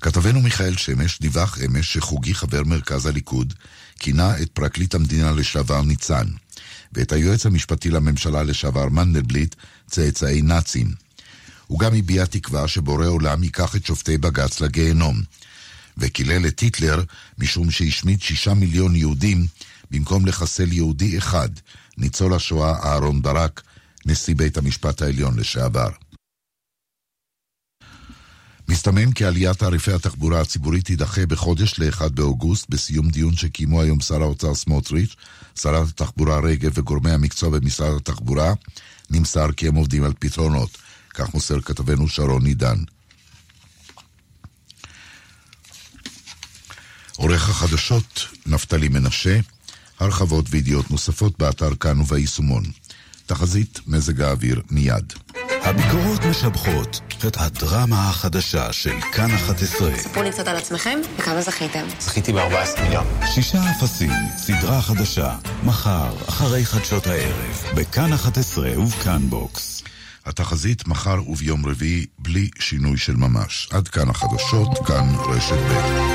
כתבנו 0.00 0.40
מיכאל 0.40 0.76
שמש 0.76 1.20
דיווח 1.20 1.58
אמש 1.66 1.92
שחוגי 1.92 2.34
חבר 2.34 2.62
מרכז 2.64 3.06
הליכוד 3.06 3.54
כינה 3.98 4.38
את 4.42 4.50
פרקליט 4.50 4.94
המדינה 4.94 5.32
לשעבר 5.32 5.82
ניצן 5.82 6.26
ואת 6.92 7.12
היועץ 7.12 7.46
המשפטי 7.46 7.90
לממשלה 7.90 8.42
לשעבר 8.42 8.88
מנדלבליט 8.88 9.54
צאצאי 9.90 10.42
נאצים. 10.42 10.92
הוא 11.66 11.78
גם 11.78 11.94
הביע 11.94 12.24
תקווה 12.24 12.68
שבורא 12.68 13.06
עולם 13.06 13.42
ייקח 13.42 13.76
את 13.76 13.86
שופטי 13.86 14.18
בג"ץ 14.18 14.60
לגיהנום, 14.60 15.22
וקילל 15.98 16.46
את 16.46 16.60
היטלר 16.60 17.02
משום 17.38 17.70
שהשמיד 17.70 18.22
שישה 18.22 18.54
מיליון 18.54 18.96
יהודים 18.96 19.46
במקום 19.90 20.26
לחסל 20.26 20.72
יהודי 20.72 21.18
אחד, 21.18 21.48
ניצול 21.98 22.34
השואה 22.34 22.74
אהרון 22.84 23.22
ברק, 23.22 23.62
נשיא 24.06 24.34
בית 24.34 24.56
המשפט 24.56 25.02
העליון 25.02 25.38
לשעבר. 25.38 25.88
מסתמן 28.68 29.12
כי 29.12 29.24
עליית 29.24 29.58
תעריפי 29.58 29.92
התחבורה 29.92 30.40
הציבורית 30.40 30.84
תידחה 30.84 31.26
בחודש 31.26 31.78
ל-1 31.78 32.08
באוגוסט, 32.08 32.66
בסיום 32.68 33.10
דיון 33.10 33.36
שקיימו 33.36 33.82
היום 33.82 34.00
שר 34.00 34.22
האוצר 34.22 34.54
סמוטריץ', 34.54 35.14
שרת 35.60 35.88
התחבורה 35.88 36.40
רגב 36.40 36.70
וגורמי 36.74 37.10
המקצוע 37.10 37.50
במשרד 37.50 37.96
התחבורה, 37.96 38.54
נמסר 39.10 39.52
כי 39.52 39.68
הם 39.68 39.74
עובדים 39.74 40.04
על 40.04 40.12
פתרונות. 40.18 40.78
כך 41.14 41.34
מוסר 41.34 41.60
כתבנו 41.60 42.08
שרון 42.08 42.46
עידן. 42.46 42.78
עורך 47.16 47.48
החדשות 47.48 48.26
נפתלי 48.46 48.88
מנשה, 48.88 49.40
הרחבות 49.98 50.46
וידיעות 50.50 50.90
נוספות 50.90 51.38
באתר 51.38 51.74
כאן 51.74 52.00
וביישומון. 52.00 52.64
תחזית 53.26 53.80
מזג 53.86 54.20
האוויר 54.20 54.62
מיד. 54.70 55.12
הביקורות 55.66 56.24
משבחות 56.30 57.00
את 57.26 57.36
הדרמה 57.36 58.08
החדשה 58.08 58.72
של 58.72 59.00
כאן 59.12 59.30
11. 59.30 59.96
ספרו 59.96 60.22
לי 60.22 60.30
קצת 60.30 60.48
על 60.48 60.56
עצמכם, 60.56 60.98
וכמה 61.18 61.40
זכיתם. 61.40 61.84
זכיתי 62.00 62.32
ב-14 62.32 62.80
מיליון. 62.82 63.06
שישה 63.34 63.58
אפסים, 63.70 64.10
סדרה 64.36 64.82
חדשה, 64.82 65.36
מחר, 65.64 66.28
אחרי 66.28 66.64
חדשות 66.64 67.06
הערב, 67.06 67.64
בכאן 67.74 68.12
11 68.12 68.78
ובכאן 68.78 69.30
בוקס. 69.30 69.82
התחזית 70.26 70.88
מחר 70.88 71.18
וביום 71.28 71.66
רביעי 71.66 72.06
בלי 72.18 72.48
שינוי 72.58 72.98
של 72.98 73.16
ממש. 73.16 73.68
עד 73.72 73.88
כאן 73.88 74.08
החדשות, 74.08 74.68
כאן 74.86 75.14
רשת 75.28 75.56
ב'. 75.56 76.06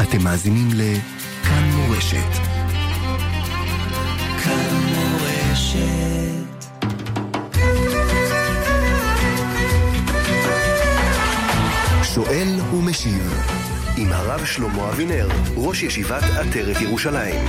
אתם 0.00 0.24
מאזינים 0.24 0.68
לכאן 0.72 1.70
מורשת. 1.70 2.63
שואל 12.14 12.60
ומשיב 12.74 13.44
עם 13.96 14.12
הרב 14.12 14.44
שלמה 14.44 14.88
אבינר, 14.88 15.28
ראש 15.56 15.82
ישיבת 15.82 16.22
עטרת 16.22 16.80
ירושלים. 16.80 17.40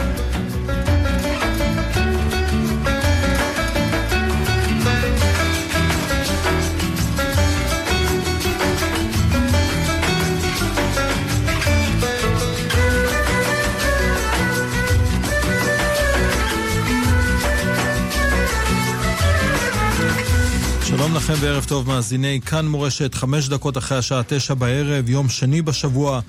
לכם 21.36 21.46
וערב 21.46 21.64
טוב 21.64 21.88
מאזיני 21.88 22.40
כאן 22.46 22.68
מורשת, 22.68 23.16
חמש 23.16 23.50
דקות 23.50 23.78
אחרי 23.78 23.98
השעה 23.98 24.22
תשע 24.28 24.54
בערב, 24.54 25.10
יום 25.10 25.30
שני 25.30 25.62
בשבוע. 25.62 26.20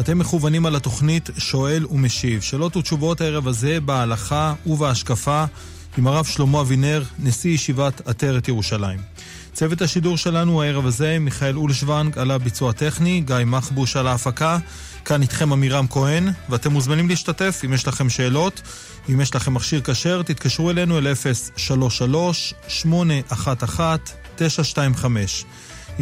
אתם 0.00 0.18
מכוונים 0.18 0.66
על 0.66 0.76
התוכנית 0.76 1.30
שואל 1.38 1.86
ומשיב. 1.90 2.40
שאלות 2.40 2.76
ותשובות 2.76 3.20
הערב 3.20 3.48
הזה 3.48 3.80
בהלכה 3.80 4.54
ובהשקפה 4.66 5.44
עם 5.98 6.06
הרב 6.06 6.24
שלמה 6.24 6.60
אבינר, 6.60 7.02
נשיא 7.18 7.50
ישיבת 7.50 8.08
עטרת 8.08 8.48
ירושלים. 8.48 9.00
צוות 9.52 9.82
השידור 9.82 10.16
שלנו 10.16 10.62
הערב 10.62 10.86
הזה, 10.86 11.18
מיכאל 11.20 11.56
אולשוונג 11.56 12.18
על 12.18 12.30
הביצוע 12.30 12.70
הטכני, 12.70 13.20
גיא 13.20 13.36
מחבוש 13.46 13.96
על 13.96 14.06
ההפקה, 14.06 14.58
כאן 15.04 15.22
איתכם 15.22 15.52
עמירם 15.52 15.86
כהן, 15.90 16.28
ואתם 16.48 16.72
מוזמנים 16.72 17.08
להשתתף 17.08 17.62
אם 17.64 17.72
יש 17.72 17.88
לכם 17.88 18.10
שאלות. 18.10 18.62
אם 19.10 19.20
יש 19.20 19.34
לכם 19.34 19.54
מכשיר 19.54 19.80
כשר, 19.84 20.22
תתקשרו 20.22 20.70
אלינו 20.70 20.98
אל 20.98 21.06
033-811-925. 24.40 24.44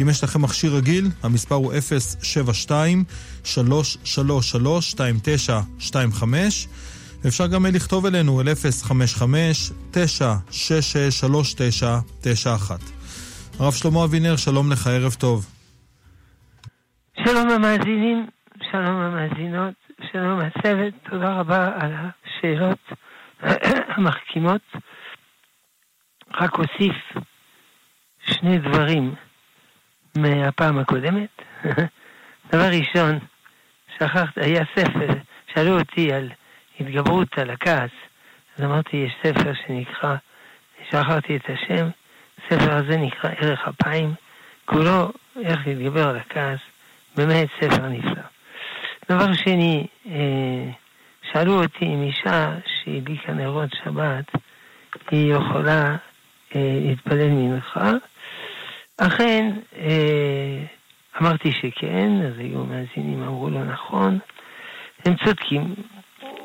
אם 0.01 0.09
יש 0.09 0.23
לכם 0.23 0.41
מכשיר 0.41 0.75
רגיל, 0.75 1.07
המספר 1.23 1.55
הוא 1.55 1.73
072-333-2925. 6.23 6.25
ואפשר 7.23 7.47
גם 7.47 7.65
לכתוב 7.65 8.05
אלינו 8.05 8.41
אל 8.41 8.47
055-966-3991. 8.47 8.51
הרב 13.59 13.73
שלמה 13.73 14.03
אבינר, 14.03 14.35
שלום 14.35 14.71
לך, 14.71 14.87
ערב 14.87 15.13
טוב. 15.13 15.45
שלום 17.25 17.49
המאזינים, 17.49 18.27
שלום 18.71 18.95
המאזינות, 18.95 19.73
שלום 20.11 20.39
הצוות, 20.39 20.93
תודה 21.09 21.39
רבה 21.39 21.71
על 21.79 21.91
השאלות 21.93 22.79
המחכימות. 23.97 24.61
רק 26.41 26.59
אוסיף 26.59 26.95
שני 28.29 28.57
דברים 28.57 29.15
מהפעם 30.17 30.79
הקודמת. 30.79 31.41
דבר 32.51 32.69
ראשון, 32.79 33.19
שכחת, 33.95 34.37
היה 34.37 34.63
ספר, 34.75 35.07
שאלו 35.53 35.79
אותי 35.79 36.13
על 36.13 36.29
התגברות 36.79 37.37
על 37.37 37.49
הכעס, 37.49 37.91
אז 38.57 38.63
אמרתי, 38.65 38.97
יש 38.97 39.13
ספר 39.23 39.51
שנקרא, 39.53 40.15
שכחתי 40.89 41.35
את 41.35 41.49
השם, 41.49 41.89
הספר 42.37 42.73
הזה 42.73 42.97
נקרא 42.97 43.31
ערך 43.37 43.67
אפיים, 43.67 44.13
כולו 44.65 45.11
איך 45.45 45.67
להתגבר 45.67 46.09
על 46.09 46.17
הכעס, 46.17 46.59
באמת 47.15 47.47
ספר 47.61 47.87
נפלא. 47.87 48.23
דבר 49.09 49.33
שני, 49.33 49.87
אה, 50.11 50.71
שאלו 51.31 51.63
אותי 51.63 51.85
אם 51.85 52.03
אישה 52.03 52.55
שהדליקה 52.65 53.33
נרות 53.33 53.69
שבת, 53.83 54.25
היא 55.11 55.33
יכולה 55.33 55.95
אה, 56.55 56.79
להתפלל 56.85 57.29
מנחה. 57.29 57.91
אכן, 58.99 59.51
אה, 59.77 60.65
אמרתי 61.21 61.51
שכן, 61.51 62.21
אז 62.27 62.39
היו 62.39 62.63
מאזינים, 62.63 63.23
אמרו 63.23 63.49
לו 63.49 63.63
נכון. 63.63 64.19
הם 65.05 65.15
צודקים, 65.25 65.75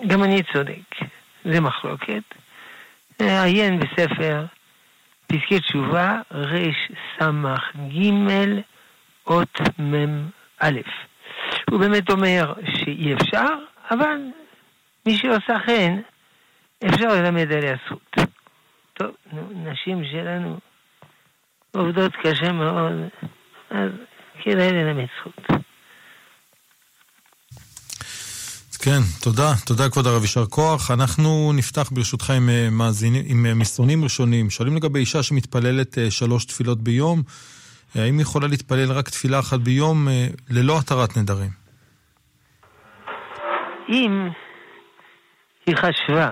גם 0.07 0.25
אני 0.25 0.43
צודק, 0.53 1.07
זה 1.45 1.61
מחלוקת. 1.61 2.23
עיין 3.19 3.81
בספר 3.81 4.45
פסקי 5.27 5.61
תשובה 5.61 6.21
רס"ג 6.31 7.23
אות 9.27 9.61
מ"א. 9.79 10.71
הוא 11.71 11.81
באמת 11.81 12.11
אומר 12.11 12.53
שאי 12.75 13.15
אפשר, 13.15 13.49
אבל 13.91 14.19
מי 15.07 15.17
שעושה 15.17 15.59
כן, 15.67 16.01
אפשר 16.87 17.09
ללמד 17.09 17.53
עליה 17.53 17.77
זכות. 17.87 18.17
טוב, 18.95 19.11
נו, 19.33 19.71
נשים 19.71 20.05
שלנו 20.05 20.59
עובדות 21.75 22.13
קשה 22.23 22.53
מאוד, 22.53 22.93
אז 23.71 23.91
כדאי 24.43 24.73
ללמד 24.73 25.07
זכות. 25.19 25.65
כן, 28.85 29.01
תודה. 29.23 29.53
תודה 29.67 29.91
כבוד 29.91 30.07
הרב, 30.07 30.23
יישר 30.23 30.47
כוח. 30.47 30.91
אנחנו 30.91 31.53
נפתח 31.55 31.91
ברשותך 31.93 32.31
עם, 32.31 32.49
אה, 32.49 32.69
מאזינים, 32.71 33.23
עם 33.27 33.47
אה, 33.47 33.55
מסרונים 33.55 34.05
ראשונים. 34.05 34.51
שואלים 34.51 34.77
לגבי 34.77 34.99
אישה 34.99 35.23
שמתפללת 35.23 35.99
אה, 35.99 36.11
שלוש 36.11 36.45
תפילות 36.45 36.83
ביום, 36.83 37.23
האם 37.95 38.15
היא 38.15 38.23
יכולה 38.23 38.49
להתפלל 38.49 38.93
רק 38.93 39.09
תפילה 39.09 39.39
אחת 39.39 39.61
ביום 39.61 40.09
ללא 40.51 40.79
התרת 40.79 41.17
נדרים? 41.17 41.51
אם 43.89 44.29
היא 45.67 45.77
חשבה 45.77 46.31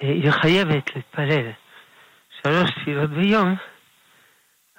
שהיא 0.00 0.30
חייבת 0.30 0.96
להתפלל 0.96 1.50
שלוש 2.42 2.70
תפילות 2.70 3.10
ביום, 3.10 3.56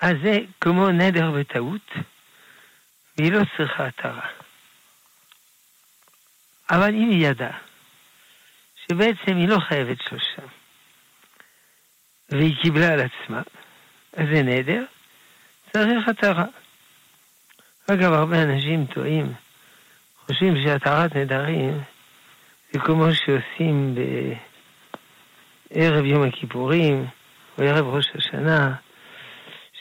אז 0.01 0.15
זה 0.23 0.37
כמו 0.61 0.89
נדר 0.89 1.31
בטעות. 1.31 1.91
והיא 3.19 3.31
לא 3.31 3.41
צריכה 3.57 3.87
התרה. 3.87 4.27
אבל 6.71 6.89
אם 6.89 7.09
היא 7.09 7.27
ידעה 7.27 7.57
שבעצם 8.75 9.37
היא 9.37 9.47
לא 9.47 9.57
חייבת 9.59 9.97
שלושה, 10.01 10.41
והיא 12.29 12.55
קיבלה 12.61 12.93
על 12.93 12.99
עצמה, 12.99 13.41
אז 14.13 14.25
זה 14.33 14.43
נדר, 14.43 14.83
צריך 15.73 16.07
התרה. 16.07 16.45
אגב, 17.91 18.13
הרבה 18.13 18.43
אנשים 18.43 18.85
טועים, 18.85 19.33
חושבים 20.25 20.63
שהתרת 20.65 21.15
נדרים 21.15 21.81
זה 22.71 22.79
כמו 22.79 23.05
שעושים 23.13 23.95
ערב 25.73 26.05
יום 26.05 26.23
הכיפורים, 26.23 27.05
או 27.57 27.63
ערב 27.63 27.87
ראש 27.87 28.05
השנה, 28.15 28.75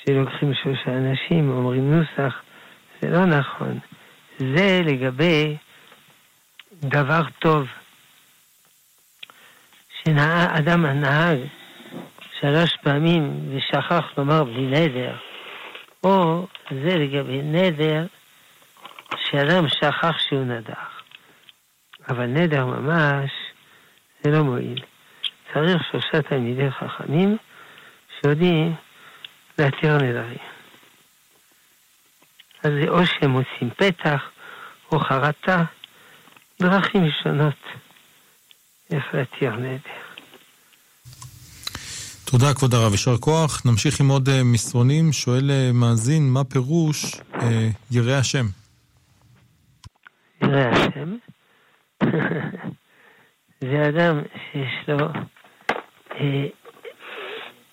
שלוקחים 0.04 0.54
שלושה 0.54 0.90
אנשים, 0.90 1.50
אומרים 1.50 1.94
נוסח, 1.94 2.34
זה 3.00 3.10
לא 3.10 3.24
נכון. 3.24 3.78
זה 4.38 4.80
לגבי 4.84 5.56
דבר 6.72 7.22
טוב. 7.38 7.66
שאדם 10.04 10.84
הנהג 10.84 11.38
שלוש 12.40 12.76
פעמים 12.82 13.56
ושכח 13.56 14.04
לומר 14.18 14.44
בלי 14.44 14.66
נדר, 14.66 15.16
או 16.04 16.46
זה 16.70 16.96
לגבי 16.96 17.42
נדר 17.42 18.06
שאדם 19.16 19.68
שכח 19.68 20.18
שהוא 20.18 20.44
נדח. 20.44 21.02
אבל 22.08 22.26
נדר 22.26 22.66
ממש 22.66 23.30
זה 24.22 24.30
לא 24.30 24.42
מועיל. 24.42 24.84
צריך 25.54 25.82
שלושה 25.90 26.22
תלמידי 26.28 26.70
חכמים 26.70 27.36
שיודעים 28.20 28.74
להתיר 29.58 29.96
נדרים. 29.96 30.38
אז 32.62 32.72
זה 32.80 32.88
או 32.88 33.06
שהם 33.06 33.32
עושים 33.32 33.70
פתח 33.76 34.22
או 34.92 34.98
חרטה, 35.00 35.64
דרכים 36.60 37.10
שונות 37.22 37.62
איך 38.90 39.04
להתיר 39.14 39.56
נדר. 39.56 40.08
תודה, 42.24 42.54
כבוד 42.54 42.74
הרב, 42.74 42.92
יישר 42.92 43.16
כוח. 43.16 43.62
נמשיך 43.66 44.00
עם 44.00 44.08
עוד 44.08 44.28
uh, 44.28 44.32
מסרונים. 44.44 45.12
שואל 45.12 45.50
uh, 45.50 45.72
מאזין, 45.72 46.30
מה 46.30 46.44
פירוש 46.44 47.14
uh, 47.14 47.44
ירא 47.90 48.12
השם? 48.12 48.46
ירא 50.42 50.68
השם 50.68 51.16
זה 53.60 53.88
אדם 53.88 54.20
שיש 54.32 54.88
לו, 54.88 55.08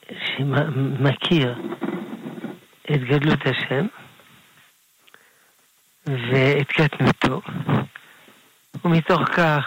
שמכיר 0.09 1.55
את 2.91 3.03
גדלות 3.03 3.39
השם 3.45 3.85
ואת 6.07 6.67
קטנותו, 6.67 7.41
ומתוך 8.85 9.21
כך 9.21 9.65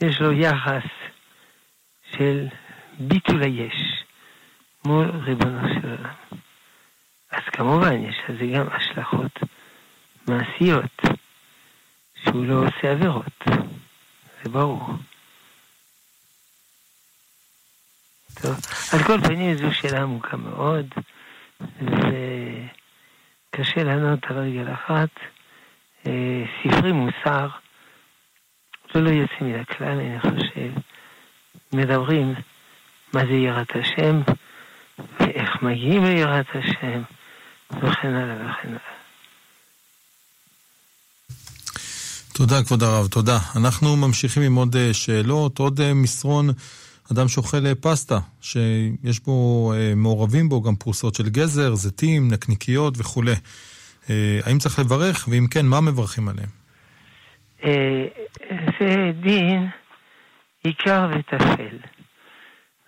יש 0.00 0.20
לו 0.20 0.32
יחס 0.32 0.84
של 2.16 2.46
ביטול 2.98 3.42
היש 3.42 4.04
מול 4.86 5.10
ריבונו 5.24 5.68
של 5.68 5.88
עולם. 5.88 6.14
אז 7.30 7.42
כמובן 7.52 8.02
יש 8.04 8.16
לזה 8.28 8.46
גם 8.54 8.66
השלכות 8.72 9.38
מעשיות, 10.28 11.00
שהוא 12.24 12.46
לא 12.46 12.54
עושה 12.54 12.90
עבירות, 12.90 13.44
זה 14.42 14.50
ברור. 14.50 14.88
טוב, 18.42 18.56
על 18.92 19.02
כל 19.02 19.20
פנים 19.20 19.56
זו 19.56 19.74
שאלה 19.74 20.02
עמוקה 20.02 20.36
מאוד, 20.36 20.86
וקשה 23.50 23.84
לענות 23.84 24.18
על 24.24 24.38
רגל 24.38 24.72
אחת. 24.72 25.08
אה, 26.06 26.44
ספרי 26.62 26.92
מוסר, 26.92 27.48
לא 28.94 29.02
לא 29.02 29.10
יוצא 29.10 29.34
מן 29.40 29.60
הכלל, 29.60 30.00
אני 30.00 30.20
חושב, 30.20 30.70
מדברים 31.72 32.34
מה 33.12 33.26
זה 33.26 33.32
יראת 33.32 33.70
השם, 33.76 34.20
ואיך 35.20 35.62
מגיעים 35.62 36.04
ליראת 36.04 36.46
השם, 36.54 37.02
וכן 37.70 38.14
הלאה 38.14 38.34
וכן 38.34 38.68
הלאה. 38.68 38.98
תודה, 42.32 42.62
כבוד 42.62 42.82
הרב, 42.82 43.06
תודה. 43.06 43.38
אנחנו 43.56 43.96
ממשיכים 43.96 44.42
עם 44.42 44.54
עוד 44.54 44.76
אה, 44.76 44.94
שאלות, 44.94 45.58
עוד 45.58 45.80
אה, 45.80 45.94
מסרון, 45.94 46.48
אדם 47.12 47.28
שאוכל 47.28 47.66
אה, 47.66 47.74
פסטה, 47.74 48.18
שיש 48.40 49.20
בו, 49.20 49.72
מעורבים 49.96 50.48
בו 50.48 50.62
גם 50.62 50.76
פרוסות 50.76 51.14
של 51.14 51.28
גזר, 51.28 51.74
זיתים, 51.74 52.28
נקניקיות 52.32 52.94
וכולי. 52.98 53.34
האם 54.44 54.58
צריך 54.58 54.78
לברך, 54.78 55.28
ואם 55.30 55.46
כן, 55.50 55.66
מה 55.66 55.80
מברכים 55.80 56.28
עליהם? 56.28 56.48
זה 58.80 59.10
דין 59.20 59.68
עיקר 60.64 61.10
וטפל. 61.10 61.76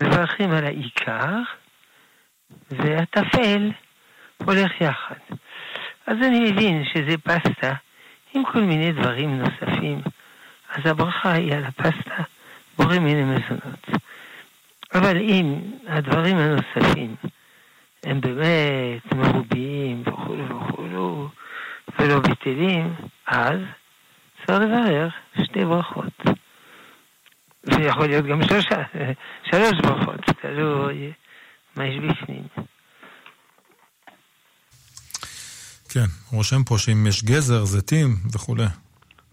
מברכים 0.03 0.51
על 0.51 0.65
העיקר, 0.65 1.37
והטפל 2.71 3.71
הולך 4.45 4.81
יחד. 4.81 5.37
אז 6.07 6.17
אני 6.23 6.51
מבין 6.51 6.85
שזה 6.95 7.19
פסטה 7.19 7.75
עם 8.35 8.43
כל 8.53 8.61
מיני 8.61 8.93
דברים 8.93 9.39
נוספים, 9.39 10.01
אז 10.71 10.87
הברכה 10.91 11.33
היא 11.33 11.55
על 11.55 11.65
הפסטה, 11.65 12.23
בורא 12.79 12.99
מיני 12.99 13.25
מזונות. 13.25 13.87
אבל 14.95 15.17
אם 15.17 15.61
הדברים 15.87 16.37
הנוספים 16.37 17.17
הם 18.05 18.21
באמת 18.21 19.15
מרובים 19.15 20.03
וכולו 20.07 20.61
וכולו, 20.61 21.29
ולא 21.99 22.21
בטלים, 22.21 22.95
אז 23.27 23.59
צריך 24.47 24.61
לברך 24.61 25.15
שתי 25.45 25.65
ברכות. 25.65 26.13
זה 27.63 27.83
יכול 27.83 28.07
להיות 28.07 28.27
גם 28.27 28.43
שלושה, 28.43 28.83
שלוש 29.51 29.73
ברכות, 29.83 30.21
תלוי 30.43 31.13
מה 31.77 31.87
יש 31.87 31.97
בפנים. 31.97 32.43
כן, 35.89 36.07
רושם 36.33 36.65
פה 36.65 36.79
שאם 36.79 37.07
יש 37.07 37.25
גזר, 37.25 37.65
זיתים 37.65 38.17
וכולי. 38.35 38.67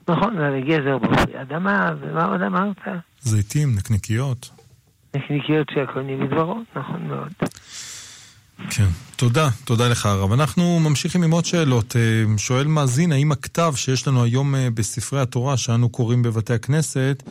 נכון, 0.08 0.36
זה 0.38 0.60
גזר 0.68 0.98
בפרי 0.98 1.42
אדמה, 1.42 1.92
ומה 2.00 2.26
עוד 2.26 2.42
אמרת? 2.42 2.78
זיתים, 3.20 3.76
נקניקיות. 3.78 4.57
נקניקיות 5.18 5.68
שהכל 5.74 6.02
מדברו, 6.02 6.62
נכון 6.76 7.08
מאוד. 7.08 7.34
כן, 8.70 8.84
תודה, 9.16 9.48
תודה 9.66 9.90
לך 9.90 10.06
הרב. 10.06 10.32
אנחנו 10.32 10.80
ממשיכים 10.80 11.24
עם 11.24 11.32
עוד 11.32 11.46
שאלות. 11.46 11.96
אה, 11.96 12.38
שואל 12.38 12.68
מאזין, 12.68 13.12
האם 13.12 13.32
הכתב 13.32 13.72
שיש 13.76 14.08
לנו 14.08 14.24
היום 14.24 14.56
אה, 14.56 14.68
בספרי 14.74 15.22
התורה 15.22 15.58
שאנו 15.58 15.90
קוראים 15.90 16.24
בבתי 16.24 16.54
הכנסת, 16.54 17.24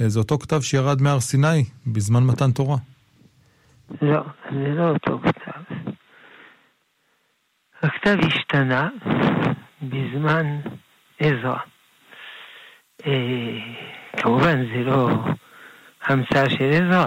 אה, 0.00 0.08
זה 0.08 0.18
אותו 0.18 0.38
כתב 0.38 0.60
שירד 0.60 1.02
מהר 1.02 1.20
סיני 1.20 1.64
בזמן 1.86 2.22
מתן 2.24 2.50
תורה? 2.50 2.76
לא, 4.02 4.22
זה 4.50 4.68
לא 4.68 4.88
אותו 4.88 5.18
כתב. 5.22 5.74
הכתב 7.82 8.16
השתנה 8.26 8.88
בזמן 9.82 10.60
עזרא. 11.18 11.56
כמובן 14.16 14.64
זה 14.74 14.84
לא 14.84 15.08
המצאה 16.04 16.50
של 16.50 16.70
עזרא. 16.72 17.06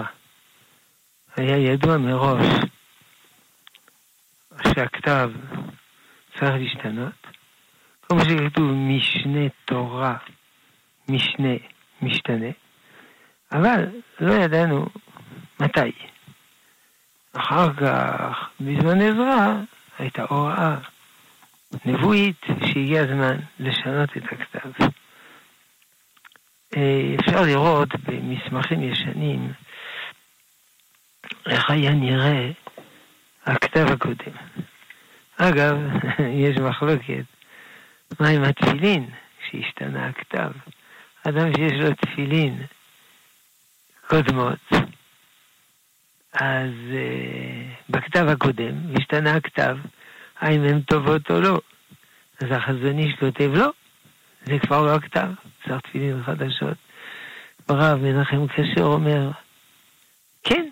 היה 1.36 1.56
ידוע 1.56 1.96
מראש 1.96 2.46
שהכתב 4.64 5.30
צריך 6.38 6.54
להשתנות. 6.54 7.26
כמו 8.02 8.20
שכתוב 8.20 8.70
משנה 8.70 9.48
תורה, 9.64 10.16
משנה, 11.08 11.54
משתנה. 12.02 12.50
אבל 13.52 13.86
לא 14.20 14.32
ידענו 14.32 14.86
מתי. 15.60 15.92
אחר 17.32 17.72
כך, 17.74 18.48
בזמן 18.60 19.00
עזרא, 19.00 19.54
הייתה 19.98 20.22
הוראה 20.28 20.76
נבואית 21.84 22.46
שהגיע 22.66 23.02
הזמן 23.02 23.36
לשנות 23.58 24.10
את 24.16 24.22
הכתב. 24.24 24.86
אה, 26.78 27.14
אפשר 27.20 27.42
לראות 27.42 27.88
במסמכים 28.06 28.82
ישנים 28.82 29.52
איך 31.46 31.70
היה 31.70 31.94
נראה 31.94 32.50
הכתב 33.46 33.86
הקודם. 33.92 34.32
אגב, 35.36 35.76
יש 36.44 36.56
מחלוקת 36.56 37.24
מה 38.20 38.28
עם 38.28 38.42
התפילין 38.44 39.10
שהשתנה 39.50 40.06
הכתב. 40.06 40.50
אדם 41.28 41.54
שיש 41.56 41.72
לו 41.72 41.94
תפילין 41.94 42.62
קודמות, 44.08 44.58
אז 46.32 46.70
uh, 46.90 47.90
בכתב 47.90 48.26
הקודם 48.28 48.74
השתנה 48.98 49.34
הכתב, 49.34 49.76
האם 50.40 50.62
הן 50.62 50.80
טובות 50.80 51.30
או 51.30 51.40
לא. 51.40 51.60
אז 52.40 52.46
החזון 52.50 52.98
איש 52.98 53.14
כותב 53.20 53.50
לא, 53.54 53.70
זה 54.44 54.58
כבר 54.58 54.86
לא 54.86 54.94
הכתב, 54.94 55.28
צריך 55.68 55.80
תפילין 55.80 56.22
חדשות. 56.22 56.76
הרב 57.68 57.98
מנחם 58.02 58.46
קשר 58.46 58.84
אומר, 58.84 59.30
כן, 60.44 60.68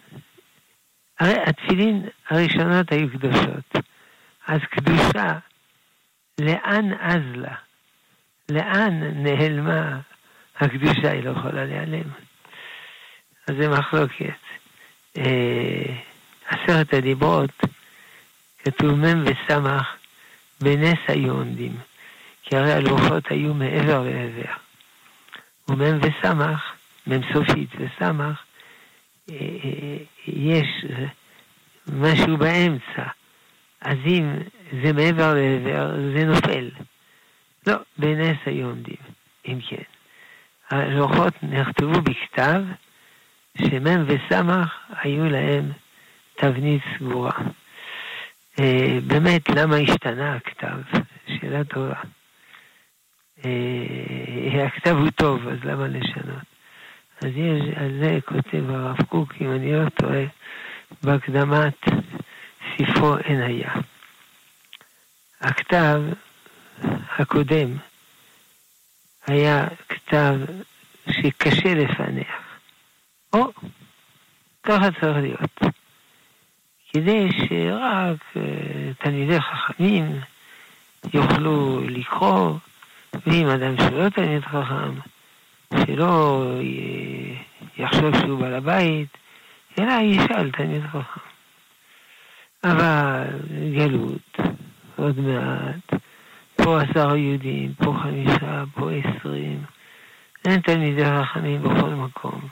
הרי 1.21 1.35
התפילין 1.47 2.09
הראשונות 2.31 2.93
היו 2.93 3.09
קדושות, 3.11 3.77
אז 4.47 4.61
קדושה, 4.71 5.39
לאן 6.41 6.93
אז 7.01 7.23
לה? 7.35 7.55
לאן 8.49 9.03
נעלמה 9.23 10.01
הקדושה? 10.57 11.11
היא 11.11 11.25
לא 11.25 11.31
יכולה 11.31 11.65
להיעלם. 11.65 12.11
אז 13.49 13.55
זה 13.61 13.69
מחלוקת. 13.69 14.41
אה, 15.19 15.97
עשרת 16.49 16.95
הדיברות, 16.95 17.63
כתוב 18.65 18.93
מ' 18.95 19.25
וס' 19.25 19.57
בנס 20.61 20.99
היו 21.09 21.33
עומדים, 21.33 21.77
כי 22.43 22.57
הרי 22.57 22.73
הלוחות 22.73 23.31
היו 23.31 23.55
מעבר 23.55 24.03
לעבר. 24.03 24.66
ומ' 25.69 25.99
וס', 26.03 26.25
מ' 27.07 27.33
סופית 27.33 27.71
וס', 27.79 28.03
יש 30.27 30.85
משהו 31.93 32.37
באמצע. 32.37 33.03
אז 33.81 33.97
אם 34.07 34.33
זה 34.83 34.93
מעבר 34.93 35.35
לעבר, 35.35 35.97
זה 36.17 36.25
נופל. 36.25 36.71
לא, 37.67 37.75
בנס 37.99 38.37
היו 38.47 38.67
עומדים, 38.67 38.97
אם 39.49 39.59
כן. 39.69 39.83
הלוחות 40.71 41.35
נכתבו 41.43 42.01
בכתב, 42.01 42.63
שמ"ם 43.59 44.05
וסמ"ך 44.07 44.75
היו 45.03 45.25
להם 45.25 45.73
תבנית 46.35 46.83
סגורה. 46.99 47.33
אה, 48.61 48.99
באמת, 49.07 49.49
למה 49.49 49.77
השתנה 49.77 50.35
הכתב? 50.35 50.99
שאלה 51.27 51.65
טובה. 51.65 52.01
אה, 53.45 54.67
הכתב 54.67 54.97
הוא 54.97 55.11
טוב, 55.11 55.49
אז 55.49 55.59
למה 55.65 55.87
לשנות? 55.87 56.45
אז 57.21 57.31
יש, 57.37 57.77
על 57.77 57.99
זה 58.01 58.19
כותב 58.25 58.71
הרב 58.71 59.03
קוק, 59.03 59.33
אם 59.41 59.53
אני 59.53 59.73
לא 59.73 59.89
טועה, 59.89 60.25
בהקדמת 61.03 61.85
ספרו 62.77 63.17
אין 63.19 63.43
היה. 63.43 63.73
הכתב 65.41 66.01
הקודם 67.19 67.77
היה 69.27 69.67
כתב 69.89 70.35
שקשה 71.11 71.75
לפענח. 71.75 72.59
או, 73.33 73.53
ככה 74.63 74.89
צריך 75.01 75.17
להיות. 75.17 75.63
כדי 76.93 77.29
שרק 77.33 78.21
uh, 78.35 78.39
תלמידי 79.05 79.41
חכמים 79.41 80.21
יוכלו 81.15 81.81
לקרוא, 81.89 82.53
ואם 83.27 83.47
אדם 83.47 83.77
שלא 83.77 84.09
תלמיד 84.09 84.43
חכם, 84.43 84.95
שלא 85.87 86.45
יחשוב 87.79 88.19
שהוא 88.19 88.41
בעל 88.41 88.55
הבית, 88.55 89.09
אלא 89.79 89.93
ישאל 90.03 90.51
תלמיד 90.51 90.83
חכם. 90.87 91.21
אבל 92.65 93.25
גלות, 93.77 94.39
עוד 94.97 95.21
מעט, 95.21 96.01
פה 96.57 96.81
עשרה 96.83 97.17
יהודים, 97.17 97.75
פה 97.75 97.95
חמישה, 98.03 98.65
פה 98.75 98.91
עשרים, 98.93 99.63
אין 100.45 100.61
תלמידי 100.61 101.05
חכמים 101.05 101.63
בכל 101.63 101.89
מקום. 101.89 102.49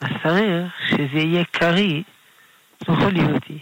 אז 0.00 0.08
צריך 0.22 0.88
שזה 0.88 1.18
יהיה 1.18 1.44
קריא 1.44 2.02
בכל 2.82 3.16
יהודי. 3.16 3.58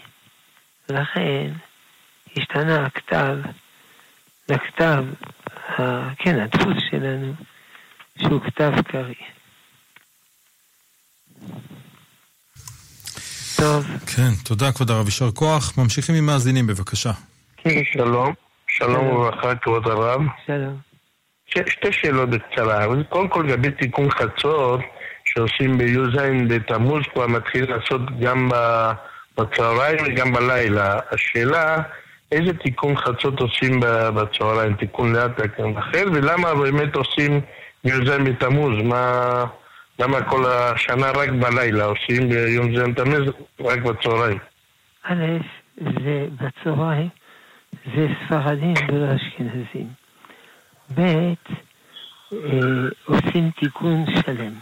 ולכן 0.88 1.50
השתנה 2.36 2.86
הכתב 2.86 3.36
לכתב, 4.48 5.04
כן, 6.18 6.40
הדפוס 6.40 6.76
שלנו, 6.90 7.32
שהוא 8.18 8.40
כתב 8.40 8.72
קריא. 8.88 9.14
טוב. 13.56 13.86
כן, 14.06 14.30
תודה 14.44 14.72
כבוד 14.72 14.90
הרב, 14.90 15.06
יישר 15.06 15.30
כוח. 15.30 15.78
ממשיכים 15.78 16.14
עם 16.14 16.26
מאזינים, 16.26 16.66
בבקשה. 16.66 17.10
כן, 17.56 17.84
שלום. 17.92 18.34
שלום 18.66 19.06
וברכה, 19.06 19.54
כבוד 19.54 19.86
הרב. 19.86 20.20
שלום. 20.46 20.78
שתי 21.46 21.92
שאלות 21.92 22.30
בקצרה. 22.30 22.86
קודם 23.08 23.28
כל, 23.28 23.44
לגבי 23.48 23.70
תיקון 23.70 24.10
חצות, 24.10 24.80
שעושים 25.24 25.78
בי"ז 25.78 26.18
בתמוז, 26.48 27.02
כבר 27.12 27.26
מתחיל 27.26 27.70
לעשות 27.70 28.20
גם 28.20 28.50
בצהריים 29.38 29.96
וגם 30.06 30.32
בלילה. 30.32 30.98
השאלה, 31.10 31.82
איזה 32.32 32.52
תיקון 32.52 32.96
חצות 32.96 33.40
עושים 33.40 33.80
בצהריים? 34.14 34.74
תיקון 34.74 35.12
לאט 35.12 35.40
רחל, 35.76 36.08
ולמה 36.12 36.54
באמת 36.54 36.96
עושים 36.96 37.40
י"ז 37.84 38.10
בתמוז? 38.10 38.82
מה... 38.84 39.44
למה 40.00 40.22
כל 40.22 40.46
השנה 40.46 41.10
רק 41.10 41.28
בלילה 41.28 41.84
עושים 41.84 42.28
ביום 42.28 42.76
ז' 42.76 42.80
תמוז 42.96 43.22
רק 43.60 43.78
בצהריים? 43.78 44.38
א', 45.04 45.14
זה 45.76 46.26
בצהריים, 46.40 47.08
זה 47.96 48.06
ספרדים 48.26 48.74
ולא 48.88 49.06
אשכנזים. 49.16 49.88
ב', 50.94 51.00
אה, 52.32 52.38
עושים 53.04 53.50
תיקון 53.50 54.04
שלם. 54.06 54.52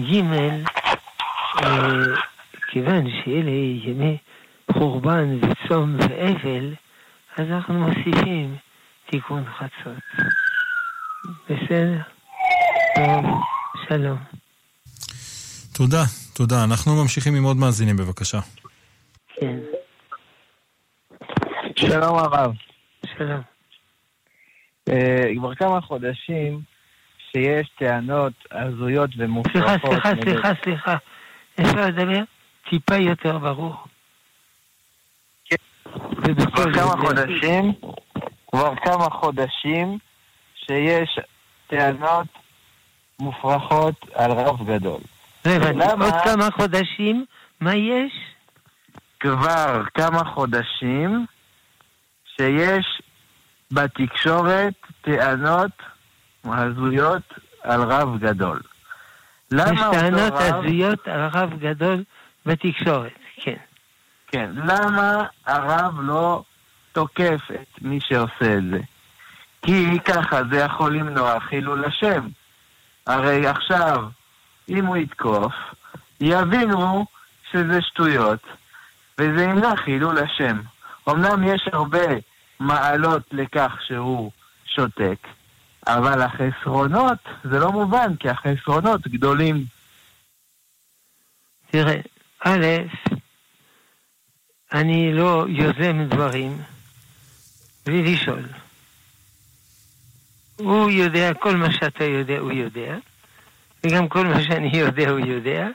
ג', 0.00 0.22
אה, 1.62 2.04
כיוון 2.68 3.04
שאלה 3.10 3.50
ימי 3.84 4.16
חורבן 4.80 5.36
וצום 5.36 5.96
ואבל, 5.98 6.74
אז 7.36 7.46
אנחנו 7.50 7.74
מוסיפים 7.74 8.56
תיקון 9.10 9.44
חצות. 9.44 10.26
בסדר? 11.44 12.00
טוב, 12.94 13.24
שלום. 13.88 14.18
תודה, 15.74 16.02
תודה. 16.34 16.64
אנחנו 16.64 17.02
ממשיכים 17.02 17.34
עם 17.34 17.44
עוד 17.44 17.56
מאזינים, 17.56 17.96
בבקשה. 17.96 18.38
כן. 19.34 19.58
שלום 21.76 22.18
הרב. 22.18 22.52
שלום. 23.18 23.40
Uh, 24.90 24.92
כבר 25.38 25.54
כמה 25.54 25.80
חודשים 25.80 26.60
שיש 27.32 27.68
טענות 27.78 28.32
הזויות 28.52 29.10
ומופרכות. 29.18 29.90
סליחה, 29.90 30.10
סליחה, 30.22 30.22
סליחה, 30.24 30.52
סליחה. 30.64 30.96
אפשר 31.60 31.86
לדבר 31.86 32.22
טיפה 32.70 32.96
יותר 32.96 33.38
ברור. 33.38 33.89
כבר 36.34 36.72
כמה 36.72 37.06
חודשים, 37.06 37.72
כבר 38.50 38.74
כמה 38.84 39.10
חודשים 39.10 39.98
שיש 40.54 41.18
טענות 41.66 42.26
מופרכות 43.20 43.94
על 44.14 44.32
רב 44.32 44.66
גדול. 44.66 45.00
עוד 46.00 46.14
כמה 46.24 46.48
חודשים, 46.56 47.24
מה 47.60 47.74
יש? 47.74 48.12
כבר 49.20 49.82
כמה 49.94 50.24
חודשים 50.24 51.26
שיש 52.36 53.02
בתקשורת 53.72 54.74
טענות 55.00 55.70
הזויות 56.44 57.22
על 57.62 57.82
רב 57.82 58.18
גדול. 58.18 58.60
יש 59.52 59.80
טענות 59.92 60.32
הזויות 60.32 61.08
על 61.08 61.20
רב 61.32 61.58
גדול 61.58 62.04
בתקשורת, 62.46 63.12
כן. 63.36 63.56
כן, 64.32 64.50
למה 64.54 65.24
הרב 65.46 66.00
לא 66.00 66.42
תוקף 66.92 67.40
את 67.50 67.82
מי 67.82 68.00
שעושה 68.00 68.58
את 68.58 68.62
זה? 68.70 68.80
כי 69.62 70.00
ככה 70.04 70.40
זה 70.50 70.56
יכול 70.56 70.96
למנוע 70.96 71.40
חילול 71.40 71.84
השם. 71.84 72.28
הרי 73.06 73.46
עכשיו, 73.46 74.08
אם 74.68 74.86
הוא 74.86 74.96
יתקוף, 74.96 75.52
יבינו 76.20 77.06
שזה 77.52 77.82
שטויות, 77.82 78.40
וזה 79.18 79.42
ימנע 79.44 79.76
חילול 79.76 80.18
השם. 80.18 80.60
אמנם 81.08 81.44
יש 81.44 81.68
הרבה 81.72 82.06
מעלות 82.60 83.22
לכך 83.32 83.78
שהוא 83.86 84.30
שותק, 84.64 85.26
אבל 85.86 86.22
החסרונות, 86.22 87.18
זה 87.44 87.58
לא 87.58 87.72
מובן, 87.72 88.16
כי 88.16 88.28
החסרונות 88.28 89.08
גדולים. 89.08 89.64
תראה, 91.70 92.00
א', 92.44 92.66
אני 94.72 95.12
לא 95.12 95.46
יוזם 95.48 96.04
דברים 96.08 96.58
בלי 97.86 98.02
לשאול. 98.02 98.42
הוא 100.56 100.90
יודע, 100.90 101.34
כל 101.34 101.56
מה 101.56 101.72
שאתה 101.72 102.04
יודע 102.04 102.38
הוא 102.38 102.52
יודע, 102.52 102.96
וגם 103.84 104.08
כל 104.08 104.26
מה 104.26 104.42
שאני 104.42 104.76
יודע 104.78 105.10
הוא 105.10 105.18
יודע, 105.18 105.68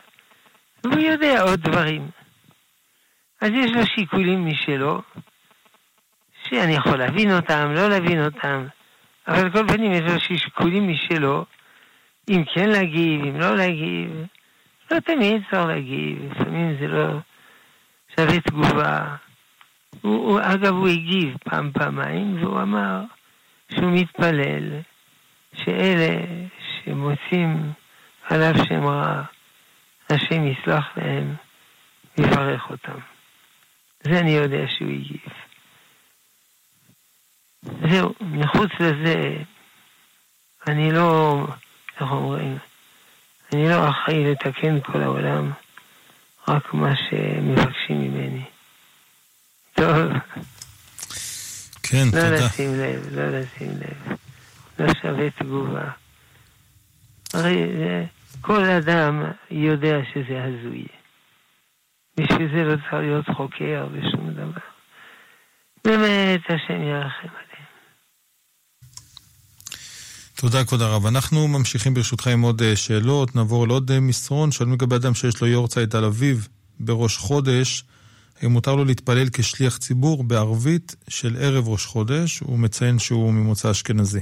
והוא 0.83 0.99
יודע 0.99 1.41
עוד 1.41 1.61
דברים. 1.61 2.09
אז 3.41 3.51
יש 3.53 3.71
לו 3.71 3.85
שיקולים 3.85 4.45
משלו, 4.45 5.01
שאני 6.43 6.75
יכול 6.75 6.97
להבין 6.97 7.31
אותם, 7.31 7.71
לא 7.75 7.89
להבין 7.89 8.25
אותם, 8.25 8.65
אבל 9.27 9.51
כל 9.51 9.67
פנים 9.67 9.91
יש 9.91 10.01
לו 10.01 10.19
שיקולים 10.19 10.87
משלו, 10.87 11.45
אם 12.29 12.43
כן 12.53 12.69
להגיב, 12.69 13.25
אם 13.25 13.39
לא 13.39 13.55
להגיב. 13.55 14.25
לא 14.91 14.99
תמיד 14.99 15.43
צריך 15.51 15.65
להגיב, 15.65 16.31
לפעמים 16.31 16.77
זה 16.79 16.87
לא 16.87 17.07
שווה 18.15 18.39
תגובה. 18.41 19.15
הוא, 20.01 20.31
הוא, 20.31 20.39
אגב, 20.43 20.74
הוא 20.74 20.88
הגיב 20.88 21.38
פעם, 21.43 21.72
פעמיים, 21.72 22.43
והוא 22.43 22.62
אמר 22.62 23.01
שהוא 23.69 23.91
מתפלל 23.91 24.79
שאלה 25.53 26.17
שמוצאים 26.60 27.72
עליו 28.29 28.53
שם 28.67 28.86
רע, 28.86 29.24
השם 30.10 30.48
יסלח 30.48 30.86
להם 30.98 31.36
ויברך 32.17 32.69
אותם. 32.69 33.00
זה 34.03 34.19
אני 34.19 34.31
יודע 34.31 34.67
שהוא 34.67 34.89
הגיב. 34.89 35.29
זהו, 37.89 38.13
מחוץ 38.22 38.72
לזה, 38.79 39.38
אני 40.67 40.91
לא, 40.91 41.43
איך 42.01 42.12
אומרים, 42.12 42.57
אני 43.53 43.69
לא 43.69 43.89
אחראי 43.89 44.31
לתקן 44.31 44.79
כל 44.81 45.01
העולם, 45.01 45.51
רק 46.47 46.73
מה 46.73 46.93
שמבקשים 46.95 48.01
ממני. 48.01 48.43
טוב. 49.73 50.11
כן, 51.83 52.05
לא 52.05 52.11
תודה. 52.11 52.29
לא 52.29 52.45
לשים 52.45 52.73
לב, 52.73 53.07
לא 53.11 53.39
לשים 53.39 53.71
לב. 53.71 54.17
לא 54.79 54.93
שווה 55.01 55.29
תגובה. 55.29 55.89
הרי 57.33 57.67
זה, 57.77 58.05
כל 58.41 58.63
אדם 58.63 59.23
יודע 59.51 59.97
שזה 60.13 60.43
הזוי. 60.43 60.85
בשביל 62.17 62.49
זה 62.55 62.63
לא 62.63 62.75
צריך 62.75 62.93
להיות 62.93 63.25
חוקר 63.29 63.87
ושום 63.91 64.29
דבר. 64.29 64.61
באמת, 65.85 66.41
השם 66.49 66.81
ירחם. 66.81 67.27
תודה, 70.41 70.65
כבוד 70.65 70.81
הרב. 70.81 71.05
אנחנו 71.05 71.47
ממשיכים 71.47 71.93
ברשותך 71.93 72.27
עם 72.27 72.41
עוד 72.41 72.61
אה, 72.61 72.75
שאלות. 72.75 73.35
נעבור 73.35 73.67
לעוד 73.67 73.91
אה, 73.91 73.99
מסרון. 73.99 74.51
שואלים 74.51 74.73
לגבי 74.75 74.95
אדם 74.95 75.13
שיש 75.13 75.41
לו 75.41 75.47
יורצייט 75.47 75.95
על 75.95 76.05
אביו 76.05 76.35
בראש 76.79 77.17
חודש. 77.17 77.83
האם 78.41 78.51
מותר 78.51 78.75
לו 78.75 78.85
להתפלל 78.85 79.27
כשליח 79.33 79.77
ציבור 79.77 80.23
בערבית 80.23 80.95
של 81.09 81.35
ערב 81.39 81.67
ראש 81.67 81.85
חודש? 81.85 82.39
הוא 82.39 82.59
מציין 82.59 82.99
שהוא 82.99 83.33
ממוצא 83.33 83.71
אשכנזי. 83.71 84.21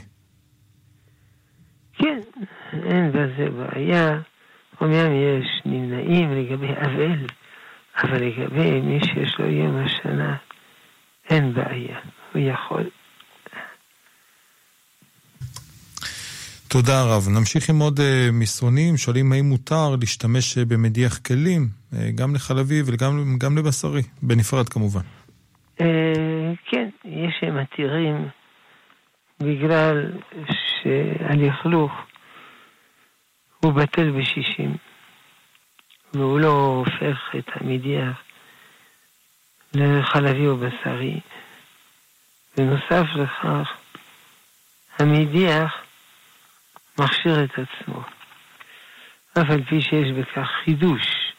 כן, 1.93 2.19
אין 2.71 3.11
בזה 3.11 3.49
בעיה. 3.49 4.19
אומנם 4.81 5.11
יש 5.11 5.61
נמנעים 5.65 6.31
לגבי 6.31 6.73
אבל, 6.81 7.27
אבל 8.03 8.25
לגבי 8.25 8.81
מי 8.81 8.99
שיש 9.03 9.35
לו 9.39 9.45
יום 9.45 9.75
השנה, 9.75 10.35
אין 11.29 11.53
בעיה. 11.53 11.97
הוא 12.33 12.41
יכול. 12.41 12.83
תודה 16.73 17.03
רב. 17.03 17.27
נמשיך 17.29 17.69
עם 17.69 17.79
עוד 17.79 17.99
uh, 17.99 18.03
מסרונים. 18.31 18.97
שואלים 18.97 19.31
האם 19.31 19.45
מותר 19.45 19.95
להשתמש 19.99 20.57
uh, 20.57 20.65
במדיח 20.67 21.17
כלים, 21.17 21.67
uh, 21.67 21.95
גם 22.15 22.35
לחלבי 22.35 22.81
וגם 22.85 23.57
לבשרי, 23.57 24.01
בנפרד 24.21 24.69
כמובן. 24.69 25.01
כן, 26.65 26.89
יש 27.05 27.35
שמתירים 27.39 28.27
בגלל 29.39 30.11
שהלכלוך 30.49 31.91
הוא 33.59 33.73
בטל 33.73 34.11
בשישים, 34.11 34.75
והוא 36.13 36.39
לא 36.39 36.83
הופך 36.85 37.35
את 37.37 37.49
המדיח 37.53 38.21
לחלבי 39.73 40.47
או 40.47 40.57
בשרי. 40.57 41.19
בנוסף 42.57 43.05
לכך, 43.15 43.69
המדיח 44.99 45.82
מכשיר 46.99 47.43
את 47.43 47.51
עצמו. 47.51 48.01
אף 49.33 49.49
על 49.49 49.63
פי 49.63 49.81
שיש 49.81 50.11
בכך 50.11 50.47
חידוש. 50.63 51.33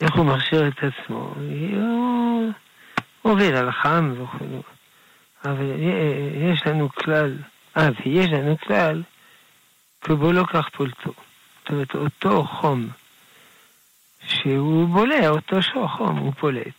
איך 0.00 0.14
הוא 0.14 0.26
מכשיר 0.26 0.68
את 0.68 0.78
עצמו? 0.78 1.34
הוא 3.22 3.32
עובד 3.32 3.54
על 3.54 3.72
חם 3.72 4.12
וכו'. 4.16 4.62
אבל 5.44 5.72
יש 6.34 6.66
לנו 6.66 6.88
כלל, 6.88 7.36
אה, 7.76 7.88
ויש 8.04 8.30
לנו 8.32 8.58
כלל, 8.58 9.02
ובו 10.08 10.32
לא 10.32 10.44
כך 10.44 10.68
פולטו. 10.68 11.12
זאת 11.60 11.70
אומרת, 11.70 11.94
אותו 11.94 12.44
חום 12.44 12.88
שהוא 14.26 14.88
בולע, 14.88 15.28
אותו 15.28 15.62
שור 15.62 15.88
חום 15.88 16.16
הוא 16.16 16.32
פולט. 16.32 16.74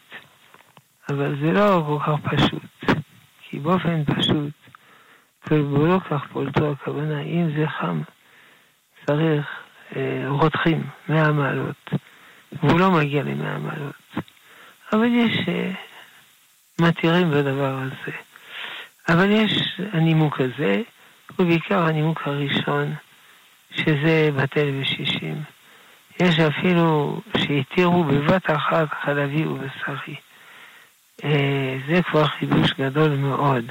אבל 1.10 1.36
זה 1.41 1.51
לא 1.51 1.84
כל 1.88 2.00
כך 2.06 2.34
פשוט, 2.34 2.98
כי 3.41 3.60
באופן 3.60 4.03
פשוט 4.06 4.53
והוא 5.48 5.88
לא 5.88 6.00
כך 6.10 6.25
פולטו 6.31 6.71
הכוונה, 6.71 7.21
אם 7.21 7.50
זה 7.57 7.67
חם, 7.67 8.01
צריך 9.05 9.45
אה, 9.95 10.24
רותחים, 10.27 10.83
100 11.10 11.31
מעלות, 11.31 11.91
והוא 12.63 12.79
לא 12.79 12.91
מגיע 12.91 13.24
ל-100 13.24 13.57
מעלות. 13.60 14.25
אבל 14.93 15.05
יש 15.05 15.38
אה, 15.48 15.71
מתירים 16.81 17.31
בדבר 17.31 17.75
הזה. 17.77 18.17
אבל 19.10 19.29
יש 19.31 19.81
הנימוק 19.93 20.41
הזה, 20.41 20.81
ובעיקר 21.39 21.83
הנימוק 21.83 22.21
הראשון, 22.25 22.93
שזה 23.71 24.29
בטל 24.38 24.81
בשישים. 24.81 25.43
יש 26.19 26.39
אפילו 26.39 27.21
שהתירו 27.38 28.03
בבת 28.03 28.51
אחת 28.51 28.88
חלבי 29.03 29.45
ובשרי. 29.45 30.16
אה, 31.24 31.77
זה 31.87 32.03
כבר 32.03 32.27
חידוש 32.27 32.74
גדול 32.74 33.09
מאוד. 33.16 33.66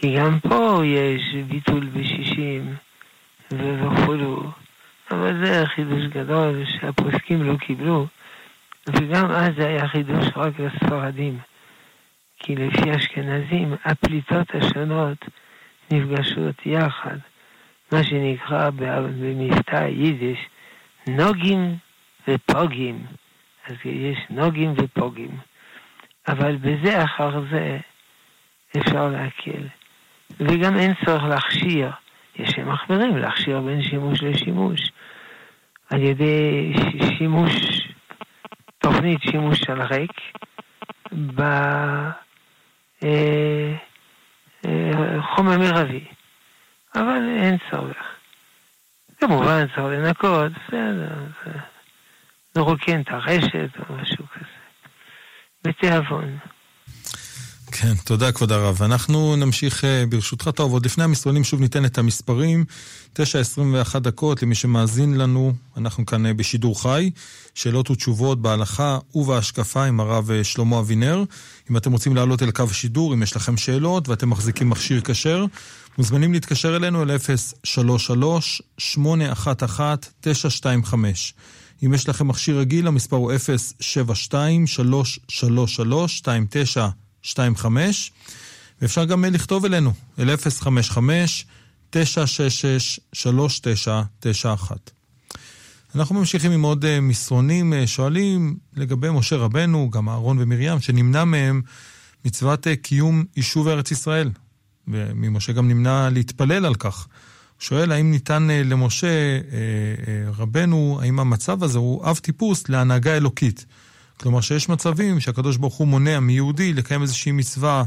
כי 0.00 0.16
גם 0.16 0.40
פה 0.40 0.80
יש 0.84 1.34
ביטול 1.48 1.84
בשישים 1.86 2.74
וכולו, 3.52 4.50
אבל 5.10 5.44
זה 5.44 5.66
חידוש 5.66 6.04
גדול 6.06 6.64
שהפוסקים 6.64 7.42
לא 7.42 7.56
קיבלו, 7.56 8.06
וגם 8.88 9.30
אז 9.30 9.54
זה 9.56 9.68
היה 9.68 9.88
חידוש 9.88 10.26
רק 10.36 10.52
לספרדים, 10.58 11.38
כי 12.38 12.56
לפי 12.56 12.96
אשכנזים 12.96 13.74
הפליטות 13.84 14.54
השונות 14.54 15.18
נפגשות 15.90 16.66
יחד, 16.66 17.16
מה 17.92 18.04
שנקרא 18.04 18.70
במבטא 18.70 19.86
יידיש 19.88 20.38
נוגים 21.08 21.76
ופוגים, 22.28 23.06
אז 23.66 23.76
יש 23.84 24.18
נוגים 24.30 24.74
ופוגים, 24.76 25.36
אבל 26.28 26.56
בזה 26.56 27.04
אחר 27.04 27.40
זה 27.50 27.78
אפשר 28.76 29.08
להקל. 29.08 29.77
וגם 30.40 30.76
אין 30.78 30.94
צורך 31.04 31.22
להכשיר. 31.22 31.90
יש 32.36 32.50
שמחמירים 32.50 33.16
להכשיר 33.16 33.60
בין 33.60 33.82
שימוש 33.82 34.22
לשימוש. 34.22 34.90
על 35.90 36.02
ידי 36.02 36.72
שימוש, 37.18 37.52
תוכנית 38.78 39.22
שימוש 39.22 39.70
על 39.70 39.82
ריק, 39.82 40.12
בחומר 41.12 42.12
אה, 44.64 45.52
אה, 45.52 45.58
מרבי. 45.58 46.04
אבל 46.94 47.28
אין 47.42 47.56
צורך. 47.70 47.96
כמובן 49.20 49.66
צריך 49.66 49.78
לנקות, 49.78 50.52
בסדר, 50.52 51.14
לרוקן 52.56 53.00
את 53.00 53.08
הרשת 53.08 53.70
או 53.78 53.94
משהו 53.94 54.26
כזה. 54.26 54.46
בתיאבון. 55.64 56.38
כן, 57.80 57.94
תודה 58.04 58.32
כבוד 58.32 58.52
הרב. 58.52 58.82
אנחנו 58.82 59.36
נמשיך 59.36 59.84
אה, 59.84 60.04
ברשותך 60.08 60.50
טוב, 60.54 60.72
עוד 60.72 60.86
לפני 60.86 61.04
המסרונים 61.04 61.44
שוב 61.44 61.60
ניתן 61.60 61.84
את 61.84 61.98
המספרים. 61.98 62.64
9.21 63.16 63.98
דקות 63.98 64.42
למי 64.42 64.54
שמאזין 64.54 65.18
לנו, 65.18 65.52
אנחנו 65.76 66.06
כאן 66.06 66.26
אה, 66.26 66.34
בשידור 66.34 66.82
חי. 66.82 67.10
שאלות 67.54 67.90
ותשובות 67.90 68.42
בהלכה 68.42 68.98
ובהשקפה 69.14 69.84
עם 69.84 70.00
הרב 70.00 70.30
אה, 70.30 70.44
שלמה 70.44 70.78
אבינר. 70.78 71.24
אם 71.70 71.76
אתם 71.76 71.92
רוצים 71.92 72.16
לעלות 72.16 72.42
אל 72.42 72.50
קו 72.50 72.68
שידור, 72.68 73.14
אם 73.14 73.22
יש 73.22 73.36
לכם 73.36 73.56
שאלות 73.56 74.08
ואתם 74.08 74.30
מחזיקים 74.30 74.70
מכשיר 74.70 75.00
כשר, 75.04 75.44
מוזמנים 75.98 76.32
להתקשר 76.32 76.76
אלינו 76.76 77.02
אל 77.02 77.10
033-811-925. 78.76 80.94
אם 81.84 81.94
יש 81.94 82.08
לכם 82.08 82.28
מכשיר 82.28 82.58
רגיל, 82.58 82.86
המספר 82.86 83.16
הוא 83.16 83.32
072 83.80 84.66
333 84.66 86.20
29 86.20 86.80
25, 86.80 87.07
ואפשר 88.82 89.04
גם 89.04 89.24
לכתוב 89.24 89.64
אלינו, 89.64 89.92
אל 90.18 90.34
055-966-3991. 91.94 91.96
אנחנו 95.94 96.14
ממשיכים 96.14 96.52
עם 96.52 96.62
עוד 96.62 96.84
אה, 96.84 97.00
מסרונים, 97.00 97.72
אה, 97.72 97.86
שואלים 97.86 98.56
לגבי 98.76 99.08
משה 99.10 99.36
רבנו, 99.36 99.90
גם 99.90 100.08
אהרון 100.08 100.36
ומרים, 100.40 100.80
שנמנע 100.80 101.24
מהם 101.24 101.62
מצוות 102.24 102.66
אה, 102.66 102.76
קיום 102.76 103.24
יישוב 103.36 103.68
ארץ 103.68 103.90
ישראל. 103.90 104.30
וממשה 104.88 105.52
גם 105.52 105.68
נמנע 105.68 106.10
להתפלל 106.10 106.66
על 106.66 106.74
כך. 106.74 107.08
שואל 107.58 107.92
האם 107.92 108.10
ניתן 108.10 108.48
למשה 108.64 109.08
רבנו, 110.36 110.98
האם 111.02 111.20
המצב 111.20 111.64
הזה 111.64 111.78
הוא 111.78 112.10
אב 112.10 112.16
טיפוס 112.16 112.68
להנהגה 112.68 113.16
אלוקית. 113.16 113.66
כלומר 114.22 114.40
שיש 114.40 114.68
מצבים 114.68 115.20
שהקדוש 115.20 115.56
ברוך 115.56 115.74
הוא 115.74 115.88
מונע 115.88 116.20
מיהודי 116.20 116.72
לקיים 116.72 117.02
איזושהי 117.02 117.32
מצווה 117.32 117.84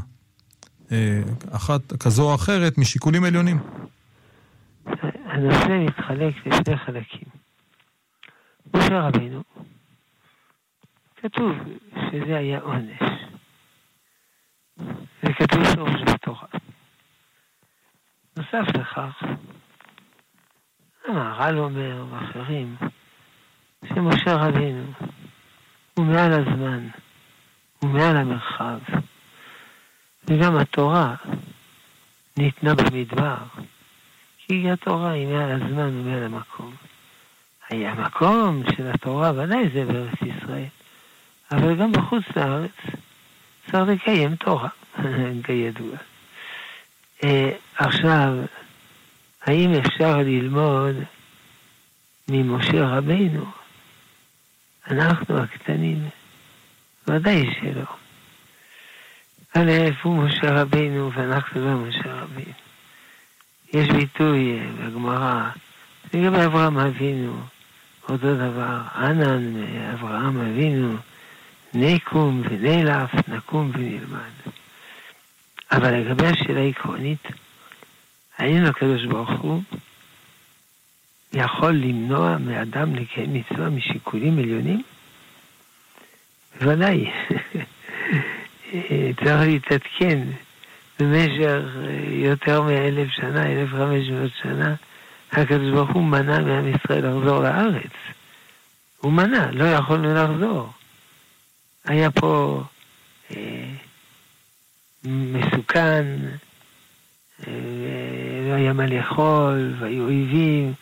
אה, 0.92 1.22
אחת 1.52 1.94
כזו 2.00 2.30
או 2.30 2.36
אחרת 2.36 2.78
משיקולים 2.78 3.24
עליונים. 3.24 3.60
הנושא 5.26 5.86
מתחלק 5.86 6.34
לשני 6.46 6.78
חלקים. 6.78 7.28
משה 8.74 9.00
רבינו, 9.00 9.44
כתוב 11.22 11.52
שזה 11.94 12.38
היה 12.38 12.60
עונש. 12.60 13.02
וכתוב 15.24 15.64
שורש 15.76 16.02
בתורה. 16.14 16.48
נוסף 18.38 18.76
לכך, 18.76 19.24
המהר"ל 21.08 21.58
אומר, 21.58 22.06
ואחרים, 22.12 22.76
שמשה 23.86 24.36
רבינו 24.36 24.84
הוא 26.02 26.10
מעל 26.10 26.34
הזמן, 26.34 26.88
הוא 27.80 27.90
מעל 27.90 28.18
המרחב. 28.18 28.80
וגם 30.28 30.58
התורה 30.58 31.16
ניתנה 32.38 32.76
במדבר, 32.76 33.36
כי 34.38 34.72
התורה 34.72 35.12
היא 35.12 35.28
מעל 35.28 35.52
הזמן 35.52 36.00
ומעל 36.00 36.24
המקום. 36.24 36.76
היה 37.70 37.94
מקום 37.94 38.64
של 38.76 38.92
התורה, 38.92 39.32
ודאי 39.36 39.70
זה 39.74 39.86
בארץ 39.86 40.22
ישראל, 40.22 40.66
אבל 41.52 41.76
גם 41.76 41.92
בחוץ 41.92 42.24
לארץ 42.36 42.72
צריך 43.72 43.90
לקיים 43.90 44.36
תורה, 44.36 44.70
כידוע. 45.46 45.98
אה, 47.24 47.52
עכשיו, 47.76 48.34
האם 49.42 49.74
אפשר 49.74 50.18
ללמוד 50.18 50.96
ממשה 52.28 52.88
רבינו, 52.88 53.46
אנחנו 54.92 55.38
הקטנים, 55.38 56.10
ודאי 57.08 57.50
שלא. 57.60 57.86
א', 59.54 59.72
הוא 60.04 60.24
משה 60.24 60.62
רבינו 60.62 61.12
ואנחנו 61.14 61.66
לא 61.66 61.78
משה 61.78 62.14
רבינו. 62.14 62.54
יש 63.74 63.90
ביטוי 63.90 64.60
אה, 64.60 64.66
בגמרא, 64.72 65.50
לגבי 66.14 66.46
אברהם 66.46 66.78
אבינו, 66.78 67.42
אותו 68.10 68.36
דבר, 68.36 68.82
ענן 68.96 69.54
מאברהם 69.54 70.42
אבינו, 70.42 70.98
נקום 71.74 72.42
ונלף, 72.50 73.12
נקום 73.28 73.72
ונלמד. 73.74 74.52
אבל 75.72 75.94
לגבי 75.94 76.28
השאלה 76.28 76.60
העקרונית, 76.60 77.28
האם 78.38 78.66
הקדוש 78.66 79.06
ברוך 79.06 79.32
הוא 79.42 79.62
יכול 81.34 81.72
למנוע 81.72 82.38
מאדם 82.38 82.96
לקיים 82.96 83.34
מצווה 83.34 83.70
משיקולים 83.70 84.40
עליונים? 84.40 84.84
בוודאי. 86.60 87.12
צריך 89.24 89.42
להתעדכן 89.42 90.20
במשך 91.00 91.62
יותר 92.08 92.62
מאלף 92.62 93.08
שנה, 93.12 93.52
אלף 93.52 93.70
חמש 93.70 94.10
מאות 94.10 94.32
שנה, 94.42 94.76
הקדוש 95.32 95.72
ברוך 95.72 95.92
הוא 95.92 96.04
מנע 96.04 96.40
מעם 96.40 96.68
ישראל 96.68 97.08
לחזור 97.08 97.44
לארץ. 97.44 97.92
הוא 98.98 99.14
מנע, 99.14 99.52
לא 99.52 99.64
יכולנו 99.64 100.14
לחזור. 100.14 100.70
היה 101.86 102.12
פה 102.12 102.64
אה, 103.36 103.70
מסוכן, 105.04 106.06
אה, 107.48 107.54
לא 108.50 108.54
היה 108.54 108.74
מה 108.74 108.86
לאכול, 108.86 109.74
והיו 109.80 110.04
אויבים, 110.04 110.74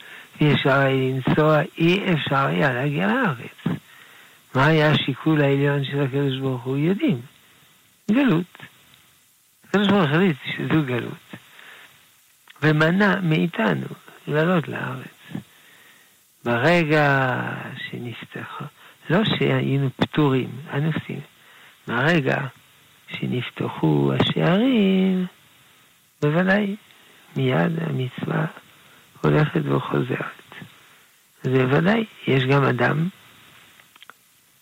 אי 0.42 0.54
אפשר 0.54 0.80
היה 0.80 1.12
לנסוע, 1.12 1.62
אי 1.78 2.14
אפשר 2.14 2.46
היה 2.46 2.74
להגיע 2.74 3.08
לארץ. 3.08 3.80
מה 4.56 4.66
היה 4.66 4.92
השיקול 4.92 5.42
העליון 5.42 5.84
של 5.84 6.02
הקדוש 6.02 6.40
ברוך 6.40 6.64
הוא? 6.64 6.78
יודעים, 6.78 7.22
גלות. 8.12 8.58
הקדוש 9.68 9.88
ברוך 9.88 10.02
הוא 10.02 10.10
החליט 10.10 10.38
שזו 10.46 10.84
גלות, 10.86 11.36
ומנע 12.62 13.20
מאיתנו 13.22 13.88
לעלות 14.28 14.68
לארץ. 14.68 15.44
ברגע 16.46 17.40
שנפתח, 17.90 18.62
לא 19.10 19.26
שהיינו 19.26 19.90
פטורים, 19.96 20.50
אנוסים, 20.74 21.20
מהרגע 21.88 22.38
שנפתחו 23.08 24.12
השערים, 24.20 25.26
בוודאי, 26.22 26.76
מיד 27.36 27.72
המצווה 27.82 28.46
הולכת 29.22 29.62
וחוזרת. 29.66 30.40
אז 31.44 31.52
בוודאי, 31.52 32.06
יש 32.28 32.44
גם 32.44 32.64
אדם, 32.64 33.08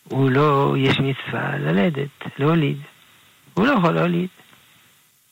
הוא 0.04 0.30
לא, 0.30 0.76
יש 0.78 1.00
מצווה 1.00 1.58
ללדת, 1.58 2.40
להוליד. 2.40 2.78
הוא 3.54 3.68
לא 3.68 3.72
יכול 3.72 3.92
להוליד. 3.92 4.30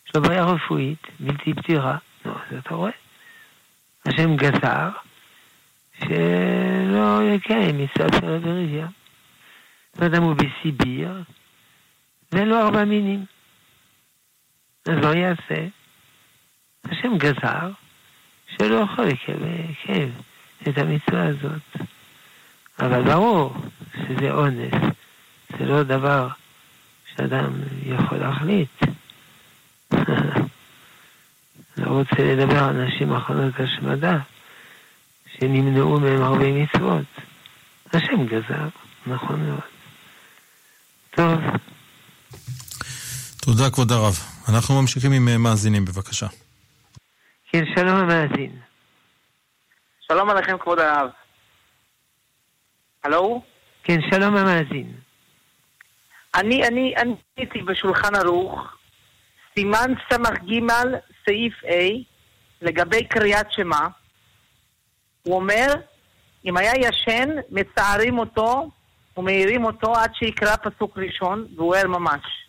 יש 0.07 0.15
לו 0.15 0.21
בעיה 0.21 0.45
רפואית, 0.45 1.07
בלתי 1.19 1.53
פתירה. 1.53 1.97
נו, 2.25 2.31
אז 2.31 2.57
אתה 2.57 2.75
רואה. 2.75 2.91
השם 4.05 4.35
גזר 4.35 4.89
שלא 5.99 7.23
יקיים 7.23 7.77
מצוות 7.77 8.13
של 8.13 8.37
בריביה. 8.37 8.87
אדם 9.99 10.23
הוא 10.23 10.35
בסיביר, 10.35 11.23
ואין 12.31 12.47
לו 12.47 12.57
ארבע 12.57 12.85
מינים. 12.85 13.25
אז 14.85 14.95
מה 15.05 15.17
יעשה? 15.17 15.67
השם 16.85 17.17
גזר 17.17 17.71
שלא 18.57 18.75
יכול 18.75 19.05
לקיים 19.05 20.11
את 20.69 20.77
המצווה 20.77 21.27
הזאת. 21.27 21.87
אבל 22.79 23.03
ברור 23.03 23.53
שזה 23.93 24.31
אונס, 24.31 24.73
זה 25.59 25.65
לא 25.65 25.83
דבר 25.83 26.27
שאדם 27.15 27.53
יכול 27.85 28.17
להחליט. 28.17 28.69
לא 31.77 31.89
רוצה 31.89 32.15
לדבר 32.19 32.63
על 32.63 32.85
נשים 32.85 33.13
אחרונות 33.13 33.53
השמדה, 33.59 34.17
שנמנעו 35.37 35.99
מהם 35.99 36.21
הרבה 36.21 36.51
מצוות. 36.51 37.05
השם 37.93 38.25
גזר, 38.25 38.67
נכון 39.07 39.45
מאוד. 39.45 39.59
טוב. 41.11 41.41
תודה, 43.41 43.69
כבוד 43.69 43.91
הרב. 43.91 44.19
אנחנו 44.49 44.81
ממשיכים 44.81 45.11
עם 45.11 45.27
אה, 45.27 45.37
מאזינים, 45.37 45.85
בבקשה. 45.85 46.27
כן, 47.51 47.63
שלום 47.75 47.95
המאזין. 47.95 48.59
שלום 49.99 50.29
עליכם, 50.29 50.57
כבוד 50.57 50.79
הרב. 50.79 51.09
הלו? 53.03 53.41
כן, 53.83 53.97
שלום 54.11 54.35
המאזין. 54.35 54.93
אני, 56.35 56.67
אני, 56.67 56.93
אני 56.97 57.15
הייתי 57.37 57.61
בשולחן 57.61 58.15
ערוך, 58.15 58.77
סימן 59.53 59.93
ס"ג, 60.09 60.51
סעיף 61.25 61.53
A, 61.63 62.03
לגבי 62.61 63.07
קריאת 63.07 63.51
שמע. 63.51 63.87
הוא 65.23 65.35
אומר, 65.35 65.67
אם 66.45 66.57
היה 66.57 66.71
ישן, 66.75 67.29
מצערים 67.49 68.19
אותו 68.19 68.69
ומעירים 69.17 69.65
אותו 69.65 69.95
עד 69.95 70.11
שיקרא 70.15 70.55
פסוק 70.55 70.97
ראשון, 70.97 71.47
והוא 71.55 71.75
ער 71.75 71.87
ממש. 71.87 72.44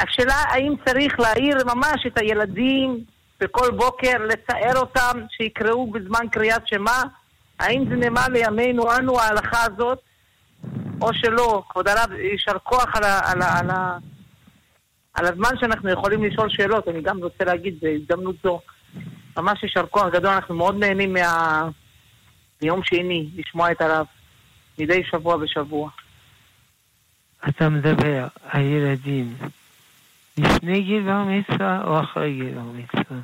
השאלה 0.00 0.34
האם 0.34 0.74
צריך 0.86 1.20
להעיר 1.20 1.56
ממש 1.64 2.06
את 2.06 2.18
הילדים 2.18 3.04
בכל 3.40 3.70
בוקר, 3.70 4.16
לצער 4.28 4.76
אותם, 4.76 5.20
שיקראו 5.30 5.90
בזמן 5.90 6.28
קריאת 6.32 6.68
שמע? 6.68 7.02
האם 7.58 7.84
זה 7.88 7.96
נאמר 7.96 8.26
לימינו 8.28 8.96
אנו 8.96 9.20
ההלכה 9.20 9.58
הזאת, 9.62 9.98
או 11.00 11.14
שלא? 11.14 11.62
כבוד 11.68 11.88
הרב, 11.88 12.12
יישר 12.12 12.58
כוח 12.62 12.96
על, 12.96 13.04
ה, 13.04 13.30
על, 13.30 13.42
ה, 13.42 13.58
על, 13.58 13.70
ה, 13.70 13.98
על 15.14 15.26
הזמן 15.26 15.50
שאנחנו 15.60 15.90
יכולים 15.90 16.24
לשאול 16.24 16.50
שאלות. 16.50 16.88
אני 16.88 17.02
גם 17.02 17.18
רוצה 17.22 17.44
להגיד 17.44 17.74
בהזדמנות 17.82 18.36
זו, 18.42 18.60
ממש 19.36 19.62
יישר 19.62 19.86
כוח 19.86 20.06
גדול, 20.12 20.30
אנחנו 20.30 20.54
מאוד 20.54 20.76
נהנים 20.78 21.12
מה... 21.12 21.68
מיום 22.62 22.80
שני 22.84 23.28
לשמוע 23.36 23.72
את 23.72 23.80
הרב, 23.80 24.06
מדי 24.78 25.04
שבוע 25.04 25.36
בשבוע. 25.36 25.90
אתה 27.48 27.68
מדבר 27.68 28.26
על 28.44 28.62
ילדים 28.62 29.36
לפני 30.38 30.82
גיל 30.82 31.02
בר 31.02 31.24
מצווה 31.24 31.82
או 31.84 32.00
אחרי 32.00 32.34
גיל 32.34 32.54
בר 32.54 32.62
מצווה? 32.62 33.18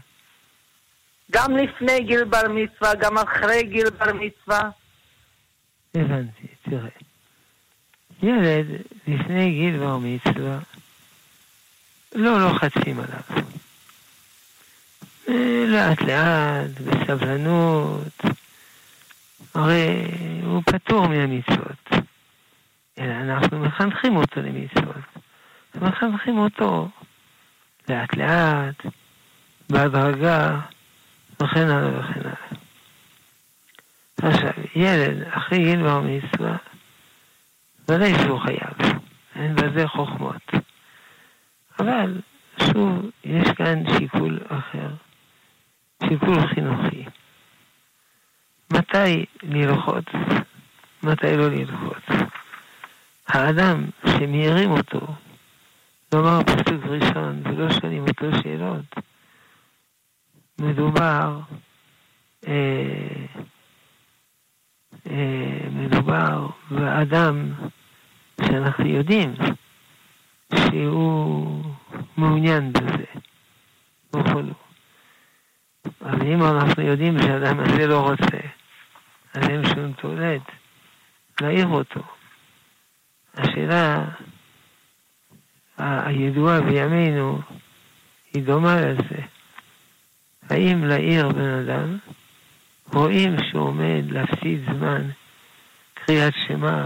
גם 1.30 1.56
לפני 1.56 2.00
גיל 2.04 2.24
בר 2.24 2.48
מצווה, 2.48 2.94
גם 2.94 3.18
אחרי 3.18 3.62
גיל 3.62 3.90
בר 3.90 4.12
מצווה. 4.12 4.70
הבנתי, 5.94 6.46
תראה. 6.62 6.88
ילד 8.22 8.66
לפני 9.06 9.50
גיל 9.50 9.78
בר 9.78 9.98
מצווה, 9.98 10.58
לא 12.14 12.40
לוחצים 12.40 12.98
לא 12.98 13.02
עליו. 13.02 13.44
אה, 15.28 15.64
לאט 15.68 16.02
לאט, 16.02 16.70
בסבלנות, 16.80 18.24
הרי 19.54 20.08
הוא 20.42 20.62
פטור 20.66 21.06
מהמצוות. 21.06 21.90
אלא 22.98 23.14
אנחנו 23.14 23.58
מחנכים 23.58 24.16
אותו 24.16 24.40
למצוות. 24.40 24.96
מחנכים 25.74 26.38
אותו 26.38 26.88
לאט 27.88 28.16
לאט, 28.16 28.86
בהדרגה, 29.70 30.60
וכן 31.42 31.70
הלאה 31.70 32.00
וכן 32.00 32.20
הלאה. 32.20 32.62
עכשיו, 34.22 34.64
ילד 34.74 35.22
אחרי 35.30 35.58
גיל 35.58 35.82
בר 35.82 36.00
מצווה, 36.00 36.56
ודאי 37.88 38.14
שהוא 38.14 38.40
חייב, 38.40 38.94
אין 39.36 39.54
בזה 39.54 39.88
חוכמות. 39.88 40.42
אבל, 41.80 42.20
שוב, 42.58 43.10
יש 43.24 43.48
כאן 43.56 43.82
שיקול 43.98 44.38
אחר, 44.48 44.88
שיקול 46.08 46.46
חינוכי. 46.54 47.04
מתי 48.72 49.24
ללחוץ, 49.42 50.04
מתי 51.02 51.36
לא 51.36 51.48
ללחוץ. 51.48 52.28
האדם 53.28 53.84
שמעירים 54.06 54.70
אותו 54.70 55.06
לומר 56.12 56.42
פסוק 56.42 56.84
ראשון 56.84 57.42
ולא 57.44 57.70
שואלים 57.70 58.04
אותו 58.08 58.26
שאלות, 58.42 58.84
מדובר, 60.60 61.40
אה, 62.48 63.26
אה, 65.10 65.68
מדובר 65.70 66.48
באדם 66.70 67.52
שאנחנו 68.40 68.86
יודעים 68.86 69.34
שהוא 70.54 71.64
מעוניין 72.16 72.72
בזה, 72.72 73.04
וכולו. 74.16 74.54
אבל 76.02 76.26
אם 76.26 76.42
אנחנו 76.42 76.82
יודעים 76.82 77.18
שהאדם 77.22 77.60
הזה 77.60 77.86
לא 77.86 78.00
רוצה, 78.00 78.38
אז 79.34 79.48
אין 79.48 79.66
שום 79.66 79.92
תועלת 79.92 80.42
להעיר 81.40 81.66
אותו. 81.66 82.00
השאלה 83.34 84.04
הידועה 85.82 86.60
בימינו 86.60 87.40
היא 88.34 88.42
דומה 88.42 88.80
לזה. 88.80 89.22
האם 90.50 90.84
להעיר 90.84 91.28
בן 91.28 91.50
אדם 91.50 91.98
רואים 92.92 93.36
שהוא 93.50 93.62
עומד 93.62 94.02
להפסיד 94.10 94.64
זמן 94.64 95.02
קריאת 95.94 96.34
שמע 96.46 96.84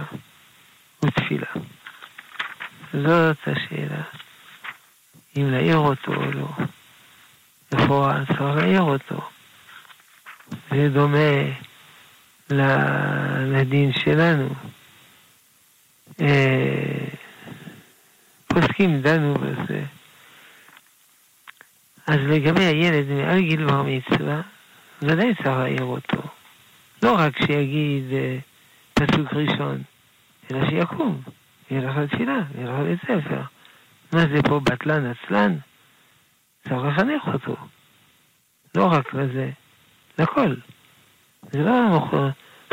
ותפילה. 1.04 1.46
זאת 2.92 3.36
השאלה, 3.46 4.02
אם 5.36 5.50
להעיר 5.50 5.76
אותו 5.76 6.14
או 6.14 6.32
לא. 6.32 6.48
לכאורה 7.72 8.20
צריך 8.26 8.40
להעיר 8.40 8.82
אותו. 8.82 9.28
זה 10.70 10.88
דומה 10.88 11.42
לדין 13.40 13.92
שלנו. 13.92 14.48
אה, 16.20 17.15
פוסקים 18.60 19.00
דנו 19.00 19.34
בזה. 19.34 19.82
אז 22.06 22.20
לגבי 22.28 22.64
הילד 22.64 23.08
מעל 23.08 23.40
גיל 23.40 23.66
בר 23.66 23.82
מצווה, 23.82 24.40
ודאי 25.02 25.34
צריך 25.34 25.46
להעיר 25.46 25.82
אותו. 25.82 26.22
לא 27.02 27.14
רק 27.18 27.38
שיגיד 27.46 28.04
אה, 28.12 28.38
פסוק 28.94 29.32
ראשון, 29.32 29.82
אלא 30.50 30.70
שיקום, 30.70 31.22
ילך 31.70 31.96
לתפילה, 31.96 32.38
ילך 32.58 32.70
לבית 32.80 33.00
ספר. 33.02 33.42
מה 34.12 34.20
זה 34.34 34.42
פה 34.42 34.60
בטלן 34.60 35.06
עצלן? 35.06 35.56
צריך 36.68 36.84
לחנך 36.84 37.22
אותו. 37.34 37.56
לא 38.74 38.86
רק 38.92 39.14
לזה, 39.14 39.50
לכל. 40.18 40.54
זה 41.52 41.58
לא 41.58 42.00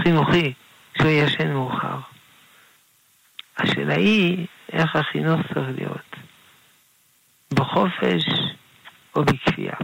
חינוכי 0.01 0.53
שהוא 0.97 1.09
ישן 1.09 1.51
מאוחר. 1.51 1.97
השאלה 3.57 3.95
היא 3.95 4.47
איך 4.73 4.95
החינוך 4.95 5.41
צריך 5.53 5.67
להיות, 5.77 6.15
בחופש 7.53 8.25
או 9.15 9.23
בכפייה. 9.25 9.75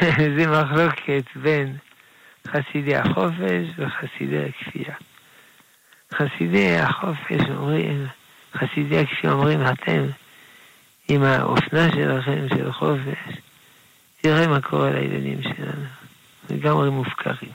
זה 0.36 0.46
מחלוקת 0.46 1.24
בין 1.36 1.76
חסידי 2.46 2.96
החופש 2.96 3.68
וחסידי 3.78 4.44
הכפייה. 4.44 4.94
חסידי 6.14 6.76
החופש 6.76 7.42
אומרים, 7.56 8.06
חסידי 8.54 8.98
הכפייה 8.98 9.32
אומרים, 9.32 9.60
אתם 9.66 10.06
עם 11.08 11.22
האופנה 11.22 11.92
שלכם 11.92 12.48
של 12.48 12.72
חופש, 12.72 13.36
תראה 14.20 14.46
מה 14.46 14.60
קורה 14.60 14.90
לילדים 14.90 15.42
שלנו, 15.42 15.86
לגמרי 16.50 16.90
מופקרים. 16.90 17.52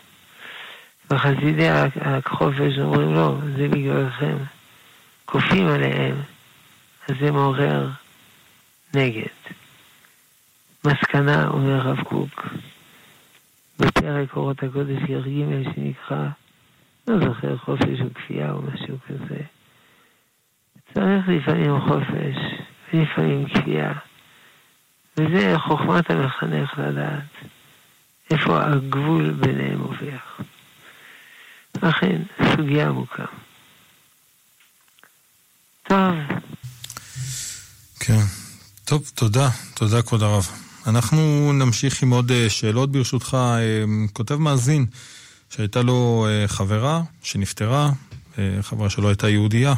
וחסידי 1.12 1.68
החופש 2.02 2.80
אומרים, 2.80 3.14
לא, 3.14 3.36
זה 3.58 3.68
בגללכם. 3.68 4.36
כופים 5.26 5.68
עליהם, 5.68 6.16
אז 7.10 7.16
זה 7.22 7.32
מעורר 7.32 7.90
נגד. 8.94 9.56
מסקנה, 10.86 11.48
אומר 11.48 11.88
הרב 11.88 12.04
קוק, 12.04 12.48
בפרק 13.80 14.36
אורות 14.36 14.64
הקודש 14.64 15.02
י"ג 15.10 15.64
שנקרא, 15.76 16.28
לא 17.08 17.20
זוכר, 17.20 17.58
חופש 17.58 18.02
או 18.02 18.14
כפייה 18.14 18.52
או 18.52 18.62
משהו 18.62 18.98
כזה. 19.08 19.42
צריך 20.94 21.28
לפעמים 21.28 21.82
חופש 21.82 22.36
ולפעמים 22.94 23.46
כפייה. 23.50 23.94
וזה 25.18 25.54
חוכמת 25.58 26.12
המחנך 26.12 26.80
לדעת 26.80 27.50
איפה 28.32 28.64
הגבול 28.64 29.32
ביניהם 29.32 29.80
עובר. 29.80 30.18
לכן, 31.84 32.22
סוגיה 32.56 32.88
עמוקה. 32.88 33.26
טוב. 35.96 36.38
כן. 38.00 38.22
טוב, 38.86 39.12
תודה. 39.16 39.50
תודה, 39.74 40.02
כבוד 40.02 40.24
הרב. 40.24 40.48
אנחנו 40.88 41.52
נמשיך 41.54 42.04
עם 42.04 42.10
עוד 42.10 42.32
אה, 42.32 42.50
שאלות 42.50 42.92
ברשותך. 42.92 43.38
אה, 43.40 43.84
כותב 44.14 44.36
מאזין 44.36 44.86
שהייתה 45.50 45.82
לו 45.82 46.28
אה, 46.30 46.48
חברה 46.48 47.02
שנפטרה, 47.24 47.90
חברה 48.62 48.90
שלו 48.90 49.08
הייתה 49.10 49.30
יהודייה, 49.30 49.74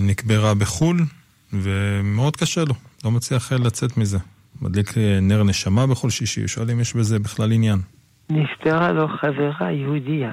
נקברה 0.00 0.54
בחו"ל, 0.54 1.04
ומאוד 1.52 2.36
קשה 2.36 2.64
לו, 2.64 2.74
לא 3.04 3.10
מצליח 3.10 3.52
לצאת 3.52 3.96
מזה. 3.96 4.18
מדליק 4.60 4.94
נר 5.22 5.42
נשמה 5.42 5.86
בכל 5.86 6.10
שישי, 6.10 6.48
שואל 6.48 6.70
אם 6.70 6.80
יש 6.80 6.94
בזה 6.94 7.18
בכלל 7.18 7.52
עניין. 7.52 7.78
נפטרה 8.30 8.92
לו 8.92 9.08
חברה 9.08 9.72
יהודייה. 9.72 10.32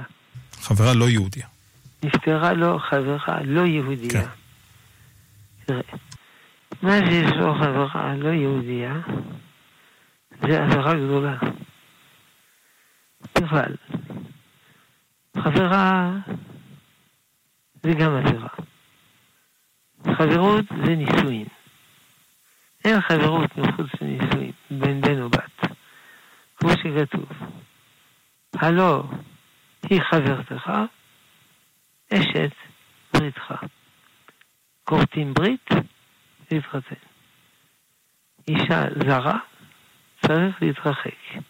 חברה 0.61 0.93
לא 0.93 1.09
יהודיה. 1.09 1.45
נפטרה 2.03 2.53
לו 2.53 2.79
חברה 2.79 3.43
לא 3.43 3.61
יהודייה. 3.61 4.11
כן. 4.11 4.38
מה 6.81 6.91
שיש 7.09 7.31
לו 7.31 7.53
חברה 7.55 8.15
לא 8.15 8.29
יהודייה, 8.29 8.93
זה 10.41 10.63
עבירה 10.63 10.93
גדולה. 10.93 11.37
בכלל, 13.35 13.75
חברה 15.37 16.11
זה 17.83 17.91
גם 17.99 18.15
עבירה. 18.15 18.49
חברות 20.03 20.65
זה 20.85 20.95
נישואין. 20.95 21.45
אין 22.85 23.01
חברות 23.01 23.57
מחוץ 23.57 23.87
לנישואין, 24.01 24.51
בין 24.71 25.01
בן 25.01 25.21
ובת. 25.21 25.75
כמו 26.55 26.69
שכתוב, 26.69 27.29
הלא 28.55 29.03
היא 29.89 30.01
חברתך, 30.01 30.71
אשת 32.13 32.51
בריתך. 33.13 33.53
כורתים 34.89 35.33
ברית, 35.33 35.69
להתחתן. 36.51 36.95
אישה 38.47 38.81
זרה, 39.05 39.37
צריך 40.25 40.61
להתרחק. 40.61 41.41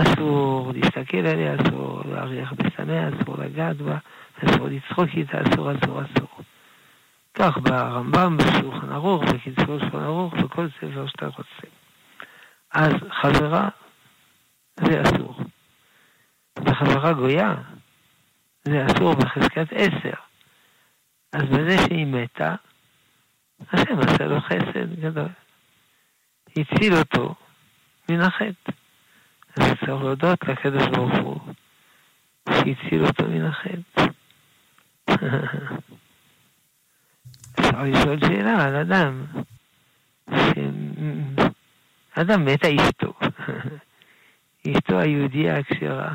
אסור 0.00 0.72
להסתכל 0.74 1.26
עליה, 1.26 1.54
אסור 1.54 2.02
להריח 2.04 2.52
בסמיה, 2.52 3.08
אסור 3.08 3.38
לגעת 3.38 3.76
בה, 3.76 3.98
אסור 4.44 4.68
לצחוק 4.68 5.08
איתה, 5.16 5.38
אסור, 5.42 5.72
אסור, 5.72 6.00
אסור. 6.02 6.40
כך 7.34 7.58
ברמב"ם, 7.58 8.36
בשולחן 8.36 8.92
ערוך, 8.92 9.24
בקיצור 9.24 9.78
שולחן 9.78 9.98
ערוך, 9.98 10.34
בכל 10.34 10.68
ספר 10.68 11.06
שאתה 11.06 11.26
רוצה. 11.26 11.66
אז 12.70 12.94
חברה 13.10 13.68
זה 14.76 15.02
אסור. 15.02 15.40
וחברה 16.66 17.12
גויה 17.12 17.54
זה 18.64 18.86
אסור 18.86 19.14
בחזקת 19.14 19.72
עשר. 19.72 20.31
אז 21.32 21.42
בזה 21.42 21.76
שהיא 21.78 22.06
מתה, 22.06 22.54
השם 23.72 23.98
עשה 23.98 24.24
לו 24.24 24.40
חסד 24.40 25.00
גדול. 25.00 25.28
הציל 26.56 26.94
אותו 26.94 27.34
מן 28.10 28.20
החטא. 28.20 28.72
אז 29.56 29.62
צריך 29.62 29.88
להודות 29.88 30.48
לקדוש 30.48 30.86
ברוך 30.86 31.14
הוא 31.22 31.40
שהציל 32.48 33.04
אותו 33.06 33.24
מן 33.28 33.44
החטא. 33.44 34.06
אפשר 37.60 37.82
לשאול 37.82 38.20
שאלה 38.20 38.64
על 38.64 38.76
אדם, 38.76 39.24
אדם 42.14 42.44
מתה 42.44 42.68
אשתו, 42.68 43.14
אשתו 44.70 44.98
היהודייה 44.98 45.58
הכשרה, 45.58 46.14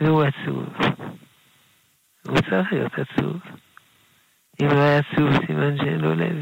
והוא 0.00 0.22
עצוב. 0.22 0.66
הוא 2.26 2.38
צריך 2.50 2.72
להיות 2.72 2.92
עצוב. 2.92 3.40
אם 4.62 4.66
לא 4.66 4.80
היה 4.80 4.98
עצוב, 4.98 5.46
סימן 5.46 5.76
שאין 5.76 6.00
לו 6.00 6.14
לב. 6.14 6.36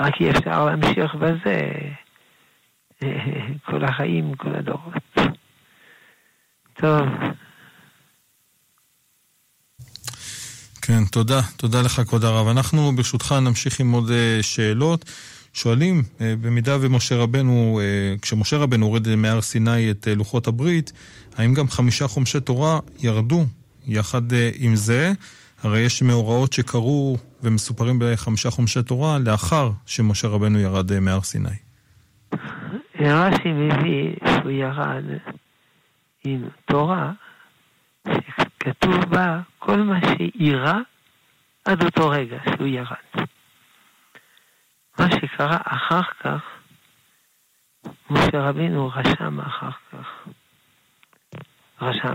רק 0.00 0.20
אי 0.20 0.30
אפשר 0.30 0.64
להמשיך 0.64 1.14
בזה 1.14 1.70
כל 3.66 3.84
החיים, 3.84 4.34
כל 4.34 4.54
הדורות. 4.54 4.94
טוב. 6.74 7.06
כן, 10.82 11.04
תודה. 11.04 11.40
תודה 11.56 11.82
לך, 11.82 12.00
כבוד 12.06 12.24
הרב. 12.24 12.48
אנחנו 12.48 12.92
ברשותך 12.96 13.34
נמשיך 13.42 13.80
עם 13.80 13.92
עוד 13.92 14.10
אה, 14.10 14.38
שאלות. 14.42 15.04
שואלים, 15.52 16.02
אה, 16.20 16.34
במידה 16.40 16.76
ומשה 16.80 17.16
רבנו, 17.16 17.80
אה, 17.82 18.14
כשמשה 18.22 18.56
רבנו 18.56 18.86
הורד 18.86 19.14
מהר 19.14 19.40
סיני 19.40 19.90
את 19.90 20.08
לוחות 20.16 20.46
הברית, 20.46 20.92
האם 21.36 21.54
גם 21.54 21.68
חמישה 21.68 22.08
חומשי 22.08 22.40
תורה 22.40 22.78
ירדו 22.98 23.44
יחד 23.86 24.22
עם 24.58 24.76
זה? 24.76 25.12
הרי 25.62 25.80
יש 25.80 26.02
מאורעות 26.02 26.52
שקרו 26.52 27.16
ומסופרים 27.42 27.98
בחמישה 28.00 28.50
חומשי 28.50 28.82
תורה 28.82 29.18
לאחר 29.18 29.70
שמשה 29.86 30.28
רבנו 30.28 30.58
ירד 30.58 30.92
אה, 30.92 31.00
מהר 31.00 31.20
סיני. 31.20 31.48
רש"י 33.00 33.52
מביא 33.52 34.16
שהוא 34.26 34.50
ירד 34.50 35.04
עם 36.24 36.48
תורה 36.64 37.12
שכתוב 38.08 39.04
בה 39.04 39.40
כל 39.58 39.76
מה 39.76 40.00
שאירע 40.00 40.78
עד 41.64 41.84
אותו 41.84 42.08
רגע 42.08 42.38
שהוא 42.44 42.66
ירד. 42.66 43.26
מה 44.98 45.06
שקרה 45.10 45.58
אחר 45.64 46.02
כך, 46.20 46.42
משה 48.10 48.40
רבינו 48.40 48.90
רשם 48.94 49.40
אחר 49.40 49.70
כך. 49.92 50.28
רשם. 51.82 52.14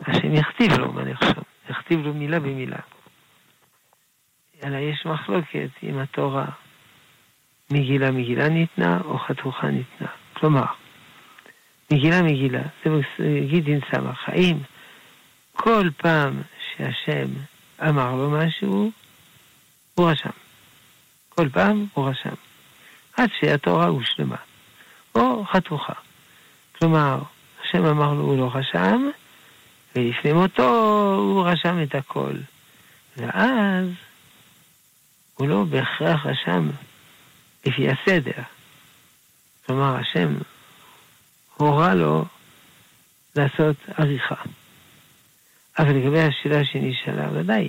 השם 0.00 0.34
יכתיב 0.34 0.72
לו 0.72 0.92
מה 0.92 1.02
לרשום. 1.04 1.53
יכתיב 1.70 2.00
לו 2.00 2.14
מילה 2.14 2.40
במילה. 2.40 2.78
אלא 4.64 4.76
יש 4.76 5.06
מחלוקת 5.06 5.68
אם 5.82 5.98
התורה 5.98 6.46
מגילה 7.70 8.10
מגילה 8.10 8.48
ניתנה 8.48 9.00
או 9.04 9.18
חתוכה 9.18 9.66
ניתנה. 9.66 10.08
כלומר, 10.32 10.64
מגילה 11.92 12.22
מגילה, 12.22 12.62
זה 12.84 12.90
גידין 13.48 13.80
סמך. 13.90 14.28
האם 14.28 14.56
כל 15.52 15.88
פעם 15.96 16.42
שהשם 16.76 17.28
אמר 17.88 18.14
לו 18.14 18.30
משהו, 18.30 18.90
הוא 19.94 20.10
רשם. 20.10 20.30
כל 21.28 21.48
פעם 21.48 21.86
הוא 21.94 22.08
רשם. 22.08 22.34
עד 23.16 23.30
שהתורה 23.40 23.86
הושלמה. 23.86 24.36
או 25.14 25.44
חתוכה. 25.44 25.92
כלומר, 26.78 27.18
השם 27.62 27.84
אמר 27.84 28.12
לו 28.12 28.22
הוא 28.22 28.38
לא 28.38 28.50
רשם, 28.54 29.08
ולפני 29.94 30.32
מותו 30.32 31.14
הוא 31.16 31.46
רשם 31.46 31.82
את 31.82 31.94
הכל. 31.94 32.32
ואז 33.16 33.88
הוא 35.34 35.48
לא 35.48 35.64
בהכרח 35.64 36.26
רשם 36.26 36.70
לפי 37.66 37.88
הסדר. 37.88 38.42
כלומר, 39.66 39.96
השם 39.96 40.34
הורה 41.56 41.94
לו 41.94 42.24
לעשות 43.36 43.76
עריכה. 43.98 44.42
אבל 45.78 45.92
לגבי 45.92 46.20
השאלה 46.20 46.64
שנשאלה, 46.64 47.28
ודאי, 47.32 47.68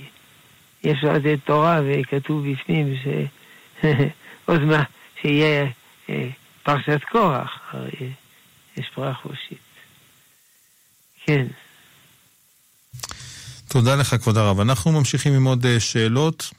אי 0.83 0.91
אפשר 0.91 1.13
לתת 1.13 1.45
תורה 1.45 1.79
וכתוב 1.85 2.51
בפנים 2.51 2.95
ש... 2.95 3.07
עוד 4.45 4.61
מה, 4.61 4.83
שיהיה 5.21 5.65
אה, 6.09 6.29
פרשת 6.63 7.03
קורח, 7.11 7.59
הרי 7.71 8.09
יש 8.77 8.89
פרח 8.93 9.25
ראשית. 9.25 9.57
כן. 11.25 11.45
תודה 13.69 13.95
לך, 13.95 14.15
כבוד 14.15 14.37
הרב. 14.37 14.59
אנחנו 14.59 14.91
ממשיכים 14.91 15.33
עם 15.33 15.45
עוד 15.45 15.65
אה, 15.65 15.79
שאלות. 15.79 16.51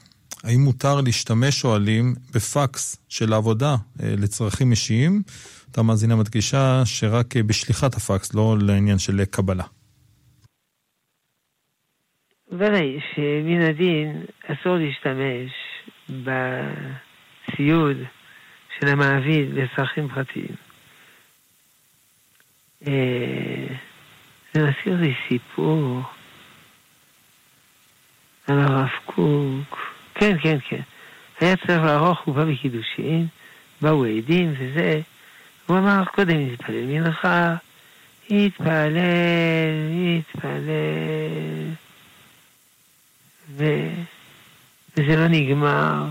האם 0.43 0.59
מותר 0.61 1.01
להשתמש, 1.01 1.59
שואלים, 1.59 2.15
בפקס 2.35 2.97
של 3.09 3.33
העבודה 3.33 3.75
אה, 4.03 4.13
לצרכים 4.17 4.71
אישיים? 4.71 5.21
אותה 5.67 5.81
מאזינה 5.81 6.15
מדגישה 6.15 6.81
שרק 6.85 7.37
בשליחת 7.37 7.95
הפקס, 7.95 8.33
לא 8.33 8.55
לעניין 8.61 8.99
של 8.99 9.25
קבלה. 9.25 9.63
ודאי 12.51 12.99
שמן 13.15 13.61
הדין 13.61 14.25
אסור 14.45 14.77
להשתמש 14.77 15.51
בציוד 16.09 17.97
של 18.79 18.87
המעביד 18.87 19.49
לצרכים 19.53 20.07
פרטיים. 20.07 20.55
אה, 22.87 23.67
זה 24.53 24.63
מזכיר 24.63 24.95
לי 25.01 25.13
סיפור 25.29 26.01
על 28.47 28.59
הרב 28.59 28.87
קוק. 29.05 29.77
כן, 30.15 30.37
כן, 30.41 30.57
כן. 30.69 30.81
היה 31.39 31.55
צריך 31.55 31.83
לערוך 31.83 32.19
חופה 32.19 32.45
בקידושין, 32.45 33.27
באו 33.81 34.05
עדים 34.05 34.53
וזה. 34.57 35.01
הוא 35.65 35.77
אמר, 35.77 36.05
קודם 36.05 36.39
נתפלל 36.39 36.85
מנחה, 36.85 37.55
התפלל, 38.29 38.97
התפלל. 40.19 41.71
ו... 43.49 43.65
וזה 44.97 45.15
לא 45.15 45.27
נגמר. 45.27 46.05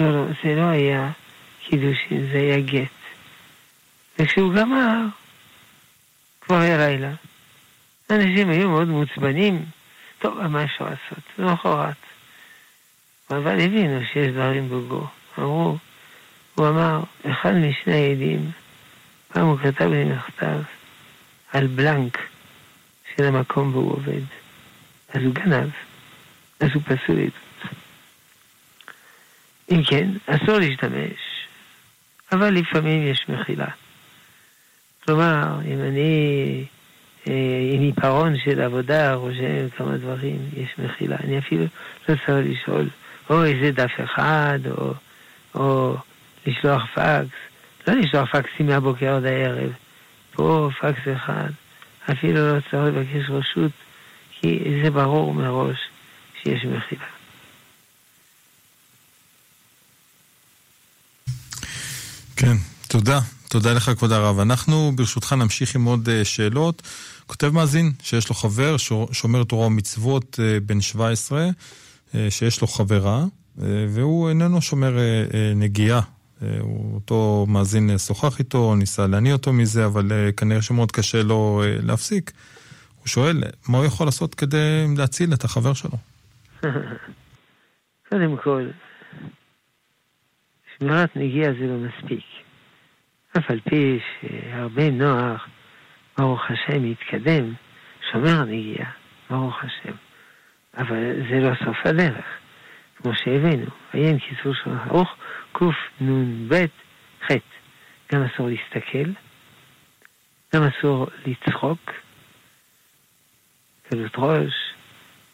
לא, 0.00 0.12
לא, 0.12 0.24
זה 0.44 0.54
לא 0.54 0.62
היה 0.62 1.10
קידושין, 1.64 2.26
זה 2.32 2.38
היה 2.38 2.60
גט. 2.60 2.88
וכשהוא 4.18 4.54
גמר, 4.54 4.96
כבר 6.40 6.56
היה 6.56 6.76
לילה. 6.76 7.12
אנשים 8.10 8.50
היו 8.50 8.68
מאוד 8.68 8.88
מעוצבנים. 8.88 9.64
טוב, 10.20 10.46
מה 10.46 10.64
אפשר 10.64 10.84
לעשות? 10.84 11.24
למחרת. 11.38 11.96
אבל 13.30 13.60
הבינו 13.60 14.00
שיש 14.12 14.28
דברים 14.28 14.68
בגו. 14.68 15.06
אמרו, 15.38 15.78
הוא 16.54 16.68
אמר, 16.68 17.00
אחד 17.30 17.52
משני 17.52 17.94
העדים, 17.94 18.50
פעם 19.28 19.46
הוא 19.46 19.58
כתב 19.58 19.84
לי 19.84 20.04
מכתב 20.04 20.60
על 21.52 21.66
בלנק 21.66 22.18
של 23.16 23.24
המקום 23.24 23.72
בו 23.72 23.78
הוא 23.78 23.92
עובד. 23.92 24.22
אז 25.08 25.22
הוא 25.22 25.34
גנב. 25.34 25.70
אז 26.60 26.68
הוא 26.74 26.82
פסול 26.82 27.18
עדות. 27.18 27.74
אם 29.70 29.82
כן, 29.84 30.10
אסור 30.26 30.58
להשתמש, 30.58 31.46
אבל 32.32 32.50
לפעמים 32.50 33.06
יש 33.06 33.26
מחילה. 33.28 33.68
כלומר, 35.04 35.60
אם 35.64 35.80
אני 35.80 36.64
עם 37.26 37.80
עיפרון 37.80 38.38
של 38.44 38.60
עבודה 38.60 39.14
רושם 39.14 39.68
כמה 39.76 39.96
דברים, 39.96 40.38
יש 40.56 40.68
מחילה. 40.78 41.16
אני 41.24 41.38
אפילו 41.38 41.64
לא 42.08 42.14
צריך 42.26 42.28
לשאול, 42.28 42.88
או 43.30 43.44
איזה 43.44 43.70
דף 43.70 43.92
אחד, 44.04 44.58
או, 44.70 44.92
או 45.54 45.96
לשלוח 46.46 46.82
פקס. 46.94 47.28
לא 47.86 47.94
לשלוח 47.94 48.28
פקסים 48.32 48.66
מהבוקר 48.66 49.14
עד 49.14 49.24
הערב. 49.24 49.72
פה 50.32 50.70
פקס 50.80 51.02
אחד. 51.16 51.50
אפילו 52.12 52.54
לא 52.54 52.60
צריך 52.60 52.96
לבקש 52.96 53.30
רשות, 53.30 53.72
כי 54.40 54.80
זה 54.82 54.90
ברור 54.90 55.34
מראש 55.34 55.78
שיש 56.42 56.64
מחילה. 56.64 57.04
כן, 62.36 62.56
תודה. 62.88 63.18
תודה 63.50 63.74
לך, 63.74 63.90
כבוד 63.90 64.12
הרב. 64.12 64.38
אנחנו 64.38 64.92
ברשותך 64.96 65.32
נמשיך 65.32 65.74
עם 65.76 65.84
עוד 65.84 66.08
uh, 66.08 66.24
שאלות. 66.24 66.82
כותב 67.26 67.50
מאזין 67.54 67.92
שיש 68.02 68.28
לו 68.28 68.34
חבר, 68.34 68.76
שומר 69.12 69.44
תורה 69.44 69.66
ומצוות 69.66 70.38
uh, 70.38 70.64
בן 70.66 70.80
17, 70.80 71.48
uh, 71.48 72.16
שיש 72.30 72.60
לו 72.60 72.66
חברה, 72.66 73.24
והוא 73.88 74.28
איננו 74.28 74.62
שומר 74.62 74.98
נגיעה. 75.56 76.00
אותו 76.94 77.46
מאזין 77.48 77.98
שוחח 77.98 78.38
איתו, 78.38 78.74
ניסה 78.74 79.06
להניע 79.06 79.32
אותו 79.32 79.52
מזה, 79.52 79.86
אבל 79.86 80.12
כנראה 80.36 80.62
שמאוד 80.62 80.92
קשה 80.92 81.22
לו 81.22 81.62
להפסיק. 81.82 82.32
הוא 82.98 83.08
שואל, 83.08 83.42
מה 83.68 83.78
הוא 83.78 83.86
יכול 83.86 84.06
לעשות 84.06 84.34
כדי 84.34 84.86
להציל 84.96 85.34
את 85.34 85.44
החבר 85.44 85.72
שלו? 85.72 85.96
קודם 88.10 88.36
כל, 88.44 88.70
שמירת 90.78 91.16
נגיעה 91.16 91.52
זה 91.52 91.66
לא 91.66 91.76
מספיק. 91.76 92.39
אף 93.38 93.50
על 93.50 93.60
פי 93.60 93.98
שהרבה 94.20 94.90
נוח, 94.90 95.48
ברוך 96.18 96.50
השם, 96.50 96.84
יתקדם, 96.84 97.52
שומר 98.12 98.44
נגיעה, 98.44 98.90
ברוך 99.30 99.56
השם. 99.64 99.96
אבל 100.78 101.14
זה 101.30 101.40
לא 101.40 101.54
סוף 101.64 101.76
הדרך, 101.84 102.24
כמו 102.96 103.12
שהבאנו. 103.14 103.70
עיין 103.92 104.18
קיצור 104.18 104.54
של 104.54 104.70
ערוך 104.70 105.14
קנ"ב 105.52 106.54
ח' 107.26 107.32
גם 108.12 108.22
אסור 108.22 108.48
להסתכל, 108.48 109.10
גם 110.54 110.62
אסור 110.62 111.06
לצחוק, 111.26 111.90
קלות 113.88 114.12
ראש, 114.16 114.52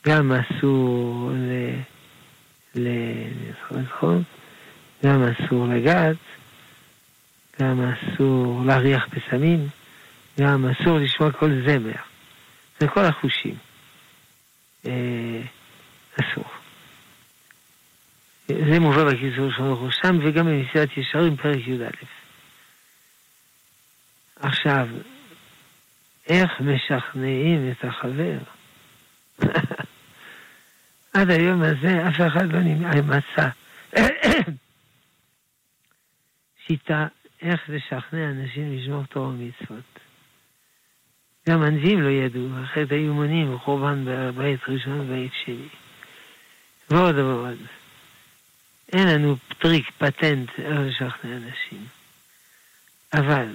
גם 0.06 0.32
אסור 0.32 1.30
ל... 1.34 1.70
ל... 2.74 2.88
גם 5.04 5.22
אסור 5.22 5.66
לגעת, 5.66 6.16
גם 7.60 7.80
אסור 7.80 8.62
להריח 8.66 9.06
בסמים, 9.08 9.68
גם 10.40 10.66
אסור 10.66 10.98
לשמוע 10.98 11.32
כל 11.32 11.50
זמר. 11.66 11.92
זה 12.80 12.88
כל 12.88 13.04
החושים. 13.04 13.54
אה, 14.86 15.42
אסור. 16.20 16.44
זה 18.48 18.80
מובא 18.80 19.04
בקיצור 19.04 19.50
של 19.56 19.62
ראשם 19.62 20.18
וגם 20.24 20.46
במסילת 20.46 20.96
ישרים 20.96 21.36
פרק 21.36 21.66
י"א. 21.66 22.06
עכשיו, 24.36 24.88
איך 26.26 26.50
משכנעים 26.60 27.70
את 27.70 27.84
החבר? 27.84 28.38
עד 31.14 31.30
היום 31.30 31.62
הזה 31.62 32.08
אף 32.08 32.14
אחד 32.14 32.52
לא 32.52 32.60
מצא 33.02 33.48
שיטה 36.66 37.06
איך 37.42 37.60
לשכנע 37.68 38.30
אנשים 38.30 38.78
לשמור 38.78 39.02
תורה 39.04 39.28
ומצוות. 39.28 39.98
גם 41.48 41.62
הנביאים 41.62 42.02
לא 42.02 42.08
ידעו, 42.08 42.48
אחרת 42.64 42.92
היו 42.92 43.14
מונים 43.14 43.54
בחורבן 43.54 44.04
בבית 44.04 44.60
ראשון 44.68 45.00
ובית 45.00 45.32
שני. 45.44 45.68
ועוד 46.90 47.18
ועוד. 47.18 47.58
אין 48.92 49.08
לנו 49.08 49.36
טריק, 49.58 49.90
פטנט, 49.98 50.50
איך 50.58 50.78
לשכנע 50.80 51.36
אנשים. 51.36 51.86
אבל 53.14 53.46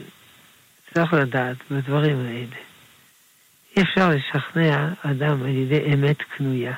צריך 0.93 1.13
לדעת 1.13 1.57
בדברים 1.71 2.19
האלה. 2.19 2.55
אי 3.77 3.81
אפשר 3.81 4.09
לשכנע 4.09 4.89
אדם 5.01 5.43
על 5.43 5.49
ידי 5.49 5.93
אמת 5.93 6.17
קנויה. 6.21 6.73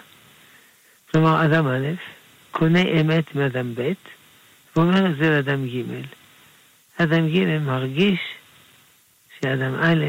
כלומר, 1.11 1.45
אדם 1.45 1.67
א' 1.67 1.87
קונה 2.51 2.81
אמת 2.81 3.35
מאדם 3.35 3.73
ב' 3.75 3.91
ואומר 4.75 5.11
את 5.11 5.15
זה 5.15 5.29
לאדם 5.29 5.67
ג'. 5.67 6.22
אדם 6.97 7.27
ג' 7.27 7.57
מרגיש 7.61 8.19
שאדם 9.39 9.75
א' 9.75 10.05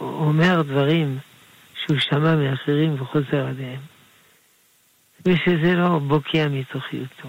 אומר 0.00 0.62
דברים 0.62 1.18
שהוא 1.74 1.98
שמע 1.98 2.36
מאחרים 2.36 3.02
וחוזר 3.02 3.46
עליהם, 3.46 3.80
ושזה 5.26 5.74
לא 5.74 5.98
בוקע 5.98 6.48
מתוכיותו. 6.48 7.28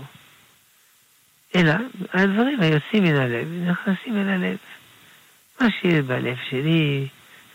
אלא 1.55 1.73
הדברים 2.13 2.61
היוצאים 2.61 3.03
מן 3.03 3.15
הלב 3.15 3.47
נכנסים 3.67 4.17
אל 4.17 4.29
הלב. 4.29 4.57
מה 5.61 5.67
שיהיה 5.81 6.01
בלב 6.01 6.37
שלי, 6.49 7.07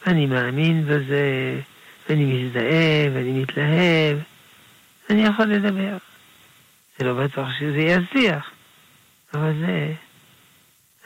ואני 0.07 0.27
מאמין 0.27 0.85
בזה, 0.87 1.61
ואני 2.09 2.25
מזדהה, 2.25 3.09
ואני 3.15 3.43
מתלהב, 3.43 4.19
אני 5.11 5.23
יכול 5.25 5.47
לדבר. 5.47 5.97
זה 6.99 7.05
לא 7.05 7.15
בטוח 7.15 7.49
שזה 7.59 7.79
יצליח, 7.79 8.51
אבל 9.35 9.53
זה 9.61 9.95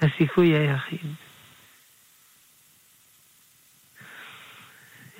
הסיכוי 0.01 0.57
היחיד. 0.57 1.15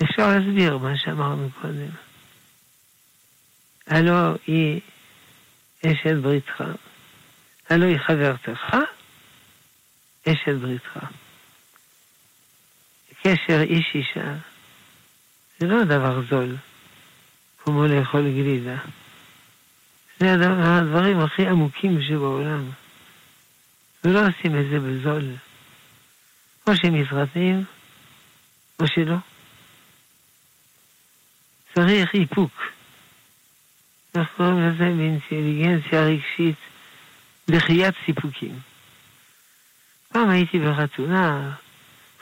אפשר 0.03 0.27
להסביר 0.27 0.77
מה 0.77 0.97
שאמרנו 0.97 1.49
קודם. 1.61 1.89
הלא 3.87 4.35
היא 4.47 4.81
אשת 5.85 6.15
בריתך, 6.21 6.63
הלא 7.69 7.85
היא 7.85 7.97
חברתך, 7.97 8.75
אשת 10.27 10.55
בריתך. 10.61 10.99
קשר 13.23 13.61
איש 13.61 13.91
אישה 13.95 14.33
זה 15.59 15.67
לא 15.67 15.83
דבר 15.83 16.21
זול, 16.29 16.55
כמו 17.63 17.85
לאכול 17.87 18.21
גלידה. 18.21 18.77
זה 20.19 20.33
הדברים 20.33 21.19
הכי 21.19 21.47
עמוקים 21.47 22.01
שבעולם. 22.01 22.69
ולא 24.03 24.19
עושים 24.19 24.59
את 24.59 24.69
זה 24.69 24.79
בזול. 24.79 25.23
או 26.67 26.75
שמתרתנים, 26.75 27.63
או 28.79 28.87
שלא. 28.87 29.15
צריך 31.75 32.13
איפוק. 32.13 32.51
איך 34.15 34.27
קוראים 34.37 34.67
לזה 34.67 34.85
באינטליגנציה 34.97 36.03
רגשית? 36.05 36.55
דחיית 37.49 37.95
סיפוקים. 38.05 38.59
פעם 40.11 40.29
הייתי 40.29 40.59
בחתונה, 40.59 41.51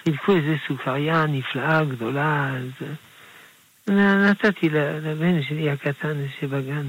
חילקו 0.03 0.36
איזה 0.36 0.55
סוכריה 0.67 1.25
נפלאה, 1.25 1.84
גדולה, 1.86 2.49
אז 2.49 2.88
נתתי 4.29 4.69
לבן 4.69 5.43
שלי 5.43 5.69
הקטן 5.69 6.25
שבגן. 6.39 6.88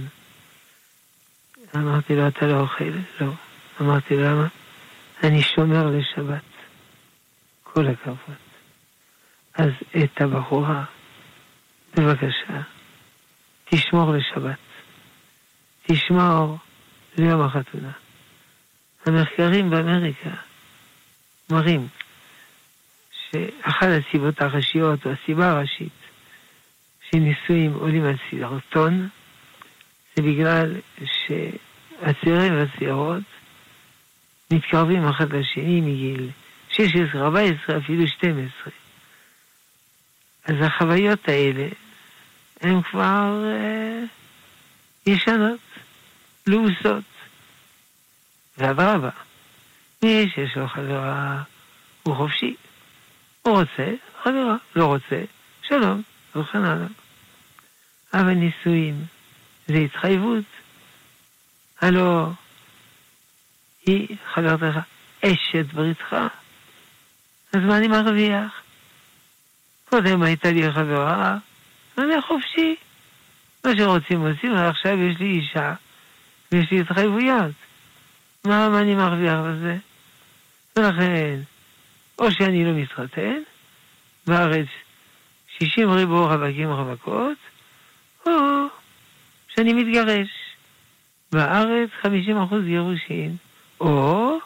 אמרתי 1.77 2.17
לו, 2.17 2.29
אתה 2.29 2.47
לא 2.47 2.61
אוכל? 2.61 2.93
לא. 3.21 3.33
אמרתי 3.81 4.17
לו, 4.17 4.23
למה? 4.23 4.47
אני 5.23 5.43
שומר 5.43 5.87
לשבת. 5.87 6.43
כל 7.63 7.87
הכבוד. 7.87 8.37
אז 9.55 9.71
את 10.05 10.21
הבחורה, 10.21 10.85
בבקשה, 11.97 12.61
תשמור 13.65 14.13
לשבת. 14.13 14.59
תשמור 15.83 16.59
ליום 17.19 17.41
החתונה. 17.41 17.93
המחקרים 19.07 19.71
באמריקה 19.71 20.31
מראים 21.51 21.89
שאחת 23.11 23.87
הסיבות 23.87 24.41
הראשיות, 24.41 25.07
או 25.07 25.11
הסיבה 25.11 25.51
הראשית, 25.51 25.93
שנישואים 27.11 27.73
עולים 27.73 28.05
על 28.05 28.17
סרטון, 28.31 29.09
זה 30.17 30.23
בגלל 30.23 30.77
שהצעירים 31.05 32.57
והצעירות 32.57 33.23
מתקרבים 34.53 35.09
אחד 35.09 35.33
לשני 35.33 35.81
מגיל 35.81 36.31
16, 36.69 37.21
14, 37.21 37.79
אפילו 37.79 38.07
12. 38.07 38.73
אז 40.45 40.55
החוויות 40.61 41.29
האלה 41.29 41.69
הן 42.61 42.83
כבר 42.83 43.45
אה, 43.45 44.03
ישנות, 45.07 45.61
לעוסות. 46.47 47.05
ואדרבה, 48.59 49.11
מי 50.03 50.31
שיש 50.35 50.57
לו 50.57 50.69
חברה 50.69 51.43
הוא 52.03 52.17
חופשי. 52.17 52.55
הוא 53.43 53.61
רוצה, 53.61 53.93
חברה, 54.23 54.57
לא 54.77 54.87
רוצה, 54.87 55.23
שלום, 55.63 56.03
וכן 56.37 56.65
הלאה. 56.65 56.87
אבל 58.15 58.35
נישואים 58.35 59.05
זה 59.69 59.79
התחייבות. 59.79 60.45
הלא 61.81 62.29
היא 63.87 64.17
חברתך, 64.35 64.79
אשת 65.25 65.73
בריתך. 65.73 66.17
אז 67.53 67.61
מה 67.61 67.79
אני 67.79 67.89
מרוויח? 67.89 68.63
קודם 69.91 70.23
הייתה 70.23 70.53
לי 70.53 70.73
חברה, 70.73 71.37
אני 71.99 72.23
חופשי. 72.23 72.77
מה 73.65 73.71
שרוצים 73.77 74.21
עושים, 74.21 74.55
עכשיו 74.55 74.99
יש 74.99 75.19
לי 75.19 75.27
אישה 75.27 75.75
ויש 76.53 76.71
לי 76.71 76.81
התחייבויות. 76.81 77.53
מה, 78.45 78.69
מה 78.69 78.81
אני 78.81 78.95
מרוויח 78.95 79.41
בזה? 79.41 79.77
ולכן, 80.77 81.41
או 82.19 82.33
שאני 82.33 82.65
לא 82.65 82.73
מתחתן, 82.73 83.43
בארץ 84.27 84.67
60 85.59 85.91
ריבו 85.91 86.27
רווקים 86.27 86.73
רווקות, 86.73 87.39
או 88.27 88.33
שאני 89.49 89.73
מתגרש. 89.73 90.29
בארץ 91.33 91.89
50% 92.03 92.07
גירושין, 92.65 93.37
או 93.83 94.39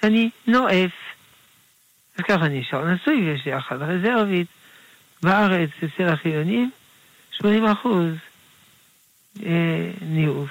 שאני 0.00 0.30
נואף. 0.46 0.92
אז 2.16 2.24
ככה 2.28 2.48
נשאר 2.48 2.84
נשוי 2.84 3.30
ויש 3.30 3.46
לי 3.46 3.58
אחת 3.58 3.76
רזרבית. 3.80 4.46
בארץ 5.22 5.70
אצל 5.84 6.08
החילונים 6.08 6.70
80 7.30 7.64
אחוז 7.64 8.14
אה, 9.46 9.90
ניאוף. 10.02 10.50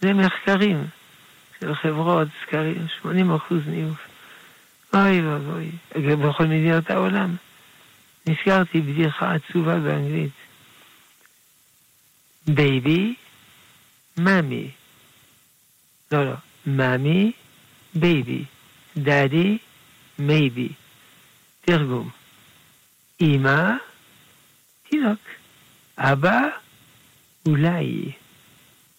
זה 0.00 0.12
מחקרים 0.12 0.86
של 1.60 1.74
חברות, 1.74 2.28
סקרים, 2.42 2.86
80 3.02 3.34
אחוז 3.34 3.60
ניאוף. 3.66 4.08
אוי 4.94 5.20
ואבוי, 5.20 5.70
בכל 6.16 6.44
מדינות 6.44 6.90
העולם. 6.90 7.36
נזכרתי 8.26 8.80
בדיחה 8.80 9.34
עצובה 9.34 9.78
באנגלית. 9.78 10.32
Baby, 12.46 13.14
mommy. 14.16 14.70
לא, 16.12 16.24
לא. 16.24 16.34
Mommy, 16.66 17.32
baby. 17.94 18.44
Daddy, 18.96 19.58
maybe. 20.18 20.68
תרגום. 21.60 22.10
אמא, 23.20 23.70
תינוק. 24.88 25.20
אבא, 25.98 26.40
אולי. 27.46 28.12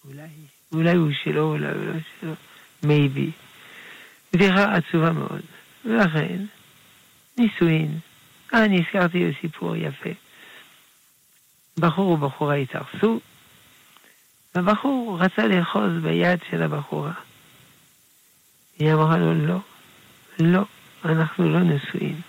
אולי. 0.05 0.27
אולי 0.71 0.95
הוא 0.95 1.11
שלו, 1.23 1.51
אולי 1.51 1.67
הוא 1.67 1.99
שלו. 2.21 2.33
מייבי. 2.83 3.31
בדיחה 4.33 4.75
עצובה 4.75 5.11
מאוד. 5.11 5.41
ולכן, 5.85 6.45
נישואין. 7.37 7.99
אה, 8.53 8.65
הזכרתי 8.65 9.31
סיפור 9.41 9.75
יפה. 9.75 10.09
בחור 11.77 12.11
ובחורה 12.11 12.55
התארסו, 12.55 13.19
והבחור 14.55 15.17
רצה 15.21 15.47
לאחוז 15.47 15.91
ביד 16.01 16.39
של 16.49 16.63
הבחורה. 16.63 17.13
היא 18.79 18.93
אמרה 18.93 19.17
לו, 19.17 19.33
לא, 19.33 19.59
לא, 20.39 20.65
אנחנו 21.05 21.49
לא 21.49 21.59
נשואים. 21.59 22.21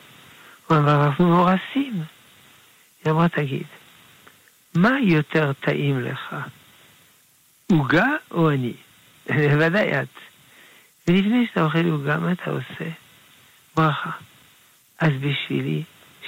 הוא 0.67 0.77
אמר, 0.79 1.07
אנחנו 1.07 1.29
מאורסים. 1.29 2.03
היא 3.05 3.13
אמרה, 3.13 3.29
תגיד, 3.29 3.67
מה 4.75 4.91
יותר 5.03 5.53
טעים 5.53 6.01
לך, 6.01 6.37
עוגה 7.73 8.07
או 8.31 8.51
אני? 8.51 8.73
בוודאי 9.51 10.03
את. 10.03 10.09
ולפני 11.09 11.47
שאתה 11.47 11.63
אוכל 11.63 11.89
עוגה, 11.91 12.17
מה 12.17 12.33
אתה 12.33 12.51
עושה? 12.51 12.91
ברכה. 13.77 14.11
אז 14.99 15.13
בשבילי, 15.21 15.83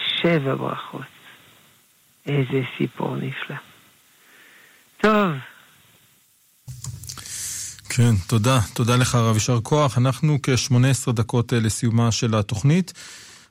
שבע 0.06 0.54
ברכות. 0.54 1.02
איזה 2.26 2.62
סיפור 2.78 3.16
נפלא. 3.16 3.56
טוב. 5.00 5.32
כן, 7.98 8.14
תודה. 8.26 8.60
תודה 8.74 8.96
לך, 8.96 9.14
הרב 9.14 9.34
יישר 9.34 9.60
כוח. 9.62 9.98
אנחנו 9.98 10.38
כ-18 10.42 11.12
דקות 11.12 11.52
אה, 11.52 11.60
לסיומה 11.60 12.12
של 12.12 12.34
התוכנית. 12.34 12.92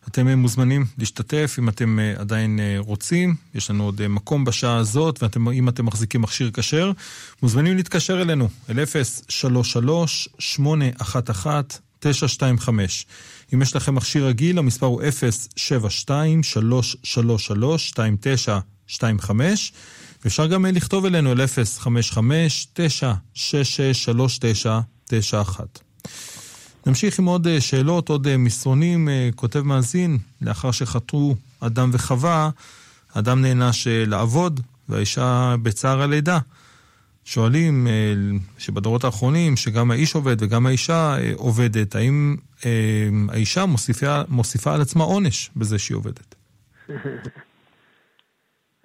אתם 0.07 0.27
אה, 0.27 0.35
מוזמנים 0.35 0.85
להשתתף 0.97 1.55
אם 1.59 1.69
אתם 1.69 1.99
אה, 1.99 2.13
עדיין 2.17 2.59
רוצים. 2.77 3.35
יש 3.55 3.69
לנו 3.69 3.83
עוד 3.83 4.07
מקום 4.07 4.45
בשעה 4.45 4.77
הזאת, 4.77 5.23
ואם 5.23 5.69
אתם 5.69 5.85
מחזיקים 5.85 6.21
מכשיר 6.21 6.51
כשר, 6.53 6.91
מוזמנים 7.41 7.77
להתקשר 7.77 8.21
אלינו, 8.21 8.49
אל 8.69 8.79
033-811-925. 12.03 12.69
אם 13.53 13.61
יש 13.61 13.75
לכם 13.75 13.95
מכשיר 13.95 14.27
רגיל, 14.27 14.57
המספר 14.57 14.85
הוא 14.85 15.01
072-333-2925, 19.31 19.31
ואפשר 20.23 20.47
גם 20.47 20.65
לכתוב 20.65 21.05
אלינו 21.05 21.31
אל 21.31 21.43
055-966-3991. 21.43 21.47
נמשיך 26.85 27.19
עם 27.19 27.25
עוד 27.25 27.47
אה, 27.47 27.61
שאלות, 27.61 28.09
עוד 28.09 28.27
אה, 28.27 28.37
מסרונים, 28.37 29.09
אה, 29.09 29.29
כותב 29.35 29.61
מאזין, 29.61 30.17
לאחר 30.41 30.71
שחתרו 30.71 31.35
אדם 31.59 31.89
וחווה, 31.93 32.49
אדם 33.13 33.41
נענש 33.41 33.87
לעבוד, 33.89 34.59
והאישה 34.89 35.55
בצער 35.61 36.01
הלידה. 36.01 36.39
שואלים 37.27 37.87
אה, 37.87 37.91
שבדורות 38.57 39.03
האחרונים, 39.03 39.57
שגם 39.57 39.91
האיש 39.91 40.15
עובד 40.15 40.41
וגם 40.41 40.65
האישה 40.65 41.17
אה, 41.19 41.31
עובדת, 41.35 41.95
האם 41.95 42.35
אה, 42.65 42.71
האישה 43.29 43.65
מוסיפה, 43.65 44.21
מוסיפה 44.27 44.73
על 44.73 44.81
עצמה 44.81 45.03
עונש 45.03 45.49
בזה 45.55 45.79
שהיא 45.79 45.95
עובדת? 45.95 46.35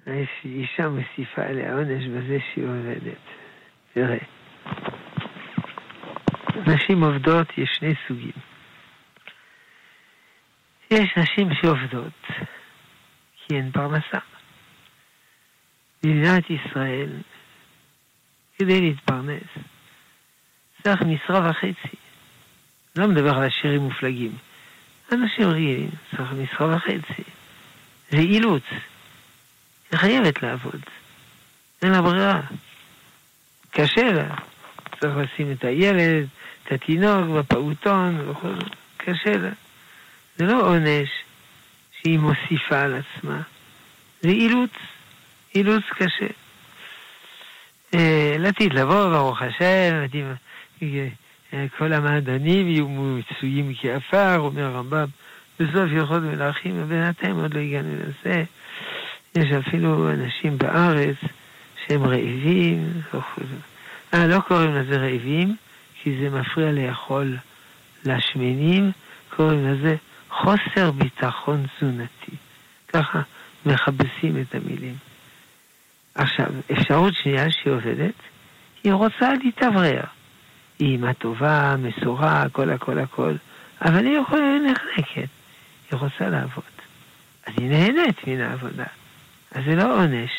האישה 0.07 0.89
מוסיפה 0.89 1.43
עליה 1.43 1.73
עונש 1.73 2.05
בזה 2.05 2.39
שהיא 2.53 2.65
עובדת. 2.65 3.19
תראה, 3.95 4.19
נשים 6.67 7.05
עובדות 7.05 7.59
יש 7.59 7.71
שני 7.79 7.95
סוגים. 8.09 8.33
יש 10.91 11.17
נשים 11.17 11.55
שעובדות 11.55 12.27
כי 13.37 13.57
הן 13.57 13.71
פרנסה. 13.71 14.19
במדינת 16.03 16.51
ישראל, 16.51 17.09
כדי 18.59 18.81
להתפרנס, 18.81 19.49
צריך 20.83 21.03
משרה 21.03 21.51
וחצי. 21.51 21.97
לא 22.97 23.09
מדבר 23.09 23.37
על 23.37 23.43
עשירים 23.43 23.81
מופלגים. 23.81 24.33
אנשים 25.13 25.49
רגילים 25.49 25.91
צריך 26.11 26.33
משרה 26.33 26.77
וחצי. 26.77 27.23
זה 28.11 28.19
אילוץ. 28.19 28.63
היא 29.93 29.99
חייבת 29.99 30.43
לעבוד. 30.43 30.81
אין 31.83 31.93
לה 31.93 32.03
ברירה. 32.03 32.41
קשה 33.71 34.13
לה. 34.13 34.35
צריך 35.01 35.17
לשים 35.17 35.53
את 35.53 35.65
הילד, 35.65 36.27
את 36.63 36.73
התינוק 36.73 37.29
בפעוטון 37.39 38.31
וכל 38.31 38.55
זה. 38.55 38.67
קשה 38.97 39.37
לה. 39.37 39.51
זה 40.37 40.45
לא 40.45 40.61
עונש 40.69 41.09
שהיא 42.01 42.19
מוסיפה 42.19 42.81
על 42.81 42.95
עצמה. 42.95 43.41
זה 44.21 44.29
אילוץ. 44.29 44.71
אילוץ 45.55 45.85
קשה. 45.95 46.27
אה, 47.95 48.37
לעתיד 48.39 48.75
לבוא, 48.75 49.09
ברוך 49.09 49.43
השם, 49.43 50.05
אה, 51.53 51.67
כל 51.79 51.93
המעדנים 51.93 52.69
יהיו 52.69 52.89
מצויים 52.89 53.73
כעפר, 53.81 54.39
אומר 54.39 54.65
הרמב"ם, 54.65 55.07
בסוף 55.61 55.91
יוכל 55.91 56.19
מלאכים, 56.19 56.75
ובינתיים 56.77 57.37
עוד 57.37 57.55
לא 57.55 57.61
הגענו 57.61 57.95
לזה. 57.95 58.45
יש 59.35 59.53
אפילו 59.53 60.11
אנשים 60.11 60.59
בארץ 60.59 61.17
שהם 61.87 62.05
רעבים, 62.05 63.03
אה, 64.15 64.27
לא 64.27 64.41
קוראים 64.41 64.75
לזה 64.75 64.97
רעבים, 64.97 65.57
כי 66.03 66.19
זה 66.21 66.31
מפריע 66.31 66.73
לאכול 66.73 67.37
לשמנים, 68.05 68.93
קוראים 69.37 69.67
לזה 69.67 69.97
חוסר 70.31 70.91
ביטחון 70.91 71.67
תזונתי. 71.77 72.37
ככה 72.89 73.21
מכבסים 73.67 74.41
את 74.41 74.55
המילים. 74.55 74.95
עכשיו, 76.15 76.47
אפשרות 76.73 77.15
שנייה 77.15 77.51
שהיא 77.51 77.73
עובדת, 77.73 78.15
היא 78.85 78.93
רוצה 78.93 79.33
להתאוורר. 79.45 80.03
היא 80.79 80.89
אימא 80.89 81.13
טובה, 81.13 81.77
מסורה, 81.79 82.43
הכל 82.43 82.71
הכל 82.71 82.99
הכל, 82.99 83.35
אבל 83.85 84.07
היא 84.07 84.19
יכולה 84.19 84.59
נחנקת. 84.59 85.29
היא 85.91 85.99
רוצה 85.99 86.29
לעבוד. 86.29 86.65
אז 87.47 87.55
היא 87.57 87.71
נהנית 87.71 88.27
מן 88.27 88.41
העבודה. 88.41 88.85
אז 89.55 89.63
זה 89.67 89.75
לא 89.75 90.03
עונש 90.03 90.31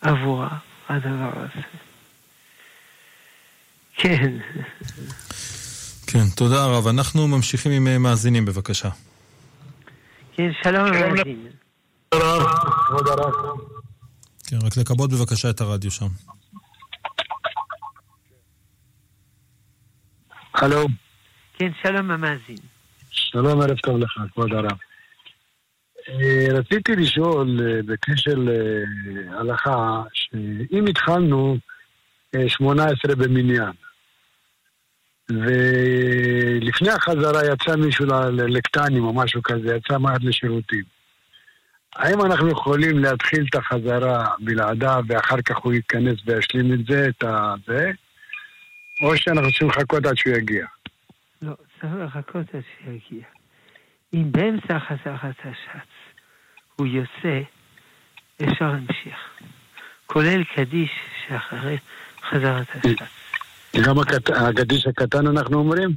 עבורה, 0.00 0.48
הדבר 0.88 1.30
הזה. 1.36 1.66
כן. 3.96 4.38
כן, 6.06 6.24
תודה 6.36 6.66
רב. 6.66 6.86
אנחנו 6.86 7.28
ממשיכים 7.28 7.72
עם 7.72 7.86
אה, 7.86 7.98
מאזינים, 7.98 8.44
בבקשה. 8.44 8.88
כן, 10.32 10.50
שלום 10.62 10.90
מאזין. 10.90 11.46
כבוד 12.10 13.08
הרב. 13.08 13.32
כן, 14.46 14.56
רק 14.66 14.76
לכבות 14.76 15.10
בבקשה 15.10 15.50
את 15.50 15.60
הרדיו 15.60 15.90
שם. 15.90 16.08
הלו. 20.54 20.86
כן, 21.58 21.70
שלום 21.82 22.10
המאזין. 22.10 22.56
שלום, 23.10 23.60
ערב 23.60 23.78
טוב 23.78 23.98
לך, 23.98 24.10
כבוד 24.32 24.52
הרב. 24.52 24.78
אה, 26.08 26.46
רציתי 26.58 26.96
לשאול 26.96 27.60
אה, 27.60 27.82
בקשר 27.86 28.34
להלכה, 28.36 30.02
שאם 30.12 30.86
התחלנו 30.86 31.56
18 32.46 33.16
במניין, 33.16 33.72
ולפני 35.30 36.90
החזרה 36.90 37.40
יצא 37.52 37.76
מישהו 37.76 38.06
לקטנים 38.32 39.04
או 39.04 39.12
משהו 39.12 39.42
כזה, 39.42 39.76
יצא 39.76 39.98
מעט 39.98 40.20
לשירותים. 40.24 40.84
האם 41.96 42.20
אנחנו 42.22 42.48
יכולים 42.48 42.98
להתחיל 42.98 43.46
את 43.50 43.54
החזרה 43.54 44.26
בלעדיו 44.38 45.02
ואחר 45.08 45.42
כך 45.42 45.56
הוא 45.56 45.72
ייכנס 45.72 46.14
וישלים 46.26 46.72
את 46.72 46.86
זה, 46.86 47.08
את 47.08 47.24
הזה, 47.24 47.90
או 49.02 49.16
שאנחנו 49.16 49.48
צריכים 49.48 49.68
לחכות 49.68 50.06
עד 50.06 50.16
שהוא 50.16 50.36
יגיע? 50.36 50.66
לא, 51.42 51.52
צריך 51.80 51.92
לחכות 52.04 52.54
עד 52.54 52.62
שהוא 52.76 52.94
יגיע. 52.94 53.24
אם 54.14 54.32
באמצע 54.32 54.78
חזרת 54.78 55.38
השץ 55.44 55.93
הוא 56.76 56.86
יוצא, 56.86 57.40
אפשר 58.42 58.72
להמשיך. 58.72 59.16
כולל 60.06 60.44
קדיש 60.44 60.90
שאחרי 61.26 61.78
חזרת 62.30 62.66
השץ. 62.74 62.98
גם 63.86 63.98
הקדיש 64.48 64.86
הקטן 64.86 65.26
אנחנו 65.26 65.58
אומרים? 65.58 65.90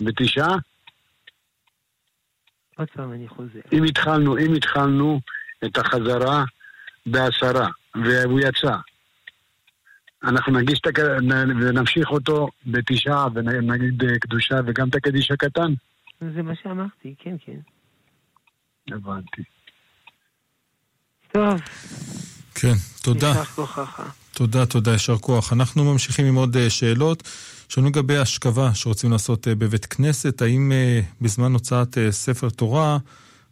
בתשעה? 0.00 0.56
עוד 2.76 2.88
פעם 2.90 3.12
אני 3.12 3.28
חוזר. 3.28 3.60
אם 3.72 3.84
התחלנו, 3.84 4.38
אם 4.38 4.54
התחלנו 4.54 5.20
את 5.64 5.78
החזרה 5.78 6.44
בעשרה, 7.06 7.68
והוא 7.94 8.40
יצא, 8.40 8.76
אנחנו 10.24 10.52
נגיש 10.52 10.80
את 10.80 10.98
ה... 10.98 11.02
ונמשיך 11.60 12.10
אותו 12.10 12.48
בתשעה, 12.66 13.26
ונגיד 13.34 14.04
אה, 14.04 14.18
קדושה 14.18 14.56
וגם 14.66 14.88
את 14.88 14.94
הקדיש 14.94 15.30
הקטן? 15.30 15.72
זה 16.34 16.42
מה 16.42 16.54
שאמרתי, 16.62 17.14
כן, 17.18 17.36
כן. 17.44 17.58
הבנתי. 18.88 19.42
טוב. 21.36 21.60
כן, 22.54 22.74
תודה. 23.02 23.28
יישר 23.28 23.44
כוחך. 23.44 24.00
תודה, 24.34 24.66
תודה, 24.66 24.92
יישר 24.92 25.16
כוח. 25.16 25.52
אנחנו 25.52 25.92
ממשיכים 25.92 26.26
עם 26.26 26.34
עוד 26.34 26.56
אה, 26.56 26.70
שאלות. 26.70 27.22
שואלים 27.68 27.92
לגבי 27.92 28.16
השכבה 28.16 28.74
שרוצים 28.74 29.10
לעשות 29.12 29.48
אה, 29.48 29.54
בבית 29.54 29.86
כנסת, 29.86 30.42
האם 30.42 30.72
אה, 30.72 31.00
בזמן 31.20 31.52
הוצאת 31.52 31.98
ספר 32.10 32.48
תורה, 32.48 32.98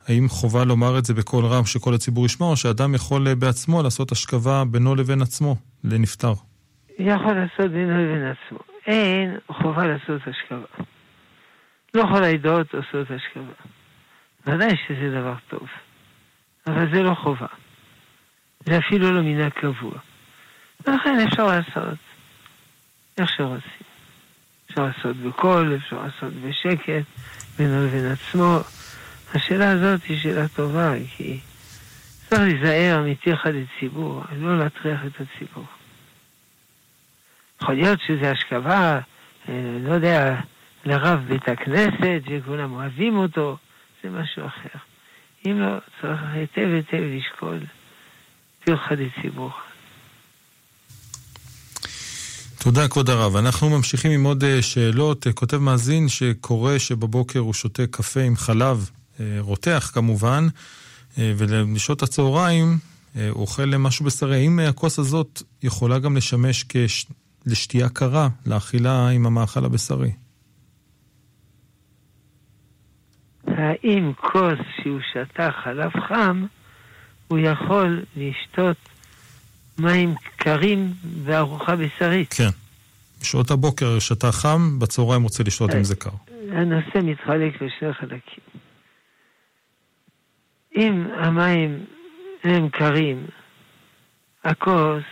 האם 0.09 0.29
חובה 0.29 0.65
לומר 0.65 0.99
את 0.99 1.05
זה 1.05 1.15
בקול 1.15 1.45
רם 1.45 1.65
שכל 1.65 1.95
הציבור 1.95 2.27
ישמע, 2.27 2.47
או 2.47 2.57
שאדם 2.57 2.95
יכול 2.95 3.35
בעצמו 3.35 3.83
לעשות 3.83 4.13
השכבה 4.13 4.65
בינו 4.65 4.95
לבין 4.95 5.23
עצמו, 5.23 5.57
לנפטר? 5.85 6.33
יכול 6.99 7.33
לעשות 7.33 7.73
בינו 7.73 8.05
לבין 8.05 8.27
עצמו. 8.27 8.59
אין 8.87 9.37
חובה 9.63 9.87
לעשות 9.87 10.21
השכבה. 10.27 10.85
לא 11.95 12.05
כל 12.13 12.25
העדות 12.25 12.75
עושות 12.75 13.11
השכבה. 13.11 13.55
ודאי 14.47 14.77
שזה 14.89 15.21
דבר 15.21 15.35
טוב, 15.49 15.67
אבל 16.67 16.95
זה 16.95 17.03
לא 17.03 17.15
חובה. 17.15 17.64
זה 18.67 18.79
אפילו 18.79 19.13
לא 19.13 19.23
מנהג 19.23 19.53
קבוע. 19.53 19.93
ולכן 20.87 21.27
אפשר 21.29 21.47
לעשות 21.47 21.99
איך 23.19 23.31
שרוצים. 23.37 23.85
אפשר 24.71 24.87
לעשות 24.87 25.17
בקול, 25.17 25.77
אפשר 25.77 26.03
לעשות 26.03 26.33
בשקט, 26.33 27.05
בינו 27.59 27.87
לבין 27.87 28.13
עצמו. 28.13 28.59
השאלה 29.35 29.71
הזאת 29.71 30.05
היא 30.05 30.19
שאלה 30.19 30.49
טובה, 30.49 30.93
כי 31.17 31.41
צריך 32.29 32.41
להיזהר 32.41 33.03
מטרחה 33.07 33.49
לציבור, 33.51 34.23
לא 34.37 34.59
להטריח 34.59 35.01
את 35.07 35.13
הציבור. 35.21 35.65
יכול 37.63 37.75
להיות 37.75 38.01
שזה 38.07 38.31
השכבה, 38.31 39.01
אה, 39.49 39.79
לא 39.81 39.93
יודע, 39.93 40.41
לרב 40.85 41.25
בית 41.29 41.49
הכנסת, 41.49 42.23
שכולם 42.29 42.73
אוהבים 42.73 43.17
אותו, 43.17 43.57
זה 44.03 44.11
משהו 44.11 44.47
אחר. 44.47 44.79
אם 45.47 45.61
לא, 45.61 45.79
צריך 46.01 46.21
היטב 46.33 46.69
היטב 46.75 47.03
לשקול 47.17 47.59
טרחה 48.65 48.95
לציבור. 48.95 49.51
תודה, 52.65 52.89
כבוד 52.89 53.11
הרב. 53.11 53.37
אנחנו 53.37 53.71
ממשיכים 53.71 54.11
עם 54.11 54.25
עוד 54.25 54.45
אה, 54.45 54.63
שאלות. 54.63 55.27
אה, 55.27 55.33
כותב 55.33 55.57
מאזין 55.57 56.09
שקורה 56.09 56.79
שבבוקר 56.79 57.39
הוא 57.39 57.55
שותה 57.55 57.87
קפה 57.87 58.21
עם 58.21 58.37
חלב 58.37 58.91
אה, 59.21 59.37
רותח 59.39 59.91
כמובן, 59.95 60.47
ולשעות 61.19 62.03
הצהריים 62.03 62.79
הוא 63.15 63.43
אוכל 63.43 63.77
משהו 63.77 64.05
בשרי. 64.05 64.37
האם 64.37 64.59
הכוס 64.59 64.99
הזאת 64.99 65.43
יכולה 65.63 65.99
גם 65.99 66.17
לשמש 66.17 66.65
כש... 66.69 67.07
לשתייה 67.47 67.89
קרה, 67.89 68.29
לאכילה 68.47 69.09
עם 69.09 69.27
המאכל 69.27 69.65
הבשרי? 69.65 70.13
האם 73.47 74.13
כוס 74.17 74.59
שהוא 74.83 75.01
שתה 75.13 75.49
חלב 75.65 75.91
חם, 76.09 76.47
הוא 77.29 77.39
יכול 77.39 78.03
לשתות 78.17 78.77
מים 79.79 80.15
קרים 80.37 80.93
וארוחה 81.25 81.77
בשרית. 81.77 82.35
כן. 82.35 82.49
בשעות 83.21 83.51
הבוקר 83.51 83.99
שתה 83.99 84.33
חם, 84.33 84.79
בצהריים 84.79 85.23
רוצה 85.23 85.43
לשתות 85.43 85.75
עם 85.75 85.85
זה 85.85 85.97
קר. 85.97 86.11
הנושא 86.53 86.99
מתחלק 87.03 87.63
לשני 87.63 87.93
חלקים. 87.93 88.45
אם 90.77 91.07
המים 91.17 91.85
הם 92.45 92.69
קרים, 92.69 93.27
הכוס 94.45 95.05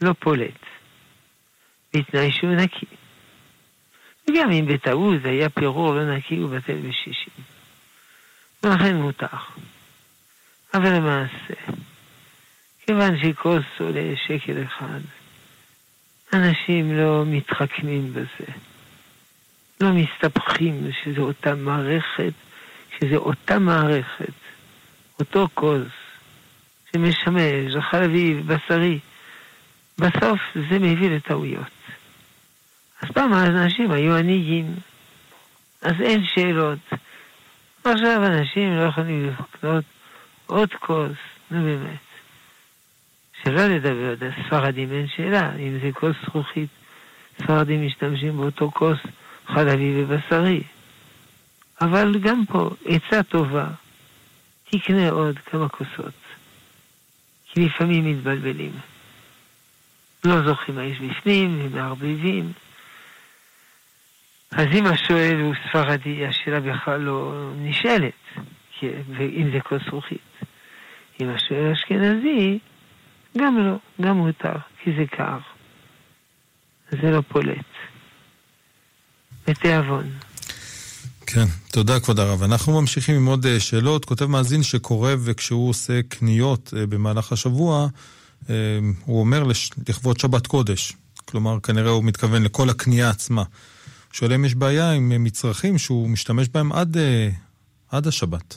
לא 0.00 0.12
פולט, 0.18 0.60
בתנאי 1.94 2.32
שהוא 2.32 2.50
נקי. 2.50 2.86
וגם 4.28 4.50
אם 4.50 4.66
בטעות 4.66 5.24
היה 5.24 5.48
פירור 5.48 5.94
לא 5.94 6.16
נקי, 6.16 6.36
הוא 6.36 6.50
בטל 6.50 6.78
בשישים. 6.78 7.44
ולכן 8.62 8.96
מותר. 8.96 9.26
אבל 10.74 10.96
למעשה, 10.96 11.54
כיוון 12.86 13.18
שכוס 13.22 13.64
עולה 13.80 14.16
שקל 14.26 14.62
אחד, 14.62 15.00
אנשים 16.32 16.96
לא 16.96 17.24
מתחכמים 17.26 18.12
בזה. 18.12 18.52
לא 19.80 19.90
מסתבכים 19.92 20.90
שזו 21.04 21.22
אותה 21.22 21.54
מערכת, 21.54 22.32
שזו 22.98 23.16
אותה 23.16 23.58
מערכת, 23.58 24.32
אותו 25.18 25.48
כוס 25.54 25.88
שמשמש, 26.92 27.76
חלבי 27.90 28.34
ובשרי. 28.34 28.98
בסוף 29.98 30.40
זה 30.54 30.78
מביא 30.78 31.10
לטעויות. 31.10 31.66
אז 33.02 33.08
פעם 33.10 33.32
האנשים 33.32 33.90
היו 33.90 34.16
עניים, 34.16 34.74
אז 35.82 35.92
אין 36.00 36.24
שאלות. 36.26 36.78
עכשיו 37.84 38.26
אנשים 38.26 38.76
לא 38.76 38.82
יכולים 38.82 39.30
לקנות 39.30 39.84
עוד 40.50 40.74
כוס, 40.74 41.16
נו 41.50 41.64
באמת. 41.64 41.98
שלא 43.42 43.66
לדבר, 43.66 44.14
ספרדים 44.46 44.92
אין 44.92 45.06
שאלה, 45.16 45.56
אם 45.56 45.78
זה 45.82 45.90
כוס 45.92 46.16
זכוכית, 46.26 46.68
ספרדים 47.42 47.86
משתמשים 47.86 48.36
באותו 48.36 48.70
כוס 48.70 48.98
חלבי 49.46 50.02
ובשרי. 50.04 50.62
אבל 51.80 52.18
גם 52.18 52.46
פה, 52.46 52.70
עצה 52.84 53.22
טובה, 53.22 53.66
תקנה 54.70 55.10
עוד 55.10 55.38
כמה 55.38 55.68
כוסות. 55.68 56.14
כי 57.46 57.66
לפעמים 57.66 58.10
מתבלבלים. 58.10 58.72
לא 60.24 60.42
זוכרים 60.46 60.76
מה 60.76 60.84
יש 60.84 60.98
בפנים, 60.98 61.60
ומערבבים. 61.62 62.52
אז 64.50 64.66
אם 64.74 64.86
השואל 64.86 65.40
הוא 65.40 65.54
ספרדי, 65.68 66.26
השאלה 66.26 66.60
בכלל 66.60 67.00
לא 67.00 67.50
נשאלת, 67.56 68.12
ואם 69.18 69.50
זה 69.52 69.60
כוס 69.60 69.82
זכוכית. 69.86 70.30
אם 71.20 71.28
השואל 71.28 71.72
אשכנזי, 71.72 72.58
גם 73.38 73.58
לא, 73.58 74.06
גם 74.06 74.16
מותר, 74.16 74.56
כי 74.82 74.90
זה 74.98 75.04
קר. 75.16 75.38
זה 76.90 77.10
לא 77.10 77.22
פולט. 77.28 77.64
בתיאבון. 79.48 80.10
כן, 81.26 81.44
תודה 81.72 82.00
כבוד 82.00 82.18
הרב. 82.18 82.42
אנחנו 82.42 82.80
ממשיכים 82.80 83.16
עם 83.16 83.26
עוד 83.26 83.46
אה, 83.46 83.60
שאלות. 83.60 84.04
כותב 84.04 84.26
מאזין 84.26 84.62
שקורא 84.62 85.12
וכשהוא 85.24 85.68
עושה 85.68 86.02
קניות 86.08 86.74
אה, 86.76 86.86
במהלך 86.86 87.32
השבוע, 87.32 87.86
אה, 88.50 88.54
הוא 89.04 89.20
אומר 89.20 89.44
לכבוד 89.88 90.20
שבת 90.20 90.46
קודש. 90.46 90.92
כלומר, 91.24 91.60
כנראה 91.62 91.90
הוא 91.90 92.04
מתכוון 92.04 92.42
לכל 92.42 92.70
הקנייה 92.70 93.10
עצמה. 93.10 93.42
שואל 94.12 94.32
אם 94.32 94.44
יש 94.44 94.54
בעיה 94.54 94.92
עם 94.92 95.24
מצרכים 95.24 95.78
שהוא 95.78 96.08
משתמש 96.08 96.48
בהם 96.48 96.72
עד, 96.72 96.96
עד 97.88 98.06
השבת. 98.06 98.56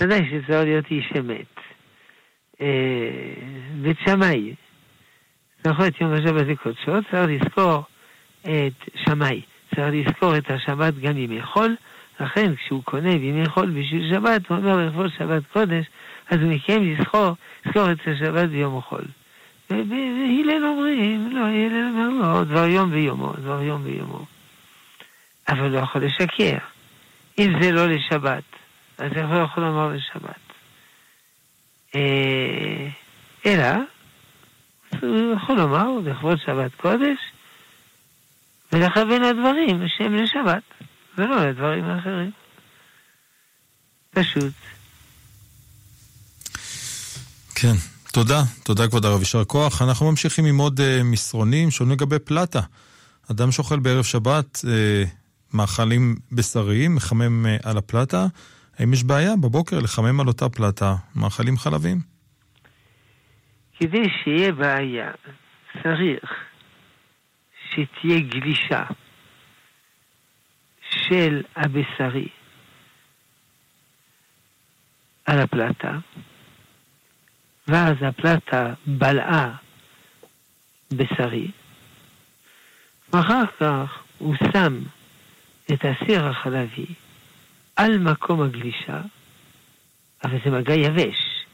ודאי 0.00 0.24
שצריך 0.26 0.64
להיות 0.64 0.84
איש 0.90 1.12
אמת. 1.18 1.60
בית 3.82 3.96
שמאי, 4.04 4.54
נכון, 5.66 5.86
יום 6.00 6.12
השבת 6.12 6.46
לקודשו, 6.46 6.92
צריך 7.10 7.28
לזכור 7.28 7.82
את 8.42 8.88
שמאי. 9.04 9.40
צריך 9.74 9.86
לזכור 9.92 10.36
את 10.36 10.50
השבת 10.50 10.94
גם 10.94 11.14
בימי 11.14 11.42
חול, 11.42 11.76
לכן 12.20 12.54
כשהוא 12.54 12.82
קונה 12.84 13.12
בימי 13.12 13.48
חול 13.48 13.70
בשביל 13.70 14.14
שבת, 14.14 14.48
הוא 14.48 14.58
אומר 14.58 14.86
לכבוד 14.86 15.10
שבת 15.18 15.42
קודש, 15.52 15.86
אז 16.30 16.38
הוא 16.38 16.52
מקיים 16.52 16.92
לזכור, 16.92 17.30
לזכור 17.66 17.92
את 17.92 17.98
השבת 18.06 18.48
ביום 18.48 18.80
חול. 18.80 19.04
והלל 19.70 20.64
אומרים, 20.64 21.30
לא, 21.32 21.40
הלל 21.40 21.90
אומר 21.94 22.08
לא, 22.08 22.44
דבר 22.44 22.66
יום 22.66 22.90
ביומו, 22.90 23.32
דבר 23.32 23.62
יום 23.62 23.84
ביומו. 23.84 24.24
אבל 25.48 25.68
לא 25.68 25.78
יכול 25.78 26.04
לשקר. 26.04 26.58
אם 27.38 27.62
זה 27.62 27.72
לא 27.72 27.86
לשבת, 27.86 28.42
אז 28.98 29.12
איך 29.12 29.30
לא 29.30 29.42
יכול 29.44 29.62
לומר 29.62 29.88
לשבת? 29.88 30.48
אה, 31.94 32.88
אלא, 33.46 33.68
הוא 35.02 35.34
יכול 35.36 35.56
לומר 35.56 35.88
לכבוד 36.04 36.38
שבת 36.46 36.74
קודש, 36.74 37.18
ולכוון 38.72 39.22
לדברים 39.22 39.88
שהם 39.88 40.14
לשבת, 40.14 40.62
ולא 41.18 41.46
לדברים 41.46 41.84
האחרים. 41.84 42.30
פשוט. 44.10 44.52
כן, 47.54 47.74
תודה. 48.12 48.42
תודה 48.62 48.88
כבוד 48.88 49.04
הרב, 49.04 49.20
יישר 49.20 49.44
כוח. 49.44 49.82
אנחנו 49.82 50.10
ממשיכים 50.10 50.44
עם 50.44 50.58
עוד 50.58 50.80
uh, 50.80 51.02
מסרונים 51.04 51.70
שונים 51.70 51.92
לגבי 51.92 52.18
פלטה. 52.18 52.60
אדם 53.30 53.52
שאוכל 53.52 53.78
בערב 53.78 54.04
שבת 54.04 54.56
uh, 54.56 55.08
מאכלים 55.52 56.16
בשריים, 56.32 56.94
מחמם 56.94 57.46
uh, 57.46 57.68
על 57.68 57.78
הפלטה. 57.78 58.26
האם 58.78 58.92
יש 58.92 59.04
בעיה 59.04 59.36
בבוקר 59.36 59.78
לחמם 59.78 60.20
על 60.20 60.28
אותה 60.28 60.48
פלטה 60.48 60.94
מאכלים 61.16 61.56
חלביים? 61.58 62.00
כדי 63.78 64.02
שיהיה 64.24 64.52
בעיה, 64.52 65.10
צריך 65.82 66.24
שתהיה 67.70 68.20
גלישה 68.20 68.84
של 70.90 71.42
הבשרי 71.56 72.28
על 75.26 75.38
הפלטה, 75.38 75.98
ואז 77.68 77.96
הפלטה 78.00 78.74
בלעה 78.86 79.56
בשרי, 80.92 81.50
ואחר 83.12 83.44
כך 83.60 84.02
הוא 84.18 84.34
שם 84.52 84.80
את 85.72 85.84
הסיר 85.84 86.26
החלבי 86.26 86.86
על 87.78 87.98
מקום 87.98 88.42
הגלישה, 88.42 89.00
אבל 90.24 90.38
זה 90.44 90.50
מגע 90.50 90.74
יבש. 90.74 91.44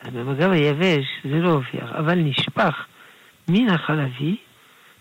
אז 0.00 0.14
במגע 0.14 0.50
היבש 0.50 1.06
זה 1.24 1.36
לא 1.36 1.48
עובר, 1.48 1.98
אבל 1.98 2.14
נשפך 2.14 2.86
מן 3.48 3.68
החלבי 3.68 4.36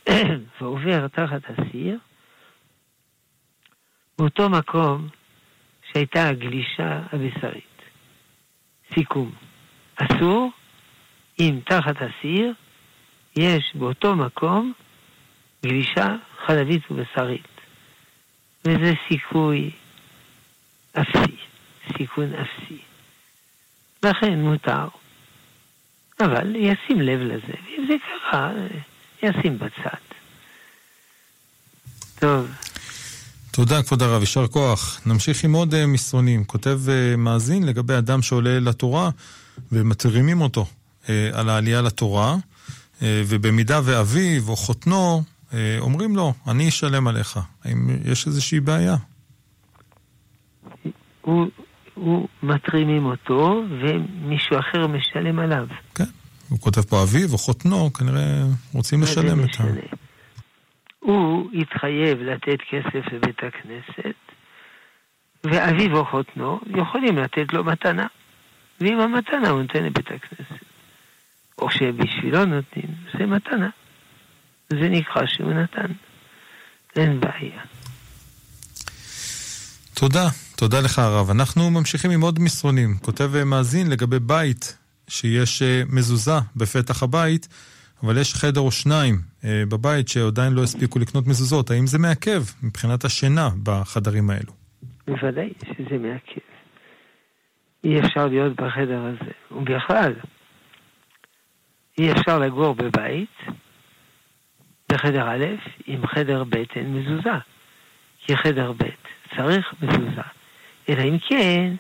ועובר 0.62 1.08
תחת 1.08 1.42
הסיר, 1.50 1.98
באותו 4.18 4.50
מקום 4.50 5.08
שהייתה 5.92 6.28
הגלישה 6.28 7.02
הבשרית. 7.12 7.82
סיכום, 8.94 9.32
אסור 9.96 10.52
אם 11.40 11.60
תחת 11.66 11.96
הסיר 11.96 12.54
יש 13.36 13.76
באותו 13.76 14.16
מקום 14.16 14.74
גלישה 15.66 16.16
חלבית 16.46 16.92
ובשרית. 16.92 17.48
וזה 18.68 18.94
סיכוי 19.08 19.72
אפסי, 21.02 21.36
סיכון 21.98 22.32
אפסי. 22.34 22.78
לכן 24.04 24.40
מותר. 24.40 24.88
אבל 26.20 26.56
ישים 26.56 27.02
לב 27.02 27.20
לזה, 27.20 27.54
ואם 27.66 27.86
זה 27.88 27.94
קרה, 28.32 28.52
ישים 29.24 29.58
בצד. 29.58 30.06
טוב. 32.20 32.48
תודה, 33.52 33.84
כבוד 33.84 34.02
הרב, 34.02 34.22
יישר 34.22 34.48
כוח. 34.48 35.02
נמשיך 35.06 35.44
עם 35.44 35.54
עוד 35.54 35.74
uh, 35.74 35.78
מסרונים. 35.88 36.44
כותב 36.44 36.80
uh, 36.86 37.18
מאזין 37.18 37.66
לגבי 37.66 37.98
אדם 37.98 38.22
שעולה 38.22 38.60
לתורה 38.60 39.10
ומתרימים 39.72 40.42
אותו 40.42 40.66
uh, 41.04 41.10
על 41.34 41.50
העלייה 41.50 41.82
לתורה, 41.82 42.36
ובמידה 43.02 43.80
ואביו 43.84 44.50
או 44.50 44.56
חותנו 44.56 45.24
אומרים 45.80 46.16
לו, 46.16 46.34
אני 46.48 46.70
אשלם 46.70 47.08
עליך. 47.08 47.40
האם 47.64 47.90
יש 48.06 48.28
איזושהי 48.28 48.60
בעיה? 48.60 48.96
הוא, 51.26 51.48
הוא 51.94 52.28
מתרימים 52.44 53.06
אותו 53.06 53.64
ומישהו 53.80 54.60
אחר 54.60 54.88
משלם 54.88 55.40
עליו. 55.40 55.68
כן. 55.96 56.04
הוא 56.50 56.60
כותב 56.60 56.82
פה 56.82 57.04
אביו 57.04 57.32
או 57.32 57.38
חותנו, 57.38 57.94
כנראה 57.94 58.44
רוצים 58.74 59.02
לשלם 59.02 59.44
את 59.44 59.60
ה... 59.60 59.64
הוא 61.00 61.52
התחייב 61.54 62.22
לתת 62.22 62.58
כסף 62.70 63.14
לבית 63.14 63.40
הכנסת, 63.44 64.16
ואביו 65.44 65.98
או 65.98 66.06
חותנו 66.06 66.60
יכולים 66.68 67.18
לתת 67.18 67.54
לו 67.54 67.64
מתנה. 67.64 68.08
ועם 68.82 69.00
המתנה 69.00 69.50
הוא 69.50 69.62
נותן 69.62 69.84
לבית 69.84 70.08
הכנסת. 70.08 70.66
או 71.58 71.72
שבשבילו 71.72 72.46
נותנים, 72.46 72.90
זה 73.18 73.26
מתנה. 73.26 73.70
זה 74.70 74.90
נקרא 74.90 75.26
שהוא 75.26 75.54
נתן. 75.54 75.92
אין 76.96 77.20
בעיה. 77.20 77.62
תודה, 79.94 80.28
תודה 80.58 80.82
לך 80.82 81.00
הרב. 81.00 81.30
אנחנו 81.30 81.70
ממשיכים 81.72 82.12
עם 82.12 82.22
עוד 82.22 82.40
מסרונים. 82.40 82.98
כותב 83.02 83.44
מאזין 83.46 83.90
לגבי 83.90 84.20
בית 84.20 84.78
שיש 85.08 85.62
אה, 85.62 85.82
מזוזה 85.90 86.40
בפתח 86.56 87.04
הבית, 87.04 87.48
אבל 88.04 88.18
יש 88.18 88.34
חדר 88.34 88.62
או 88.62 88.72
שניים 88.72 89.16
אה, 89.46 89.64
בבית 89.70 90.08
שעדיין 90.08 90.54
לא 90.54 90.64
הספיקו 90.64 91.00
לקנות 91.00 91.28
מזוזות. 91.28 91.72
האם 91.72 91.88
זה 91.88 92.00
מעכב 92.00 92.42
מבחינת 92.64 93.06
השינה 93.06 93.50
בחדרים 93.64 94.30
האלו? 94.30 94.52
בוודאי 95.08 95.54
שזה 95.60 95.98
מעכב. 95.98 96.46
אי 97.84 98.00
אפשר 98.00 98.28
להיות 98.28 98.56
בחדר 98.56 99.02
הזה. 99.06 99.32
ובכלל, 99.52 100.14
אי 101.98 102.12
אפשר 102.12 102.40
לגור 102.40 102.76
בבית, 102.76 103.36
בחדר 104.92 105.30
א', 105.30 105.46
עם 105.86 106.08
חדר 106.08 106.44
ב' 106.44 106.56
אין 106.76 106.94
מזוזה. 106.94 107.40
כי 108.20 108.38
חדר 108.38 108.72
ב' 108.72 108.84
צריך 109.36 109.74
מזוזה. 109.82 110.22
אלא 110.90 111.04
אם 111.04 111.18
כן, 111.20 111.74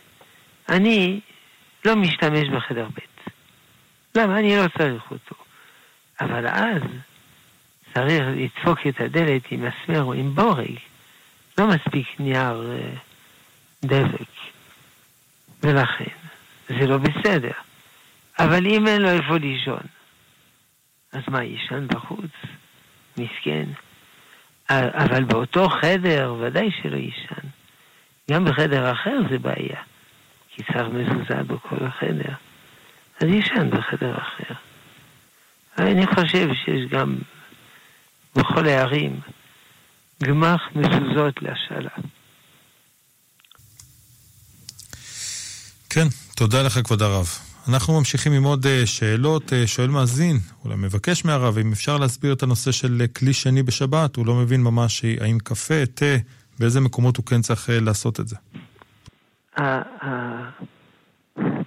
אני 0.69 1.19
לא 1.85 1.95
משתמש 1.95 2.47
בחדר 2.49 2.87
ב'. 2.87 2.99
למה? 4.17 4.39
אני 4.39 4.57
לא 4.57 4.65
צריך 4.77 5.11
אותו. 5.11 5.35
אבל 6.21 6.47
אז 6.47 6.81
צריך 7.93 8.23
לדפוק 8.35 8.79
את 8.87 9.01
הדלת 9.01 9.41
עם 9.51 9.65
מסמר 9.65 10.03
או 10.03 10.13
עם 10.13 10.35
בורג. 10.35 10.77
לא 11.57 11.67
מספיק 11.67 12.19
נייר 12.19 12.71
אה, 12.71 12.93
דבק. 13.83 14.29
ולכן, 15.63 16.15
זה 16.67 16.87
לא 16.87 16.97
בסדר. 16.97 17.51
אבל 18.39 18.65
אם 18.65 18.87
אין 18.87 19.01
לו 19.01 19.09
איפה 19.09 19.37
לישון, 19.37 19.83
אז 21.11 21.21
מה, 21.27 21.43
יישן 21.43 21.87
בחוץ? 21.87 22.31
מסכן. 23.17 23.65
אבל 24.69 25.23
באותו 25.23 25.69
חדר, 25.69 26.35
ודאי 26.39 26.69
שלא 26.81 26.97
יישן. 26.97 27.47
גם 28.31 28.45
בחדר 28.45 28.91
אחר 28.91 29.17
זה 29.29 29.39
בעיה, 29.39 29.81
כי 30.49 30.63
צריך 30.63 30.87
מזוזה 30.93 31.43
בכל 31.43 31.85
החדר. 31.85 32.33
אז 33.19 33.27
יישן 33.27 33.69
בחדר 33.69 34.17
אחר. 34.17 34.53
אני 35.77 36.07
חושב 36.07 36.49
שיש 36.65 36.91
גם 36.91 37.17
בכל 38.35 38.67
הערים 38.67 39.19
גמח 40.23 40.61
מזוזות 40.75 41.41
להשאלה. 41.41 41.89
כן, 45.89 46.07
תודה 46.35 46.63
לך 46.63 46.79
כבוד 46.83 47.01
הרב. 47.01 47.27
אנחנו 47.67 47.97
ממשיכים 47.97 48.31
עם 48.31 48.43
עוד 48.43 48.67
אה, 48.67 48.85
שאלות. 48.85 49.53
אה, 49.53 49.67
שואל 49.67 49.89
מאזין, 49.89 50.39
אולי 50.65 50.75
מבקש 50.75 51.25
מהרב, 51.25 51.57
אם 51.57 51.71
אפשר 51.71 51.97
להסביר 51.97 52.33
את 52.33 52.43
הנושא 52.43 52.71
של 52.71 52.97
אה, 53.01 53.07
כלי 53.07 53.33
שני 53.33 53.63
בשבת, 53.63 54.15
הוא 54.15 54.25
לא 54.25 54.35
מבין 54.35 54.61
ממש 54.61 55.05
האם 55.21 55.37
קפה, 55.43 55.85
תה, 55.85 56.05
באיזה 56.59 56.81
מקומות 56.81 57.17
הוא 57.17 57.25
כן 57.25 57.41
צריך 57.41 57.69
לעשות 57.81 58.19
את 58.19 58.27
זה. 58.27 58.35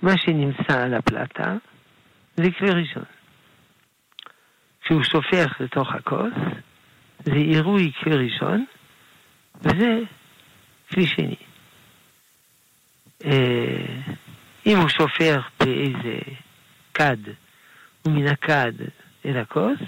מה 0.02 0.14
שנמצא 0.16 0.82
על 0.82 0.94
הפלטה 0.94 1.56
זה 2.36 2.42
כלי 2.58 2.70
ראשון. 2.70 3.04
כשהוא 4.82 5.02
שופך 5.02 5.60
לתוך 5.60 5.88
הכוס, 5.94 6.32
זה 7.24 7.32
עירוי 7.32 7.92
כלי 8.02 8.16
ראשון, 8.16 8.64
וזה 9.60 9.98
כלי 10.90 11.06
שני. 11.06 11.36
אם 14.66 14.76
הוא 14.76 14.88
שופך 14.88 15.50
באיזה 15.60 16.18
כד, 16.94 17.16
ומן 18.04 18.26
הכד 18.26 18.72
אל 19.24 19.36
הכוס, 19.36 19.78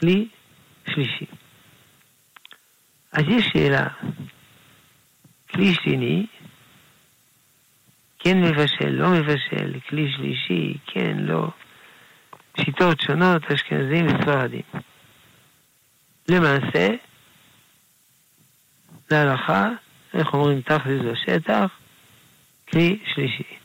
כלי 0.00 0.28
שלישי. 0.86 1.26
אז 3.12 3.24
יש 3.28 3.46
שאלה, 3.52 3.86
כלי 5.50 5.74
שני, 5.74 6.26
כן 8.18 8.40
מבשל, 8.40 8.88
לא 8.88 9.10
מבשל, 9.10 9.80
כלי 9.88 10.12
שלישי, 10.16 10.78
כן, 10.86 11.16
לא, 11.18 11.48
שיטות 12.60 13.00
שונות, 13.00 13.50
אשכנזים 13.50 14.06
וספרדים. 14.06 14.62
למעשה, 16.28 16.88
להלכה, 19.10 19.68
איך 20.14 20.34
אומרים 20.34 20.60
תכלס 20.60 21.02
בשטח, 21.02 21.70
כלי 22.68 22.98
שלישי, 23.14 23.56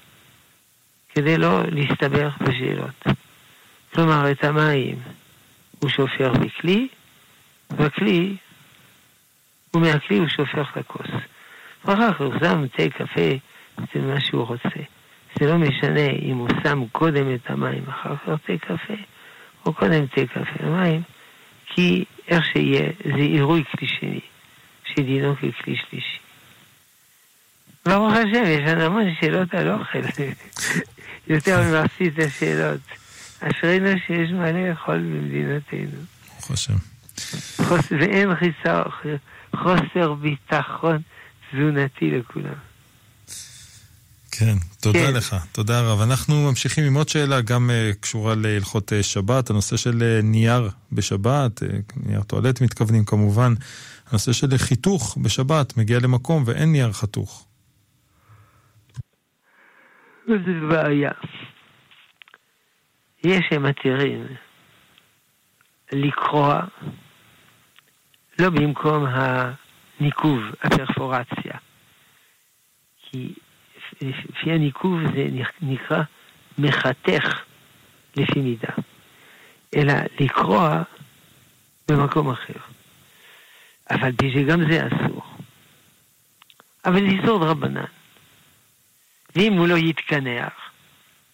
כדי 1.09 1.37
לא 1.37 1.61
להסתבך 1.71 2.37
בשאלות. 2.41 3.07
כלומר, 3.93 4.31
את 4.31 4.43
המים 4.43 4.99
הוא 5.79 5.89
שופך 5.89 6.31
בכלי, 6.41 6.87
והכלי, 7.69 8.37
ומהכלי 9.77 10.17
הוא 10.17 10.27
שופך 10.27 10.77
לכוס. 10.77 11.11
ואחר 11.85 12.13
כך 12.13 12.21
הוא 12.21 12.33
שם 12.39 12.67
תה, 12.67 12.89
קפה, 12.89 13.29
זה 13.77 14.01
מה 14.01 14.19
שהוא 14.19 14.45
רוצה. 14.45 14.79
זה 15.39 15.45
לא 15.45 15.57
משנה 15.57 16.09
אם 16.21 16.37
הוא 16.37 16.49
שם 16.63 16.83
קודם 16.91 17.35
את 17.35 17.49
המים, 17.49 17.83
אחר 17.89 18.15
כך 18.15 18.39
תה 18.45 18.53
קפה, 18.57 18.93
או 19.65 19.73
קודם 19.73 20.05
תה 20.07 20.21
קפה 20.25 20.67
ומים, 20.67 21.01
כי 21.65 22.05
איך 22.27 22.45
שיהיה, 22.45 22.89
זה 23.05 23.21
עירוי 23.21 23.63
כלי 23.71 23.87
שני, 23.87 24.19
שדינו 24.85 25.35
ככלי 25.35 25.75
שלישי. 25.89 26.17
ברוך 27.85 28.13
השם, 28.13 28.43
יש 28.45 28.69
לנו 28.69 28.81
המון 28.81 29.15
שאלות 29.21 29.53
על 29.53 29.71
אוכל. 29.71 29.99
יותר 31.27 31.61
ממחצית 31.61 32.19
השאלות. 32.19 32.81
אשרינו 33.39 33.89
שיש 34.07 34.31
מה 34.31 34.51
לאכול 34.51 34.97
במדינתנו. 34.97 35.99
ברוך 36.29 36.51
השם. 36.51 36.73
ואין 37.99 38.35
חיסר, 38.35 38.83
חוסר 39.63 40.13
ביטחון 40.13 41.01
תזונתי 41.51 42.11
לכולם. 42.11 42.53
כן, 44.31 44.55
תודה 44.81 45.07
כן. 45.07 45.13
לך, 45.13 45.35
תודה 45.51 45.81
רב. 45.81 46.01
אנחנו 46.01 46.49
ממשיכים 46.49 46.83
עם 46.83 46.93
עוד 46.93 47.09
שאלה, 47.09 47.41
גם 47.41 47.69
uh, 47.69 47.95
קשורה 48.01 48.35
להלכות 48.35 48.91
uh, 48.91 49.03
שבת, 49.03 49.49
הנושא 49.49 49.77
של 49.77 49.91
uh, 49.91 50.25
נייר 50.25 50.69
בשבת, 50.91 51.63
uh, 51.63 51.65
נייר 52.05 52.21
טואלט 52.21 52.61
מתכוונים 52.61 53.05
כמובן, 53.05 53.53
הנושא 54.09 54.31
של 54.31 54.57
חיתוך 54.57 55.17
בשבת, 55.21 55.77
מגיע 55.77 55.99
למקום 55.99 56.43
ואין 56.45 56.71
נייר 56.71 56.91
חתוך. 56.91 57.47
זה 60.27 60.35
בעיה. 60.69 61.11
יש 63.23 63.45
שמתירים 63.49 64.27
לקרוע 65.91 66.61
לא 68.39 68.49
במקום 68.49 69.05
הניקוב, 69.05 70.39
הפרפורציה. 70.63 71.53
כי 73.01 73.33
לפי 74.01 74.51
הניקוב 74.51 74.99
זה 75.15 75.27
נקרא 75.61 76.03
מחתך 76.57 77.43
לפי 78.15 78.39
מידה, 78.39 78.73
אלא 79.75 79.93
לקרוע 80.19 80.83
במקום 81.87 82.29
אחר. 82.29 82.59
אבל 83.89 84.11
בשביל 84.11 84.49
גם 84.49 84.71
זה 84.71 84.87
אסור. 84.87 85.23
אבל 86.85 86.99
זה 86.99 87.05
איסור 87.05 87.45
דרבנן. 87.45 87.85
ואם 89.35 89.53
הוא 89.53 89.67
לא 89.67 89.75
יתקנח, 89.77 90.53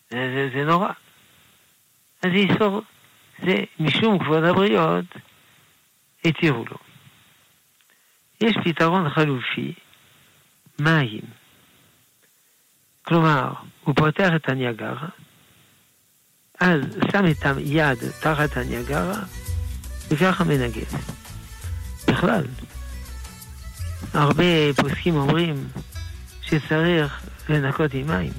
זה, 0.09 0.49
זה 0.53 0.63
נורא. 0.63 0.89
אז 2.21 2.31
איסור, 2.31 2.81
זה 3.39 3.55
משום 3.79 4.19
כבוד 4.19 4.43
הבריות, 4.43 5.05
התירו 6.25 6.65
לו. 6.71 6.77
יש 8.41 8.55
פתרון 8.63 9.09
חלופי, 9.09 9.73
מים. 10.79 11.21
כלומר, 13.01 13.53
הוא 13.83 13.95
פותח 13.95 14.29
את 14.35 14.49
הניאגרה, 14.49 15.07
אז 16.59 16.79
שם 17.11 17.25
את 17.31 17.45
היד 17.45 17.97
תחת 18.21 18.57
הניאגרה, 18.57 19.23
וככה 20.09 20.43
מנגב. 20.43 21.13
בכלל, 22.07 22.43
הרבה 24.13 24.73
פוסקים 24.81 25.15
אומרים 25.15 25.67
שצריך 26.41 27.23
לנקות 27.49 27.93
עם 27.93 28.07
מים. 28.07 28.33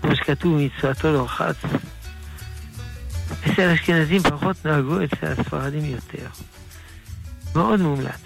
כמו 0.00 0.16
שכתוב, 0.16 0.60
מצוותו 0.60 1.12
לא 1.12 1.26
חץ. 1.28 1.56
אצל 3.46 3.70
אשכנזים 3.70 4.22
פחות 4.22 4.66
נהגו, 4.66 5.04
אצל 5.04 5.26
הספרדים 5.26 5.84
יותר. 5.84 6.28
מאוד 7.54 7.80
מומלץ. 7.80 8.20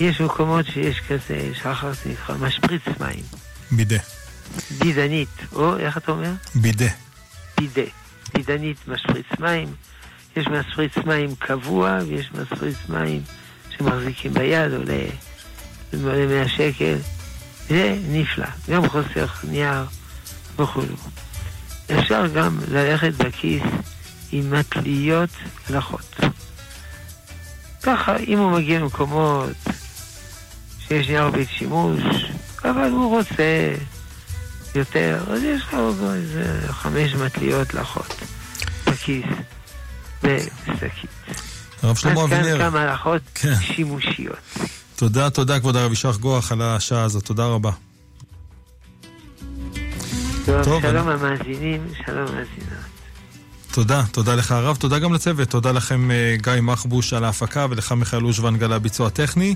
יש 0.00 0.20
מקומות 0.20 0.66
שיש 0.66 1.00
כזה, 1.08 1.50
שחר 1.54 1.92
זה 1.92 2.10
נקרא, 2.10 2.36
משפריץ 2.36 2.82
מים. 3.00 3.24
בידה. 3.70 3.98
בידנית, 4.78 5.28
או 5.52 5.78
איך 5.78 5.96
אתה 5.96 6.12
אומר? 6.12 6.30
בידה. 6.54 6.88
בידה. 7.58 7.90
בידנית 8.34 8.88
משפריץ 8.88 9.26
מים. 9.38 9.74
יש 10.36 10.46
משפריץ 10.46 10.96
מים 11.06 11.34
קבוע, 11.38 11.98
ויש 12.08 12.32
משפריץ 12.32 12.76
מים 12.88 13.22
שמחזיקים 13.70 14.34
ביד, 14.34 14.72
עולה 14.72 15.04
למעלה 15.92 16.26
100 16.26 16.48
שקל. 16.48 16.96
זה 17.68 17.96
נפלא, 18.08 18.46
גם 18.70 18.88
חוסר 18.88 19.26
נייר 19.44 19.84
וכולו. 20.58 20.96
אפשר 21.98 22.26
גם 22.26 22.58
ללכת 22.68 23.14
בכיס 23.14 23.62
עם 24.32 24.50
מטליות 24.50 25.30
לחות. 25.70 26.16
ככה, 27.82 28.16
אם 28.16 28.38
הוא 28.38 28.52
מגיע 28.52 28.80
למקומות 28.80 29.56
שיש 30.94 31.08
נייר 31.08 31.30
בית 31.30 31.48
שימוש, 31.50 32.00
אבל 32.64 32.90
הוא 32.90 33.18
רוצה 33.18 33.74
יותר, 34.74 35.24
אז 35.30 35.42
יש 35.42 35.62
לו 35.72 36.14
איזה 36.14 36.72
חמש 36.72 37.14
מטליות 37.14 37.74
לחות 37.74 38.14
בכיס, 38.86 39.24
בשקית. 40.22 41.10
הרב 41.82 41.96
שלמה 41.96 42.24
אבינר. 42.24 42.40
אז 42.40 42.58
כאן 42.58 42.70
כמה 42.70 42.80
הלכות 42.80 43.22
כן. 43.34 43.54
שימושיות. 43.60 44.36
תודה, 44.96 45.30
תודה 45.30 45.60
כבוד 45.60 45.76
הרב 45.76 45.92
ישח 45.92 46.16
גוח 46.16 46.52
על 46.52 46.62
השעה 46.62 47.02
הזאת, 47.02 47.24
תודה 47.24 47.46
רבה. 47.46 47.70
טוב, 50.44 50.82
שלום 50.82 51.08
אני... 51.08 51.14
המאזינים, 51.14 51.88
שלום 52.06 52.18
המאזינות. 52.18 52.84
תודה, 53.72 54.02
תודה 54.12 54.34
לך 54.34 54.52
הרב, 54.52 54.76
תודה 54.76 54.98
גם 54.98 55.14
לצוות, 55.14 55.48
תודה 55.48 55.72
לכם 55.72 56.10
אה, 56.10 56.36
גיא 56.42 56.52
מחבוש 56.62 57.12
על 57.12 57.24
ההפקה 57.24 57.66
ולך 57.70 57.92
מיכאל 57.92 58.24
אושוונג 58.24 58.62
על 58.62 58.72
הביצוע 58.72 59.06
הטכני. 59.06 59.54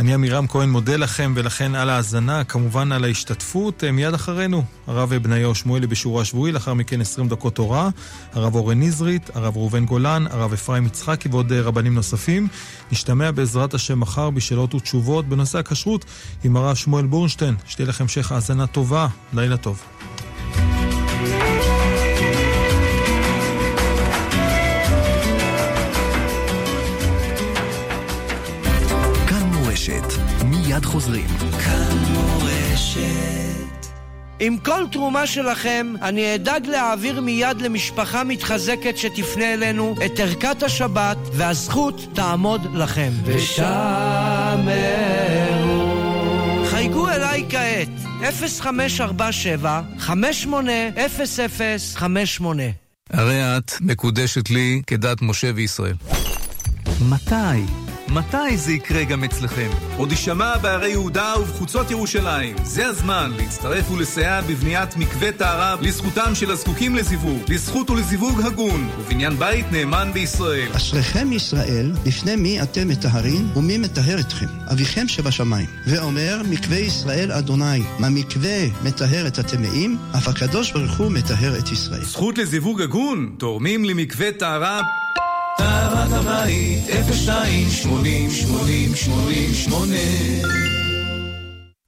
אני 0.00 0.14
עמירם 0.14 0.46
כהן 0.46 0.70
מודה 0.70 0.96
לכם 0.96 1.32
ולכן 1.36 1.74
על 1.74 1.90
ההאזנה, 1.90 2.44
כמובן 2.44 2.92
על 2.92 3.04
ההשתתפות. 3.04 3.84
אה, 3.84 3.92
מיד 3.92 4.14
אחרינו, 4.14 4.62
הרב 4.86 5.14
בניהו 5.14 5.54
שמואלי 5.54 5.86
בשיעור 5.86 6.20
השבועי, 6.20 6.52
לאחר 6.52 6.74
מכן 6.74 7.00
20 7.00 7.28
דקות 7.28 7.54
תורה, 7.54 7.88
הרב 8.32 8.54
אורן 8.54 8.82
נזרית, 8.82 9.30
הרב 9.34 9.56
ראובן 9.56 9.84
גולן, 9.86 10.24
הרב 10.30 10.52
אפרים 10.52 10.86
יצחקי 10.86 11.28
ועוד 11.28 11.52
אה, 11.52 11.60
רבנים 11.60 11.94
נוספים. 11.94 12.48
נשתמע 12.92 13.30
בעזרת 13.30 13.74
השם 13.74 14.00
מחר 14.00 14.30
בשאלות 14.30 14.74
ותשובות 14.74 15.28
בנושא 15.28 15.58
הכשרות 15.58 16.04
עם 16.44 16.56
הרב 16.56 16.74
שמואל 16.74 17.06
בורנשטיין. 17.06 17.54
שתהיה 17.66 17.88
לכם 17.88 18.04
המשך 18.04 18.32
האזנה 18.32 18.66
טובה, 18.66 19.06
לילה 19.32 19.56
טוב. 19.56 19.82
מיד 30.74 30.84
חוזרים. 30.84 31.26
כאן 31.64 31.98
מורשת. 32.10 33.86
עם 34.40 34.58
כל 34.58 34.84
תרומה 34.92 35.26
שלכם, 35.26 35.94
אני 36.02 36.34
אדאג 36.34 36.66
להעביר 36.66 37.20
מיד 37.20 37.62
למשפחה 37.62 38.24
מתחזקת 38.24 38.98
שתפנה 38.98 39.54
אלינו 39.54 39.94
את 40.06 40.20
ערכת 40.20 40.62
השבת, 40.62 41.16
והזכות 41.32 42.06
תעמוד 42.14 42.74
לכם. 42.74 43.10
ושמרו. 43.24 43.64
חייגו 46.66 47.08
אליי 47.08 47.46
כעת, 47.50 47.88
0547 48.46 49.82
580058 49.98 52.62
הרי 53.10 53.56
את 53.56 53.72
מקודשת 53.80 54.50
לי 54.50 54.82
כדת 54.86 55.22
משה 55.22 55.50
וישראל. 55.54 55.94
מתי? 57.08 57.83
מתי 58.08 58.56
זה 58.56 58.72
יקרה 58.72 59.04
גם 59.04 59.24
אצלכם? 59.24 59.70
עוד 59.96 60.10
יישמע 60.10 60.56
בערי 60.56 60.90
יהודה 60.90 61.34
ובחוצות 61.40 61.90
ירושלים. 61.90 62.56
זה 62.64 62.86
הזמן 62.86 63.32
להצטרף 63.36 63.90
ולסייע 63.90 64.40
בבניית 64.40 64.96
מקווה 64.96 65.32
טהרה 65.32 65.76
לזכותם 65.80 66.34
של 66.34 66.50
הזקוקים 66.50 66.96
לזיווג, 66.96 67.42
לזכות 67.48 67.90
ולזיווג 67.90 68.40
הגון, 68.40 68.90
ובניין 68.98 69.36
בית 69.38 69.66
נאמן 69.72 70.10
בישראל. 70.12 70.68
אשריכם 70.76 71.32
ישראל, 71.32 71.92
לפני 72.06 72.36
מי 72.36 72.62
אתם 72.62 72.88
מטהרים 72.88 73.48
ומי 73.56 73.78
מטהר 73.78 74.20
אתכם? 74.20 74.46
אביכם 74.72 75.08
שבשמיים. 75.08 75.66
ואומר, 75.86 76.42
מקווה 76.50 76.78
ישראל 76.78 77.32
אדוני, 77.32 77.82
מה 77.98 78.08
מקווה 78.10 78.66
מטהר 78.82 79.26
את 79.26 79.38
הטמאים, 79.38 79.98
אף 80.16 80.28
הקדוש 80.28 80.72
ברוך 80.72 80.98
הוא 80.98 81.10
מטהר 81.10 81.58
את 81.58 81.72
ישראל. 81.72 82.04
זכות 82.04 82.38
לזיווג 82.38 82.82
הגון, 82.82 83.34
תורמים 83.38 83.84
למקווה 83.84 84.32
טהרה 84.32 84.80
טהרת 85.56 86.12
הבית, 86.12 86.84
02 87.26 87.70
80 87.70 88.30
80 88.30 88.94
80 88.94 89.54
8 89.54 90.73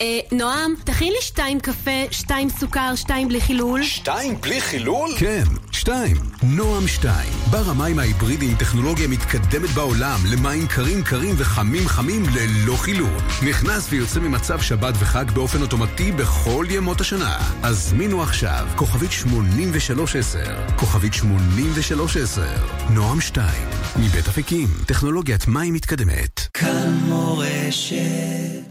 אה, 0.02 0.18
נועם, 0.32 0.74
תכין 0.84 1.12
לי 1.12 1.18
שתיים 1.20 1.60
קפה, 1.60 1.90
שתיים 2.10 2.48
סוכר, 2.50 2.94
שתיים 2.94 3.28
בלי 3.28 3.40
חילול. 3.40 3.82
שתיים 3.82 4.40
בלי 4.40 4.60
חילול? 4.60 5.10
כן, 5.18 5.44
שתיים. 5.72 6.16
נועם 6.42 6.88
שתיים. 6.88 7.32
בר 7.50 7.70
המים 7.70 7.98
ההיברידי 7.98 8.46
עם 8.46 8.54
טכנולוגיה 8.56 9.08
מתקדמת 9.08 9.70
בעולם 9.70 10.18
למים 10.32 10.66
קרים 10.66 11.02
קרים 11.04 11.34
וחמים 11.38 11.88
חמים 11.88 12.22
ללא 12.34 12.76
חילול. 12.76 13.20
נכנס 13.48 13.86
ויוצא 13.90 14.20
ממצב 14.20 14.60
שבת 14.60 14.94
וחג 14.98 15.30
באופן 15.30 15.62
אוטומטי 15.62 16.12
בכל 16.12 16.66
ימות 16.70 17.00
השנה. 17.00 17.38
הזמינו 17.62 18.22
עכשיו, 18.22 18.66
כוכבית 18.76 19.12
8310. 19.12 20.76
כוכבית 20.76 21.14
8310. 21.14 22.42
נועם 22.90 23.20
שתיים. 23.20 23.68
מבית 23.96 24.28
אפיקים, 24.28 24.68
טכנולוגיית 24.86 25.48
מים 25.48 25.74
מתקדמת. 25.74 26.40
כאן 26.54 26.98
מורשת 27.08 28.65